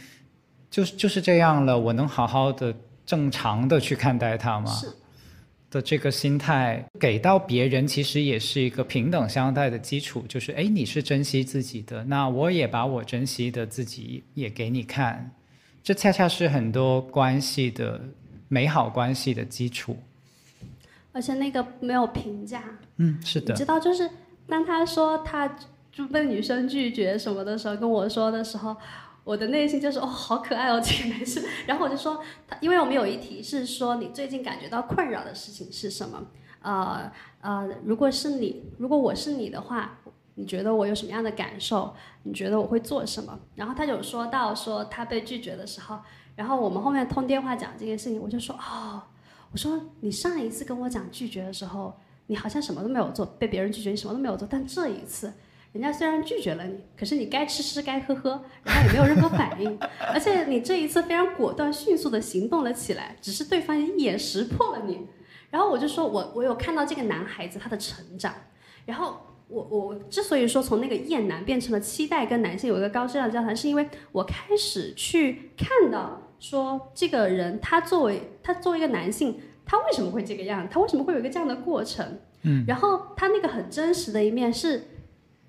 [0.70, 2.72] 就是就是这样了，我能好好的、
[3.04, 4.70] 正常的去看待它吗？
[4.70, 4.86] 是
[5.70, 10.24] 的，这个心态给到别人，其实也是一个平等相待的基础。
[10.28, 15.30] 就是，哎，你是珍惜自己的，那我也把我珍惜的自己也给你看，
[15.82, 18.00] 这恰恰是很多关系的
[18.48, 19.96] 美好关系的基础。
[21.12, 22.62] 而且那个没有评价，
[22.96, 23.54] 嗯，是的。
[23.54, 24.10] 你知道，就是
[24.46, 25.56] 当他说他
[25.92, 28.76] 就被女生拒绝什么的时候，跟我说的时候。
[29.24, 31.44] 我的内心就是哦，好可爱哦，这个男生。
[31.66, 36.26] 然后我就说，他因为我们有一题是说你最近感觉到困扰的事情是什么？
[36.62, 37.10] 呃
[37.40, 39.98] 呃，如果是你，如果我是你的话，
[40.34, 41.94] 你觉得我有什么样的感受？
[42.24, 43.38] 你觉得我会做什么？
[43.54, 45.98] 然后他有说到说他被拒绝的时候，
[46.36, 49.02] 然后我们后面通电话讲这件事情，我就说哦，
[49.52, 51.94] 我说你上一次跟我讲拒绝的时候，
[52.26, 55.32] 你好像什么都没有做，被别人拒绝你什么都没有做，但这一次。
[55.72, 59.78] 人家虽然拒绝了你，可是你该吃吃该喝喝，然后也没有任何反应，
[60.12, 65.06] 而且你这一次非常果断、迅速的行动了起来，只是对方一眼识破了你。
[65.48, 68.34] 然后我就说，我我有看到这个男孩子他的成长。
[68.84, 69.16] 然后
[69.46, 80.68] 我我之所以说从那个厌男变成了期待跟男性有一个高质量交谈，是因为我开始去看到说这个人他作为他作为一个男性，他为什么会这个样？
[80.68, 82.18] 他为什么会有一个这样的过程？
[82.42, 84.82] 嗯，然后他那个很真实的一面是。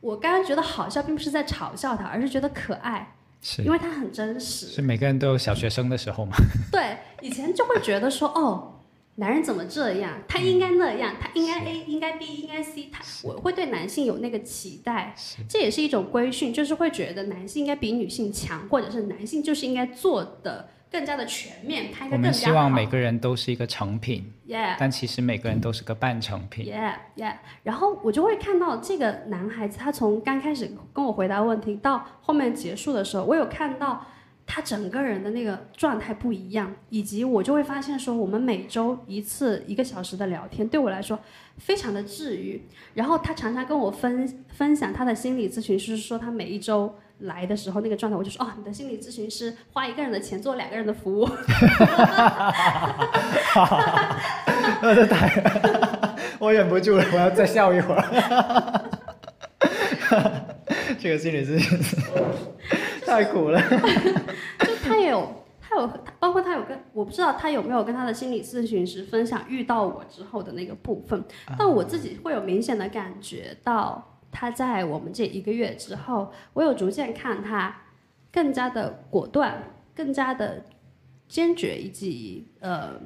[0.01, 4.65] 我刚刚觉得好笑，并不是在嘲笑他，而是觉得可爱，是因为他很真实。
[4.65, 6.35] 是每个人都有小学生的时候嘛？
[6.71, 8.79] 对，以前就会觉得说，哦，
[9.15, 10.21] 男人怎么这样？
[10.27, 12.89] 他应该那样，他应该 A，应该 B，应该 C。
[12.91, 15.15] 他我会对男性有那个期待，
[15.47, 20.69] 这也是一种规训，就是会觉得男性应该比女性强，或者是男性就是应该做的。
[20.91, 26.69] 更加的全面，它应该更加我们希望每个人都是一个成品，Yeah，但其实每个人都是个半成品。
[27.63, 34.05] 然后我就会看到这个男孩子，他从刚开始跟我回答问题到后面结束的时候，我有看到
[34.45, 41.17] 他整个人的那个状态不一样，以及我就会发现说，我们每周一次一个小时的聊天，对我来说
[41.57, 42.61] 非常的治愈。
[42.95, 46.93] 然后他常常跟我分分享他的心理咨询师说，他每一周。
[47.21, 51.25] 来的时候那个状态，我就说哦，你的心理咨询师花一个人的钱做两个人的服务。
[51.25, 51.35] 哈
[51.95, 52.51] 哈
[53.53, 54.17] 哈，
[56.39, 58.03] 我忍不住了，我要再笑一会儿。
[60.99, 61.95] 这个心理咨询师
[63.05, 63.61] 太苦了。
[64.59, 65.89] 就他有，他有，
[66.19, 71.23] 包括他有跟我不知道他有没有跟他的心理咨询师分享遇到我之后的那个部分，
[71.57, 74.07] 但我自己会有明显的感觉到。
[74.31, 77.81] 他在我们这一个月之后，我有逐渐看他
[78.31, 79.61] 更加的果断，
[79.93, 80.65] 更加的
[81.27, 82.99] 坚决，以及呃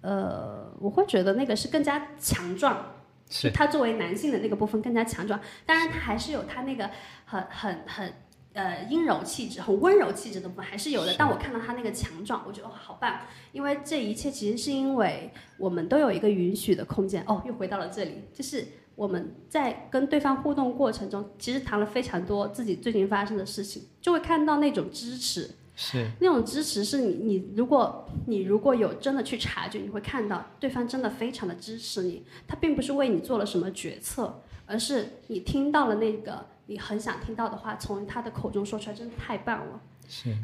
[0.00, 2.94] 呃，我会觉得那个是更加强壮。
[3.28, 3.50] 是。
[3.50, 6.88] 他作为男性的那个部分更加强壮，当然他还是有他那个
[7.24, 8.12] 很很很
[8.54, 11.14] 呃阴柔气质、很温柔气质的部分还是有的。
[11.18, 13.20] 但我看到他那个强壮，我觉得哇好棒，
[13.52, 17.22] 因为这一切其实是因为我们都有一个允许的空间。
[17.26, 18.66] 哦，又回到了这里，就是
[18.98, 25.48] 我们在跟对方互动过程中，其实谈了非常多自己最近发生的事情，就会看到那种支持。
[25.76, 32.24] 是那种支持是你，你如果你如果有真的去察觉，你会看到对方真的非常的支持你。
[32.48, 39.80] 他并不是为你做了什么决策，而是你听到了那个你很想听到的话，从他的口中说出来，真的太棒了。
[40.08, 40.34] 是，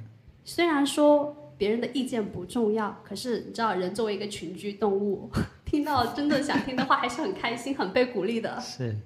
[0.44, 5.28] 虽然说别人的意见不重要，可是你知道，人作为一个群居动物，
[5.74, 8.59] 听到真的想听的话，还是很开心、很被鼓励的。
[8.62, 8.96] 是。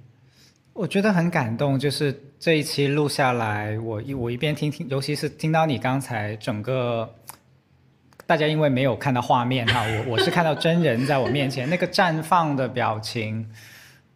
[0.75, 7.09] 我觉得很感动，就是这一期录下来，我一我一边听听，尤其是听到你刚才整个，
[8.27, 13.51] 大家因为没有看到画面哈，我 我是看到真人在我面前那个绽放的表情，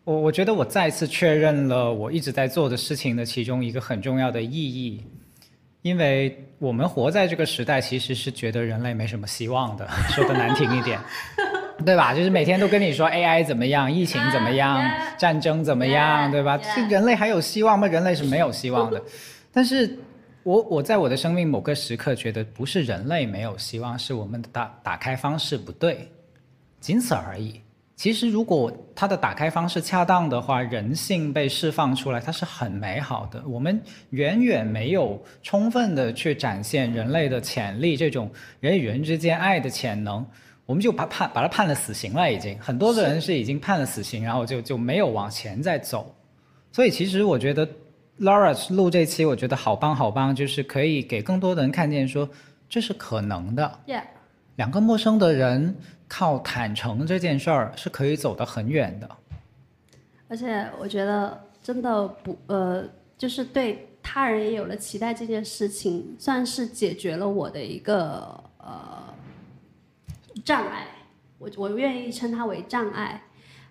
[0.05, 5.03] 我我觉得我再次确认了我一直在做的事情的其中一个很重要的意义，
[5.81, 11.01] 因为我们活在这个时代，其实是觉得人类没什么希望的，说的难听一点。
[11.85, 12.15] 对吧？
[12.15, 14.81] 就是每天都跟你说 AI 怎么样，疫情怎么样，
[15.19, 16.59] 战争怎么样，对吧？
[16.77, 17.87] 这人类还有希望吗？
[17.87, 19.03] 人类是没有希望的。
[19.53, 19.99] 但是，
[20.43, 26.09] 我我在我的生命某个时刻觉得，不是人类没有希望，是我们的打打开方式不对，
[26.81, 27.61] 仅此而已。
[27.95, 33.41] 其实，如果它的打开方式恰当的话，人性被释放出来，它是很美好的。
[33.47, 33.81] 我们
[34.11, 38.29] 远远没有充分的去展现人类的潜力，这种
[38.59, 40.27] 人与人之间爱的潜能。
[40.73, 46.15] 我们就把判把他判了死刑了，已经很多的人是已经判了死刑，然后就就没有往前再走。
[46.73, 47.69] 所以其实我觉得
[48.21, 52.27] Laura 录这期，我觉得好棒好棒，就是可以给更多的人看见说
[52.71, 53.81] 这是可能的。
[53.87, 54.05] Yeah，
[54.57, 55.77] 两个陌生的人
[56.09, 59.07] 靠坦诚这件事儿是可以走得很远的。
[60.29, 62.83] 而且我觉得真的不呃，
[63.19, 69.02] 就是对他人也有了期待这件事情，算是解决了我的一个呃。
[70.45, 70.87] 障碍，
[71.39, 73.25] 我我愿意称它为障碍。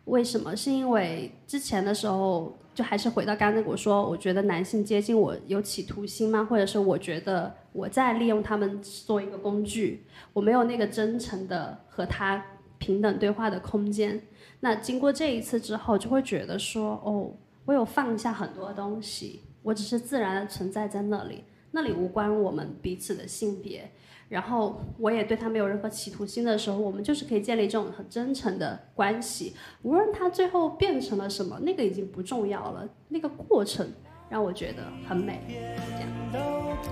[0.06, 0.56] 为什么？
[0.56, 6.44] 是因为之前的时候，就还是回到刚才我说，我觉得男性接近我有企图心吗？
[6.44, 12.44] 或者是我觉得我在利用他们做一个工具，我没有那个真诚的和他
[12.80, 14.20] 平等对话的空间。
[14.62, 17.32] 那经过这一次之后，就会觉得说，哦，
[17.66, 23.92] 我有放下很多东西，我只是自然的存在在那里，那里无关我们彼此的性别。
[24.32, 29.54] 然后我也对他没有任何企图心的时候，我们就是可以建立这种很真诚的关系。
[29.82, 32.88] 无论他最后变成了什么，那个已经不重要了。
[33.10, 33.86] 那个过程
[34.30, 35.42] 让我觉得很美。
[35.50, 36.00] 这
[36.40, 36.48] 样，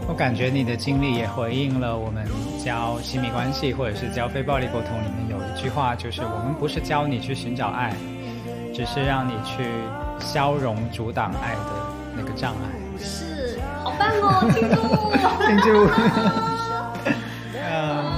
[0.06, 2.28] 我感觉你的经历也回应了我们
[2.62, 7.96] 教亲密关系或者是教非暴力沟通里面有一句话，就是我们不是教你去寻找爱，
[8.74, 9.64] 只是让你去
[10.20, 11.72] 消融阻挡爱的
[12.18, 12.98] 那个障碍。
[13.00, 15.88] 是，好棒哦，庆祝，
[16.52, 16.59] 庆祝。
[17.08, 18.09] um,